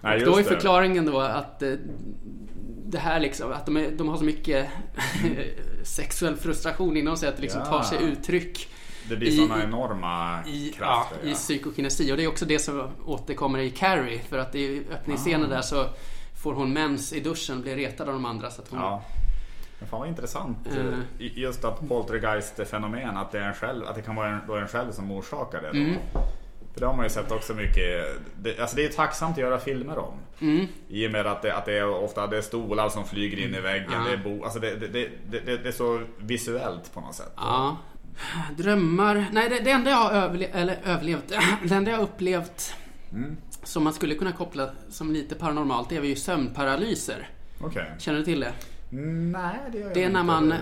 Nej, 0.00 0.20
och 0.20 0.26
då 0.32 0.38
är 0.38 0.42
det. 0.42 0.48
förklaringen 0.48 1.06
då 1.06 1.20
att 1.20 1.62
eh, 1.62 1.72
det 2.90 2.98
här 2.98 3.20
liksom, 3.20 3.52
att 3.52 3.66
de, 3.66 3.76
är, 3.76 3.90
de 3.90 4.08
har 4.08 4.16
så 4.16 4.24
mycket 4.24 4.66
sexuell 5.82 6.36
frustration 6.36 6.96
inom 6.96 7.16
sig 7.16 7.28
att 7.28 7.36
det 7.36 7.42
liksom 7.42 7.60
Ja. 7.60 7.66
tar 7.66 7.82
sig 7.82 7.98
uttryck 8.04 8.68
Det 9.08 9.16
blir 9.16 9.30
sådana 9.30 9.62
enorma 9.64 10.38
i, 10.46 10.74
ja, 10.80 11.06
krafter. 11.08 11.28
i 11.28 11.34
psykokinesi. 11.34 12.12
Och 12.12 12.16
det 12.16 12.24
är 12.24 12.28
också 12.28 12.44
det 12.46 12.58
som 12.58 12.88
återkommer 13.06 13.58
i 13.58 13.70
Carrie. 13.70 14.18
För 14.28 14.38
att 14.38 14.54
i 14.54 14.82
öppningsscenen 14.92 15.46
Ah. 15.52 15.54
där 15.54 15.62
så 15.62 15.86
får 16.42 16.54
hon 16.54 16.72
mens 16.72 17.12
i 17.12 17.20
duschen 17.20 17.56
och 17.56 17.62
blir 17.62 17.76
retad 17.76 18.08
av 18.08 18.14
de 18.14 18.24
andra. 18.24 18.50
Så 18.50 18.62
att 18.62 18.68
hon, 18.68 18.78
Ja. 18.80 19.02
Men 19.78 19.88
fan 19.88 20.00
vad 20.00 20.08
intressant. 20.08 20.58
Mm. 20.76 21.02
Just 21.18 21.64
att 21.64 21.88
poltergeist-fenomen, 21.88 23.16
att 23.16 23.32
det, 23.32 23.38
är 23.38 23.42
en 23.48 23.54
själv, 23.54 23.86
att 23.86 23.94
det 23.94 24.02
kan 24.02 24.14
vara 24.16 24.28
en, 24.28 24.40
då 24.46 24.54
en 24.56 24.68
själv 24.68 24.92
som 24.92 25.10
orsakar 25.10 25.62
det. 25.62 25.68
Då. 25.72 25.78
Mm. 25.78 25.96
För 26.72 26.80
det 26.80 26.86
har 26.86 26.94
man 26.96 27.04
ju 27.06 27.10
sett 27.10 27.32
också 27.32 27.54
mycket. 27.54 28.06
Det, 28.42 28.58
alltså 28.60 28.76
det 28.76 28.84
är 28.84 28.88
tacksamt 28.88 29.32
att 29.32 29.38
göra 29.42 29.58
filmer 29.58 29.98
om. 29.98 30.14
Mm. 30.40 30.66
I 30.88 31.06
och 31.08 31.12
med 31.12 31.26
att 31.26 31.42
det, 31.42 31.56
att 31.56 31.64
det 31.64 31.78
är 31.78 31.88
ofta 31.88 32.26
det 32.26 32.36
är 32.38 32.42
stolar 32.42 32.88
som 32.88 33.04
flyger 33.04 33.38
in 33.48 33.54
i 33.54 33.60
väggen. 33.60 33.90
Ja. 33.92 34.04
Det, 34.08 34.12
är 34.12 34.16
bo, 34.16 34.44
alltså 34.44 34.58
det, 34.58 34.74
det, 34.76 35.68
är 35.68 35.72
så 35.72 36.00
visuellt 36.18 36.94
på 36.94 37.00
något 37.00 37.14
sätt. 37.14 37.32
Ja. 37.36 37.76
Drömmar. 38.56 39.26
Nej, 39.32 39.60
det, 39.64 39.70
enda 39.70 39.90
jag 39.90 39.96
har 39.96 40.10
överle- 40.12 40.50
eller 40.52 40.78
överlevt, 40.84 41.28
det 41.68 41.74
enda 41.74 41.90
jag 41.90 42.00
upplevt 42.00 42.74
Mm. 43.12 43.36
som 43.64 43.84
man 43.84 43.92
skulle 43.92 44.14
kunna 44.14 44.32
koppla 44.32 44.70
som 44.90 45.12
lite 45.12 45.34
paranormalt, 45.34 45.88
det 45.88 45.96
är 45.96 46.02
ju 46.02 46.16
sömnparalyser. 46.16 47.28
Okej. 47.60 47.92
Känner 47.98 48.18
du 48.18 48.24
till 48.24 48.40
det? 48.40 48.52
Nej, 48.90 49.56
det 49.72 49.78
gör 49.78 49.86
jag 49.86 49.94
Det 49.94 50.04
är 50.04 50.08
när 50.10 50.20
inte. 50.20 50.32
man, 50.32 50.54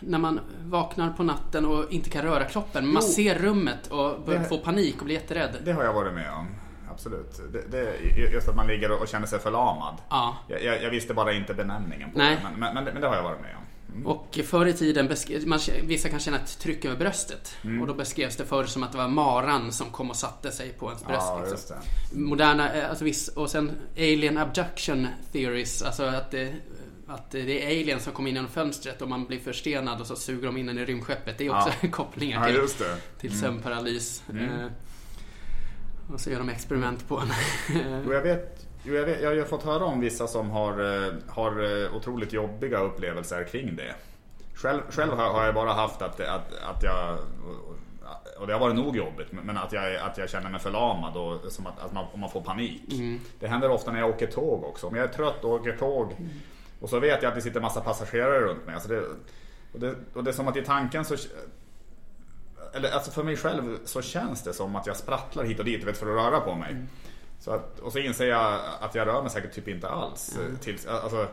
när 0.00 0.18
man 0.18 0.40
vaknar 0.64 1.10
på 1.12 1.22
natten 1.22 1.66
och 1.66 1.92
inte 1.92 2.10
kan 2.10 2.22
röra 2.22 2.44
kroppen. 2.44 2.84
Men 2.84 2.92
man 2.94 3.02
Jo. 3.06 3.12
ser 3.12 3.34
rummet 3.38 3.86
och 3.86 4.20
börjar 4.26 4.40
Det- 4.40 4.48
få 4.48 4.58
panik 4.58 4.98
och 4.98 5.04
blir 5.04 5.14
jätterädd. 5.14 5.56
Det 5.64 5.72
har 5.72 5.84
jag 5.84 5.92
varit 5.92 6.14
med 6.14 6.32
om. 6.32 6.46
Absolut. 6.90 7.40
Det, 7.52 7.70
det, 7.70 7.98
just 8.32 8.48
att 8.48 8.56
man 8.56 8.66
ligger 8.66 9.02
och 9.02 9.08
känner 9.08 9.26
sig 9.26 9.38
förlamad. 9.38 9.94
Ja. 10.08 10.36
Jag, 10.48 10.62
jag, 10.64 10.82
jag 10.82 10.90
visste 10.90 11.14
bara 11.14 11.32
inte 11.32 11.54
benämningen 11.54 12.12
på 12.12 12.18
Nej. 12.18 12.36
det. 12.36 12.42
Men, 12.50 12.60
men, 12.60 12.74
men, 12.74 12.84
det, 12.84 12.92
men 12.92 13.02
det 13.02 13.08
har 13.08 13.16
jag 13.16 13.22
varit 13.22 13.40
med 13.40 13.56
om. 13.56 13.62
Och 14.06 14.38
förr 14.44 14.66
i 14.66 14.72
tiden, 14.72 15.10
man, 15.46 15.58
vissa 15.82 16.08
kan 16.08 16.18
känna 16.20 16.36
ett 16.36 16.58
tryck 16.58 16.84
över 16.84 16.96
bröstet. 16.96 17.56
Mm. 17.64 17.80
Och 17.80 17.86
då 17.86 17.94
beskrevs 17.94 18.36
det 18.36 18.44
förr 18.44 18.64
som 18.64 18.82
att 18.82 18.92
det 18.92 18.98
var 18.98 19.08
maran 19.08 19.72
som 19.72 19.90
kom 19.90 20.10
och 20.10 20.16
satte 20.16 20.50
sig 20.52 20.68
på 20.72 20.86
ens 20.86 21.04
bröst. 21.06 21.26
Ja, 21.26 21.44
liksom. 21.50 21.76
Moderna, 22.12 22.72
eh, 22.74 22.88
alltså 22.90 23.04
viss, 23.04 23.28
och 23.28 23.50
sen 23.50 23.70
alien 23.96 24.38
abduction 24.38 25.06
theories. 25.32 25.82
Alltså 25.82 26.04
att 26.04 26.30
det, 26.30 26.54
att 27.06 27.30
det 27.30 27.62
är 27.62 27.66
aliens 27.66 28.04
som 28.04 28.12
kommer 28.12 28.28
in 28.30 28.34
genom 28.36 28.50
fönstret 28.50 29.02
och 29.02 29.08
man 29.08 29.24
blir 29.26 29.38
förstenad 29.38 30.00
och 30.00 30.06
så 30.06 30.16
suger 30.16 30.46
de 30.46 30.56
in 30.56 30.68
en 30.68 30.78
i 30.78 30.84
rymdskeppet. 30.84 31.38
Det 31.38 31.46
är 31.46 31.56
också 31.56 31.70
kopplingar 31.90 32.40
Ja, 32.40 32.46
till, 32.46 32.54
just 32.54 32.78
det. 32.78 32.96
till 33.20 33.38
sömnparalys. 33.40 34.22
Eh, 34.28 34.66
och 36.14 36.20
så 36.20 36.30
gör 36.30 36.38
de 36.38 36.48
experiment 36.48 37.08
på 37.08 37.18
en. 37.18 37.28
Jo, 38.06 38.12
jag 38.12 38.22
vet, 38.22 38.66
jo, 38.84 38.94
jag, 38.94 39.06
vet, 39.06 39.20
jag 39.22 39.28
har 39.28 39.34
ju 39.34 39.44
fått 39.44 39.62
höra 39.62 39.84
om 39.84 40.00
vissa 40.00 40.26
som 40.26 40.50
har, 40.50 41.04
eh, 41.06 41.12
har 41.28 41.82
eh, 41.84 41.96
otroligt 41.96 42.32
jobbiga 42.32 42.78
upplevelser 42.78 43.44
kring 43.44 43.76
det. 43.76 43.94
Själv, 44.54 44.80
själv 44.90 45.12
har 45.12 45.44
jag 45.44 45.54
bara 45.54 45.72
haft 45.72 46.02
att, 46.02 46.20
att, 46.20 46.52
att 46.62 46.82
jag, 46.82 47.18
och 48.38 48.46
det 48.46 48.52
har 48.52 48.60
varit 48.60 48.76
nog 48.76 48.96
jobbigt, 48.96 49.26
men 49.30 49.56
att 49.56 49.72
jag, 49.72 49.96
att 49.96 50.18
jag 50.18 50.30
känner 50.30 50.50
mig 50.50 50.60
förlamad 50.60 51.16
och 51.16 51.52
som 51.52 51.66
att, 51.66 51.80
att 51.80 51.92
man, 51.92 52.04
man 52.14 52.30
får 52.30 52.40
panik. 52.40 52.82
Det 53.40 53.46
händer 53.46 53.70
ofta 53.70 53.92
när 53.92 54.00
jag 54.00 54.08
åker 54.10 54.26
tåg 54.26 54.64
också. 54.64 54.86
Om 54.86 54.96
jag 54.96 55.04
är 55.04 55.12
trött 55.12 55.44
och 55.44 55.50
åker 55.50 55.76
tåg 55.76 56.12
och 56.80 56.90
så 56.90 56.98
vet 56.98 57.22
jag 57.22 57.28
att 57.28 57.34
det 57.34 57.40
sitter 57.42 57.60
massa 57.60 57.80
passagerare 57.80 58.40
runt 58.40 58.66
mig. 58.66 58.74
Alltså 58.74 58.88
det, 58.88 59.00
och, 59.72 59.80
det, 59.80 59.94
och 60.14 60.24
det 60.24 60.30
är 60.30 60.32
som 60.32 60.48
att 60.48 60.56
i 60.56 60.64
tanken 60.64 61.04
så 61.04 61.16
eller 62.74 62.90
alltså 62.90 63.10
för 63.10 63.22
mig 63.22 63.36
själv 63.36 63.78
så 63.84 64.02
känns 64.02 64.42
det 64.42 64.52
som 64.52 64.76
att 64.76 64.86
jag 64.86 64.96
sprattlar 64.96 65.44
hit 65.44 65.58
och 65.58 65.64
dit 65.64 65.84
vet, 65.84 65.98
för 65.98 66.06
att 66.06 66.24
röra 66.24 66.40
på 66.40 66.54
mig. 66.54 66.76
Så 67.40 67.50
att, 67.50 67.78
och 67.78 67.92
så 67.92 67.98
inser 67.98 68.26
jag 68.26 68.60
att 68.80 68.94
jag 68.94 69.06
rör 69.08 69.22
mig 69.22 69.30
säkert 69.30 69.52
typ 69.54 69.68
inte 69.68 69.88
alls. 69.88 70.36
eh, 70.36 70.58
Tills, 70.58 70.86
alltså, 70.86 71.26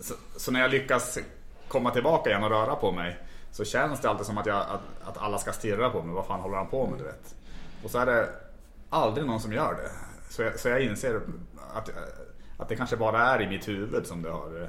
så, 0.00 0.14
så 0.36 0.52
när 0.52 0.60
jag 0.60 0.70
lyckas 0.70 1.18
komma 1.68 1.90
tillbaka 1.90 2.30
igen 2.30 2.44
och 2.44 2.50
röra 2.50 2.76
på 2.76 2.92
mig 2.92 3.18
så 3.52 3.64
känns 3.64 4.00
det 4.00 4.08
alltid 4.10 4.26
som 4.26 4.38
att, 4.38 4.46
jag, 4.46 4.56
att, 4.56 5.08
att 5.08 5.18
alla 5.18 5.38
ska 5.38 5.52
stirra 5.52 5.90
på 5.90 6.02
mig. 6.02 6.14
Vad 6.14 6.26
fan 6.26 6.40
håller 6.40 6.56
han 6.56 6.66
på 6.68 6.86
med? 6.86 6.98
Du 6.98 7.04
vet? 7.04 7.34
Och 7.84 7.90
så 7.90 7.98
är 7.98 8.06
det 8.06 8.28
aldrig 8.90 9.26
någon 9.26 9.40
som 9.40 9.52
gör 9.52 9.74
det. 9.74 9.90
Så 10.32 10.42
jag, 10.42 10.60
så 10.60 10.68
jag 10.68 10.80
inser 10.80 11.20
att, 11.74 11.90
att 12.58 12.68
det 12.68 12.76
kanske 12.76 12.96
bara 12.96 13.22
är 13.22 13.42
i 13.42 13.48
mitt 13.48 13.68
huvud 13.68 14.06
som 14.06 14.22
det 14.22 14.30
har, 14.30 14.62
eh, 14.62 14.68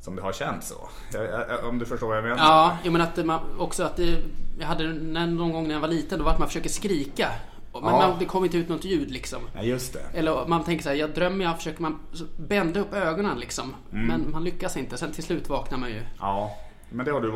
som 0.00 0.16
det 0.16 0.22
har 0.22 0.32
känts 0.32 0.68
så. 0.68 0.88
Jag, 1.12 1.24
jag, 1.24 1.64
om 1.64 1.78
du 1.78 1.86
förstår 1.86 2.08
vad 2.08 2.16
jag 2.16 2.24
menar? 2.24 2.36
Ja, 2.38 2.78
jo, 2.84 2.92
men 2.92 3.00
att 3.00 3.24
man, 3.24 3.40
också 3.58 3.82
att 3.84 3.96
det, 3.96 4.18
jag 4.60 4.66
hade 4.66 4.92
någon 4.92 5.52
gång 5.52 5.66
när 5.68 5.74
jag 5.74 5.80
var 5.80 5.88
liten 5.88 6.18
då 6.18 6.24
var 6.24 6.32
att 6.32 6.38
man 6.38 6.48
försöker 6.48 6.68
skrika. 6.68 7.28
Men 7.72 7.84
Ja. 7.84 7.90
man, 7.90 8.18
det 8.18 8.24
kommer 8.24 8.46
inte 8.46 8.58
ut 8.58 8.68
något 8.68 8.84
ljud 8.84 9.10
liksom. 9.10 9.40
Ja, 9.54 9.62
just 9.62 9.92
det. 9.92 10.18
Eller 10.18 10.46
man 10.46 10.64
tänker 10.64 10.82
så 10.82 10.88
här, 10.88 10.96
jag 10.96 11.10
drömmer, 11.10 11.44
jag 11.44 11.56
försöker 11.56 11.82
man 11.82 11.98
så 12.12 12.24
bända 12.36 12.80
upp 12.80 12.94
ögonen 12.94 13.38
liksom. 13.38 13.74
Mm. 13.92 14.06
Men 14.06 14.30
man 14.32 14.44
lyckas 14.44 14.76
inte. 14.76 14.98
Sen 14.98 15.12
till 15.12 15.24
slut 15.24 15.48
vaknar 15.48 15.78
man 15.78 15.90
ju. 15.90 16.00
Ja, 16.20 16.56
men 16.90 17.06
det 17.06 17.12
har 17.12 17.20
du, 17.20 17.30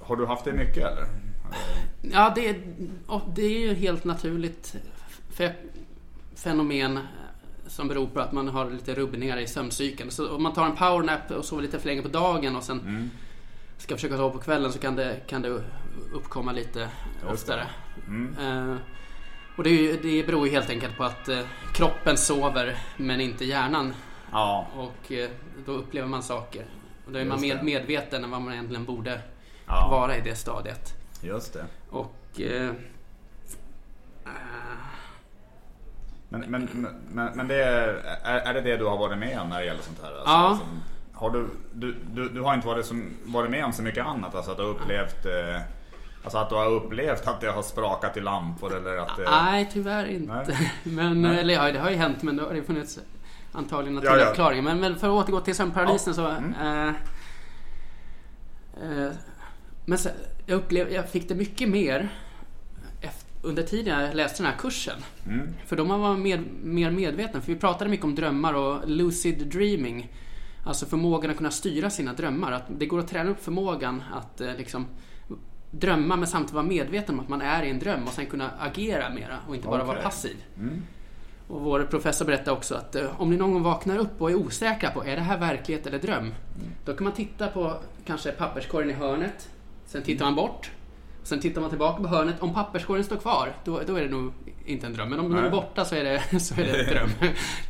har 0.00 0.16
du 0.16 0.26
haft 0.26 0.44
det 0.44 0.52
mycket 0.52 0.76
eller? 0.76 1.06
Ja, 2.02 2.32
det, 2.34 2.56
det 3.34 3.42
är 3.42 3.58
ju 3.60 3.74
helt 3.74 4.04
naturligt 4.04 4.76
fe, 5.30 5.52
fenomen 6.34 6.98
som 7.68 7.88
beror 7.88 8.06
på 8.06 8.20
att 8.20 8.32
man 8.32 8.48
har 8.48 8.70
lite 8.70 8.94
rubbningar 8.94 9.36
i 9.36 9.46
sömncykeln. 9.46 10.10
Så 10.10 10.34
om 10.36 10.42
man 10.42 10.52
tar 10.52 10.66
en 10.66 10.76
powernap 10.76 11.30
och 11.30 11.44
sover 11.44 11.62
lite 11.62 11.78
för 11.78 11.86
länge 11.86 12.02
på 12.02 12.08
dagen 12.08 12.56
och 12.56 12.62
sen 12.62 12.80
Mm. 12.80 13.10
ska 13.78 13.94
försöka 13.94 14.16
sova 14.16 14.30
på 14.30 14.38
kvällen 14.38 14.72
så 14.72 14.78
kan 14.78 14.96
det, 14.96 15.20
kan 15.26 15.42
det 15.42 15.62
uppkomma 16.12 16.52
lite 16.52 16.88
oftare. 17.32 17.66
Mm. 18.06 18.36
Eh, 18.72 18.76
och 19.56 19.64
det, 19.64 19.70
ju, 19.70 19.96
det 20.02 20.26
beror 20.26 20.46
ju 20.46 20.52
helt 20.52 20.70
enkelt 20.70 20.96
på 20.96 21.04
att 21.04 21.28
eh, 21.28 21.40
kroppen 21.74 22.16
sover 22.16 22.78
men 22.96 23.20
inte 23.20 23.44
hjärnan. 23.44 23.94
Ja, 24.32 24.66
Och 24.76 25.12
eh, 25.12 25.30
då 25.66 25.72
upplever 25.72 26.08
man 26.08 26.22
saker. 26.22 26.64
Och 27.06 27.12
då 27.12 27.18
är 27.18 27.24
man 27.24 27.32
Just 27.42 27.42
mer 27.42 27.56
det. 27.56 27.62
medveten 27.62 28.24
än 28.24 28.30
vad 28.30 28.42
man 28.42 28.52
egentligen 28.52 28.84
borde 28.84 29.20
Ja. 29.66 29.88
vara 29.90 30.16
i 30.16 30.20
det 30.20 30.34
stadiet. 30.36 30.94
just 31.22 31.52
det. 31.52 31.64
Och... 31.90 32.14
Men, 36.28 36.40
men, 36.40 36.68
men, 37.12 37.30
men 37.36 37.48
det 37.48 37.64
är, 37.64 37.88
är 38.24 38.54
det 38.54 38.60
det 38.60 38.76
du 38.76 38.84
har 38.84 38.96
varit 38.98 39.18
med 39.18 39.40
om 39.40 39.48
när 39.48 39.58
det 39.58 39.64
gäller 39.64 39.82
sånt 39.82 39.98
här? 40.02 40.08
Alltså, 40.10 40.30
Ja. 40.32 40.58
som- 40.60 40.82
har 41.12 41.30
du, 41.30 41.48
du, 41.72 41.94
du, 42.12 42.28
du 42.28 42.40
har 42.40 42.54
inte 42.54 42.66
varit, 42.66 42.86
som, 42.86 43.16
varit 43.24 43.50
med 43.50 43.64
om 43.64 43.72
så 43.72 43.82
mycket 43.82 44.06
annat? 44.06 44.34
Alltså 44.34 44.50
att 44.50 44.56
du 44.56 44.62
har 44.62 44.70
upplevt 44.70 45.26
eh, 45.26 45.60
Alltså 46.22 46.38
att 46.38 46.48
du 46.48 46.54
har 46.54 46.66
upplevt 46.70 47.26
att 47.28 47.40
det 47.40 47.50
har 47.50 47.62
sprakat 47.62 48.16
i 48.16 48.20
lampor 48.20 48.76
eller 48.76 48.96
att 48.96 49.16
det... 49.16 49.30
Nej, 49.30 49.70
tyvärr 49.72 50.06
inte. 50.06 50.32
Nej. 50.48 50.72
Men, 50.84 51.22
Nej. 51.22 51.38
eller 51.40 51.54
ja, 51.54 51.72
det 51.72 51.78
har 51.78 51.90
ju 51.90 51.96
hänt 51.96 52.22
men 52.22 52.36
då 52.36 52.44
har 52.44 52.54
det 52.54 52.62
funnits 52.62 52.98
antagligen 53.52 53.94
Ja, 53.94 54.00
naturliga 54.00 54.24
ja. 54.24 54.28
förklaringar. 54.28 54.62
Men, 54.62 54.80
men 54.80 54.96
för 54.96 55.06
att 55.06 55.12
återgå 55.24 55.40
till 55.40 55.54
sömnparalysen 55.54 56.14
Ja. 56.16 56.22
så... 56.22 56.26
Mm. 56.28 56.54
Eh, 56.60 56.94
eh, 58.82 59.12
men 59.84 59.98
sen, 59.98 60.12
jag 60.46 60.56
upplevde, 60.56 60.94
jag 60.94 61.08
fick 61.08 61.28
det 61.28 61.34
mycket 61.34 61.68
mer 61.68 62.08
under 63.42 63.62
tiden 63.62 64.00
jag 64.00 64.14
läste 64.14 64.42
den 64.42 64.52
här 64.52 64.58
kursen. 64.58 65.04
Mm. 65.26 65.48
För 65.66 65.76
då 65.76 65.84
man 65.84 66.00
var 66.00 66.16
mer, 66.16 66.44
mer 66.62 66.90
medveten. 66.90 67.42
För 67.42 67.52
vi 67.52 67.58
pratade 67.58 67.90
mycket 67.90 68.04
om 68.04 68.14
drömmar 68.14 68.54
och 68.54 68.88
lucid 68.88 69.46
dreaming. 69.46 70.12
Alltså 70.64 70.86
förmågan 70.86 71.30
att 71.30 71.36
kunna 71.36 71.50
styra 71.50 71.90
sina 71.90 72.12
drömmar. 72.12 72.52
Att 72.52 72.64
det 72.78 72.86
går 72.86 72.98
att 72.98 73.08
träna 73.08 73.30
upp 73.30 73.44
förmågan 73.44 74.02
att 74.12 74.40
eh, 74.40 74.56
liksom 74.56 74.86
drömma 75.70 76.16
men 76.16 76.26
samtidigt 76.26 76.54
vara 76.54 76.64
medveten 76.64 77.14
om 77.14 77.20
att 77.20 77.28
man 77.28 77.42
är 77.42 77.62
i 77.62 77.70
en 77.70 77.78
dröm 77.78 78.04
och 78.06 78.12
sen 78.12 78.26
kunna 78.26 78.50
agera 78.58 79.10
mera 79.10 79.38
och 79.48 79.54
inte 79.54 79.68
bara 79.68 79.84
vara 79.84 79.96
Okej. 79.96 80.02
passiv. 80.04 80.36
Mm. 80.56 80.82
Och 81.48 81.60
vår 81.60 81.80
professor 81.90 82.24
berättade 82.24 82.50
också 82.50 82.74
att 82.74 82.94
eh, 82.94 83.20
om 83.20 83.30
ni 83.30 83.36
någon 83.36 83.52
gång 83.52 83.62
vaknar 83.62 83.98
upp 83.98 84.22
och 84.22 84.30
är 84.30 84.34
osäkra 84.34 84.90
på 84.90 85.04
är 85.04 85.16
det 85.16 85.22
här 85.22 85.38
verklighet 85.38 85.86
eller 85.86 85.98
dröm? 85.98 86.34
Då 86.84 86.94
kan 86.94 87.04
man 87.04 87.12
titta 87.12 87.46
på 87.46 87.74
kanske 88.06 88.32
papperskorgen 88.32 88.90
i 88.90 88.92
hörnet. 88.92 89.48
Sen 89.86 90.02
tittar 90.02 90.24
man 90.24 90.34
bort. 90.34 90.70
Sen 91.28 91.40
tittar 91.40 91.60
man 91.60 91.70
tillbaka 91.70 92.02
på 92.02 92.08
hörnet. 92.08 92.34
Om 92.40 92.54
papperskorgen 92.54 93.04
står 93.04 93.16
kvar, 93.16 93.52
då, 93.64 93.80
då 93.86 93.96
är 93.96 94.02
det 94.02 94.08
nog 94.08 94.32
inte 94.64 94.86
en 94.86 94.92
dröm. 94.94 95.08
Men 95.10 95.20
om 95.20 95.28
den 95.28 95.38
är 95.38 95.42
Nej. 95.42 95.50
borta 95.50 95.84
så 95.84 95.94
är 95.94 96.04
det, 96.04 96.40
så 96.40 96.54
är 96.60 96.64
det 96.64 96.70
en 96.80 96.86
dröm. 96.94 97.10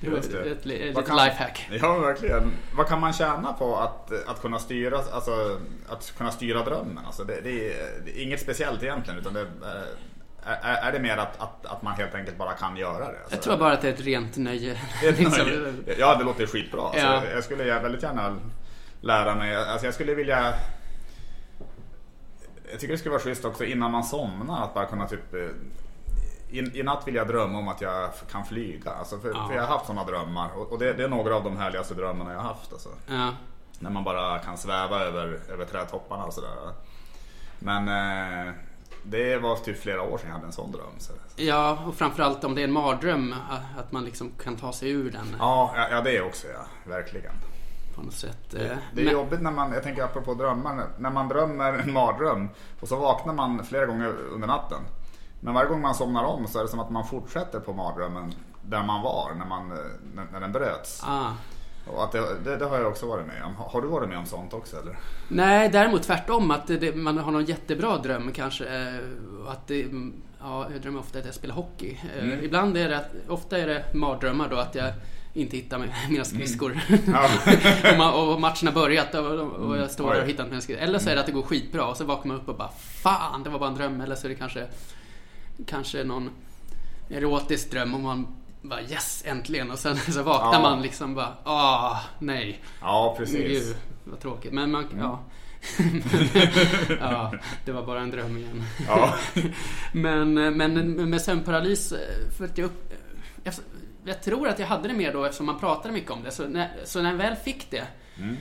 Det 0.00 0.10
det. 0.10 0.16
ett, 0.18 0.66
ett, 0.66 0.66
ett, 0.98 1.06
kan- 1.06 1.16
lifehack. 1.16 1.68
Ja, 1.82 1.98
verkligen. 1.98 2.52
Vad 2.76 2.86
kan 2.88 3.00
man 3.00 3.12
tjäna 3.12 3.52
på 3.52 3.76
att, 3.76 4.28
att 4.28 4.40
kunna 4.42 4.58
styra, 4.58 4.98
alltså, 5.12 5.60
att 5.88 6.14
kunna 6.18 6.30
styra 6.30 6.64
drömmen? 6.64 7.00
Alltså, 7.06 7.24
det, 7.24 7.40
det, 7.40 7.72
är, 7.72 7.76
det 8.04 8.18
är 8.20 8.22
inget 8.22 8.40
speciellt 8.40 8.82
egentligen, 8.82 9.20
utan 9.20 9.32
det, 9.34 9.40
är, 9.40 9.46
är, 10.62 10.88
är 10.88 10.92
det 10.92 10.98
mer 11.00 11.16
att, 11.16 11.40
att, 11.40 11.66
att 11.66 11.82
man 11.82 11.92
helt 11.92 12.14
enkelt 12.14 12.38
bara 12.38 12.52
kan 12.52 12.76
göra 12.76 12.98
det? 12.98 13.04
Alltså, 13.04 13.34
Jag 13.34 13.42
tror 13.42 13.56
bara 13.56 13.72
att 13.72 13.80
det 13.82 13.88
är 13.88 13.92
ett 13.92 14.00
rent 14.00 14.36
nöje. 14.36 14.78
Är 15.02 15.08
ett 15.08 15.18
Liksom. 15.18 15.46
nöje. 15.48 15.72
Ja, 15.98 16.14
det 16.14 16.24
låter 16.24 16.46
skitbra. 16.46 16.82
Alltså, 16.82 17.06
Ja. 17.06 17.22
Jag 17.34 17.44
skulle 17.44 17.64
väldigt 17.80 18.02
gärna 18.02 18.36
lära 19.00 19.34
mig. 19.34 19.56
Alltså, 19.56 19.86
jag 19.86 19.94
skulle 19.94 20.14
vilja... 20.14 20.54
Jag 22.70 22.80
tycker 22.80 22.92
det 22.92 22.98
skulle 22.98 23.10
vara 23.12 23.22
schysst 23.22 23.44
också 23.44 23.64
innan 23.64 23.90
man 23.90 24.04
somnar 24.04 24.64
att 24.64 24.74
bara 24.74 24.86
kunna 24.86 25.06
typ... 25.08 25.34
eh, 25.34 25.40
I, 26.50 26.58
I 26.80 26.82
natt 26.82 27.02
vill 27.06 27.14
jag 27.14 27.28
drömma 27.28 27.58
om 27.58 27.68
att 27.68 27.80
jag 27.80 28.10
kan 28.32 28.44
flyga. 28.44 28.90
Alltså 28.90 29.18
för, 29.18 29.28
Ja. 29.28 29.46
för 29.48 29.54
jag 29.54 29.62
har 29.62 29.68
haft 29.68 29.86
sådana 29.86 30.04
drömmar. 30.04 30.50
Och, 30.56 30.72
och 30.72 30.78
det, 30.78 30.92
det 30.92 31.04
är 31.04 31.08
några 31.08 31.36
av 31.36 31.44
de 31.44 31.56
härligaste 31.56 31.94
drömmarna 31.94 32.32
jag 32.32 32.38
har 32.40 32.48
haft. 32.48 32.72
Alltså. 32.72 32.88
Ja. 33.06 33.30
När 33.78 33.90
man 33.90 34.04
bara 34.04 34.38
kan 34.38 34.58
sväva 34.58 35.00
över, 35.00 35.40
över 35.52 35.64
trädtopparna 35.64 36.24
och 36.24 36.32
sådär. 36.34 36.50
Men 37.58 37.88
eh, 37.88 38.52
det 39.02 39.36
var 39.38 39.56
typ 39.56 39.80
flera 39.82 40.02
år 40.02 40.18
sedan 40.18 40.26
jag 40.28 40.34
hade 40.34 40.46
en 40.46 40.52
sån 40.52 40.72
dröm. 40.72 40.98
Så. 40.98 41.12
ja, 41.36 41.78
och 41.86 41.94
framförallt 41.94 42.44
om 42.44 42.54
det 42.54 42.60
är 42.60 42.64
en 42.64 42.72
mardröm, 42.72 43.34
att 43.78 43.92
man 43.92 44.04
liksom 44.04 44.32
kan 44.42 44.56
ta 44.56 44.72
sig 44.72 44.90
ur 44.90 45.10
den 45.10 45.36
Ja, 45.38 45.72
ja, 45.76 45.86
ja, 45.90 46.00
det 46.00 46.20
också 46.20 46.46
ja. 46.46 46.64
Verkligen. 46.84 47.32
På 47.98 48.04
något 48.04 48.14
sätt. 48.14 48.38
Det, 48.50 48.58
Eh, 48.70 48.76
det 48.94 49.00
är 49.00 49.04
men- 49.04 49.12
jobbigt 49.12 49.40
när 49.40 49.50
man, 49.50 49.72
jag 49.72 49.82
tänker 49.82 50.02
apropå 50.02 50.34
drömmar, 50.34 50.86
när 50.98 51.10
man 51.10 51.28
drömmer 51.28 51.72
en 51.72 51.92
mardröm 51.92 52.48
och 52.80 52.88
så 52.88 52.96
vaknar 52.96 53.32
man 53.34 53.64
flera 53.64 53.86
gånger 53.86 54.14
under 54.32 54.46
natten. 54.46 54.78
Men 55.40 55.54
varje 55.54 55.68
gång 55.68 55.80
man 55.80 55.94
somnar 55.94 56.24
om 56.24 56.46
så 56.46 56.58
är 56.58 56.62
det 56.62 56.68
som 56.68 56.80
att 56.80 56.90
man 56.90 57.06
fortsätter 57.06 57.60
på 57.60 57.72
mardrömmen 57.72 58.34
där 58.62 58.82
man 58.82 59.02
var 59.02 59.30
när, 59.38 59.46
man, 59.46 59.72
eh, 59.72 59.78
när, 60.14 60.26
när 60.32 60.40
den 60.40 60.52
bröts. 60.52 61.02
Ah. 61.06 61.30
Och 61.92 62.04
att 62.04 62.12
det, 62.12 62.22
det, 62.44 62.56
det 62.56 62.64
har 62.66 62.78
jag 62.78 62.86
också 62.88 63.06
varit 63.06 63.26
med 63.26 63.42
om. 63.44 63.54
Har 63.56 63.82
du 63.82 63.88
varit 63.88 64.08
med 64.08 64.18
om 64.18 64.26
sånt 64.26 64.54
också 64.54 64.76
eller? 64.76 64.98
Nej, 65.28 65.68
däremot 65.68 66.02
tvärtom. 66.02 66.50
Att 66.50 66.66
det, 66.66 66.96
man 66.96 67.18
har 67.18 67.32
någon 67.32 67.44
jättebra 67.44 67.96
dröm 67.96 68.32
kanske. 68.32 68.64
eh, 68.64 68.94
Att 69.48 69.70
mm, 69.70 70.12
ja, 70.40 70.66
jag 70.72 70.82
drömmer 70.82 71.00
ofta 71.00 71.18
att 71.18 71.24
jag 71.24 71.34
spelar 71.34 71.54
hockey. 71.54 71.98
Mm. 72.20 72.44
Ibland 72.44 72.76
är 72.76 72.88
det, 72.88 73.04
ofta 73.28 73.58
är 73.58 73.66
det 73.66 73.94
mardrömmar 73.94 74.48
då 74.48 74.56
att 74.56 74.74
jag 74.74 74.92
inte 75.38 75.56
hittar 75.56 75.78
mi- 75.78 75.92
mina 76.10 76.24
skridskor. 76.24 76.80
Ja. 77.06 78.12
och, 78.14 78.32
och 78.34 78.40
matchen 78.40 78.68
har 78.68 78.74
börjat 78.74 79.14
och, 79.14 79.78
jag 79.78 79.90
står 79.90 80.14
där 80.14 80.22
och 80.22 80.28
hittar 80.28 80.42
inte 80.44 80.50
mina 80.50 80.60
skridskor. 80.60 80.84
Eller 80.84 80.98
så 80.98 81.10
är 81.10 81.14
det 81.14 81.20
att 81.20 81.26
det 81.26 81.32
går 81.32 81.42
skitbra 81.42 81.84
och 81.86 81.96
så 81.96 82.04
vaknar 82.04 82.28
man 82.34 82.36
upp 82.42 82.48
och 82.48 82.56
bara 82.56 82.70
Fan, 83.02 83.42
det 83.42 83.50
var 83.50 83.58
bara 83.58 83.68
en 83.68 83.74
dröm. 83.76 84.00
Eller 84.00 84.14
så 84.14 84.26
är 84.26 84.28
det 84.28 84.34
kanske, 84.34 84.66
kanske 85.66 86.04
någon 86.04 86.30
erotisk 87.10 87.70
dröm 87.70 87.94
och 87.94 88.00
man 88.00 88.26
bara 88.62 88.82
yes, 88.82 89.22
äntligen. 89.26 89.70
Och 89.70 89.78
sen 89.78 89.96
så 90.12 90.22
vaknar 90.22 90.52
Ja. 90.52 90.60
man 90.60 90.82
liksom 90.82 91.14
bara 91.14 91.32
ah, 91.44 91.96
nej. 92.18 92.60
Ja, 92.80 93.14
precis. 93.18 93.38
Gud, 93.66 93.76
vad 94.04 94.20
tråkigt. 94.20 94.52
Men 94.52 94.70
man, 94.70 94.84
ja. 94.98 95.20
ja, 97.00 97.32
det 97.64 97.72
var 97.72 97.86
bara 97.86 98.00
en 98.00 98.10
dröm 98.10 98.36
igen. 98.36 98.62
Ja. 98.88 99.14
Men, 99.92 100.34
men 100.34 101.10
med 101.10 101.22
sömnparalys, 101.22 101.92
eh, 101.92 101.98
för 102.38 102.44
att 102.44 102.58
jag, 102.58 102.64
upp, 102.64 102.92
efter, 103.44 103.64
jag 104.08 104.22
tror 104.22 104.48
att 104.48 104.58
jag 104.58 104.66
hade 104.66 104.88
det 104.88 104.94
mer 104.94 105.12
då 105.12 105.24
eftersom 105.24 105.46
man 105.46 105.58
pratade 105.60 105.94
mycket 105.94 106.10
om 106.10 106.22
det. 106.22 106.30
Så 106.30 106.48
när, 106.48 106.70
så 106.84 107.02
när 107.02 107.10
jag 107.10 107.16
väl 107.18 107.36
fick 107.36 107.70
det 107.70 107.84
Mm. 108.18 108.36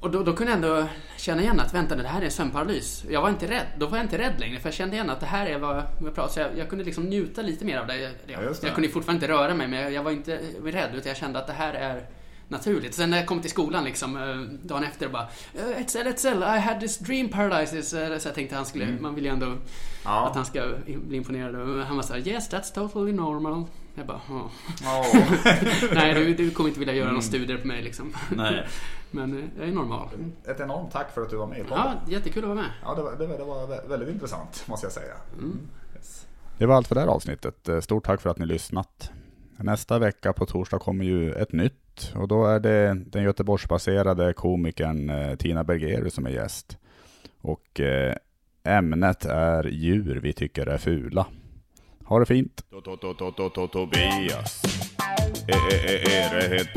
och 0.00 0.10
då, 0.10 0.22
då 0.22 0.32
kunde 0.32 0.52
jag 0.52 0.56
ändå 0.56 0.86
känna 1.16 1.42
igen 1.42 1.60
att 1.60 1.74
vänta 1.74 1.96
det 1.96 2.08
här 2.08 2.22
är 2.22 2.30
sömnparalys. 2.30 3.04
Jag 3.10 3.22
var 3.22 3.28
inte 3.28 3.46
rädd. 3.50 3.66
Då 3.78 3.86
var 3.86 3.98
jag 3.98 4.04
inte 4.04 4.18
rädd 4.18 4.32
längre 4.40 4.60
för 4.60 4.68
jag 4.68 4.74
kände 4.74 4.94
igen 4.96 5.10
att 5.10 5.20
det 5.20 5.26
här 5.26 5.46
är 5.46 5.58
vad 5.58 5.76
jag 6.04 6.14
pratar 6.14 6.28
Så 6.32 6.40
jag, 6.40 6.58
jag 6.58 6.68
kunde 6.68 6.84
liksom 6.84 7.04
njuta 7.04 7.42
lite 7.42 7.64
mer 7.64 7.78
av 7.78 7.86
det. 7.86 7.96
Jag, 7.96 8.10
Ja, 8.26 8.38
det. 8.40 8.66
jag 8.66 8.74
kunde 8.74 8.88
fortfarande 8.88 9.26
inte 9.26 9.34
röra 9.38 9.54
mig 9.54 9.68
men 9.68 9.80
jag, 9.80 9.92
jag 9.92 10.02
var 10.02 10.10
inte 10.10 10.38
rädd 10.64 10.90
utan 10.94 11.08
jag 11.08 11.16
kände 11.16 11.38
att 11.38 11.46
det 11.46 11.52
här 11.52 11.72
är 11.74 12.06
naturligt. 12.48 12.94
Sen 12.94 13.10
när 13.10 13.16
jag 13.18 13.26
kom 13.26 13.40
till 13.40 13.50
skolan 13.50 13.84
liksom 13.84 14.16
eh, 14.16 14.36
dagen 14.66 14.84
efter 14.84 15.06
och 15.06 15.12
bara 15.12 15.28
"Eh, 15.54 15.80
Etzel, 15.80 16.06
Etzel, 16.06 16.42
I 16.42 16.58
had 16.58 16.80
this 16.80 16.98
dream 16.98 17.28
paralysis. 17.28 17.92
Eh, 17.94 18.18
Så 18.18 18.28
jag 18.28 18.34
tänkte 18.34 18.56
han 18.56 18.66
skulle, 18.66 18.86
man 19.00 19.14
vill 19.14 19.24
ju 19.24 19.30
ändå 19.30 19.46
Mm. 19.46 19.58
Ja. 20.04 20.26
att 20.28 20.34
han 20.36 20.44
ska 20.44 20.72
bli 20.86 21.16
imponerad. 21.16 21.54
Och 21.54 21.84
Han 21.86 21.96
var 21.96 22.02
såhär 22.02 22.28
Yes, 22.28 22.50
that's 22.50 22.74
totally 22.74 23.12
normal. 23.12 23.64
Jag 23.94 24.06
bara 24.06 24.20
"Ja." 24.28 24.50
Ja. 24.82 25.04
Nej, 25.94 26.14
du, 26.14 26.34
du 26.34 26.50
kommer 26.50 26.68
inte 26.68 26.78
vilja 26.80 26.94
göra 26.94 27.08
några 27.08 27.22
studier 27.22 27.58
på 27.58 27.66
mig 27.66 27.82
liksom. 27.82 28.14
Mm. 28.32 28.44
Nej. 28.44 28.66
Men 29.10 29.38
eh, 29.38 29.44
jag 29.58 29.68
är 29.68 29.72
normal. 29.72 30.08
Ett 30.44 30.60
enormt 30.60 30.92
tack 30.92 31.14
för 31.14 31.22
att 31.22 31.30
du 31.30 31.36
var 31.36 31.46
med 31.46 31.58
i 31.58 31.62
podden. 31.62 31.84
Ja, 32.06 32.12
jättekul 32.12 32.42
att 32.44 32.48
vara 32.48 32.60
med. 32.60 32.70
Ja, 32.84 32.94
det 32.94 33.02
var, 33.02 33.12
det 33.16 33.26
var, 33.26 33.38
det 33.38 33.44
var 33.44 33.66
vä- 33.66 33.88
väldigt 33.88 34.08
intressant 34.08 34.64
måste 34.66 34.86
jag 34.86 34.92
säga. 34.92 35.14
Yes. 35.96 36.26
Det 36.58 36.66
var 36.66 36.74
allt 36.76 36.88
för 36.88 36.94
det 36.94 37.00
här 37.00 37.08
avsnittet. 37.08 37.68
Eh, 37.68 37.80
Stort 37.80 38.04
tack 38.04 38.20
för 38.20 38.30
att 38.30 38.38
ni 38.38 38.46
lyssnat. 38.46 39.10
Nästa 39.56 39.98
vecka 39.98 40.32
på 40.32 40.46
torsdag 40.46 40.78
kommer 40.78 41.04
ju 41.04 41.32
ett 41.32 41.52
nytt 41.52 42.12
och 42.14 42.28
då 42.28 42.46
är 42.46 42.60
det 42.60 42.94
den 43.06 43.22
Göteborgsbaserade 43.24 44.32
komikern 44.32 45.10
eh, 45.10 45.36
Tina 45.36 45.64
Bergerus 45.64 46.14
som 46.14 46.26
är 46.26 46.30
gäst. 46.30 46.78
Och 47.40 47.80
ämnet 48.64 49.24
är 49.24 49.64
djur 49.64 50.20
vi 50.22 50.32
tycker 50.32 50.66
är 50.66 50.78
fula. 50.78 51.26
Ha 52.04 52.18
det 52.18 52.26
fint! 52.26 52.64
To- 52.70 52.80
to- 52.80 52.96
to- 52.96 53.14
to- 53.14 53.30
to- 53.32 53.50
to- 53.50 53.68
Tobias. 53.68 54.62
E- 55.48 55.74
e- 55.74 55.92
e- 55.92 56.02
Erehet. 56.12 56.68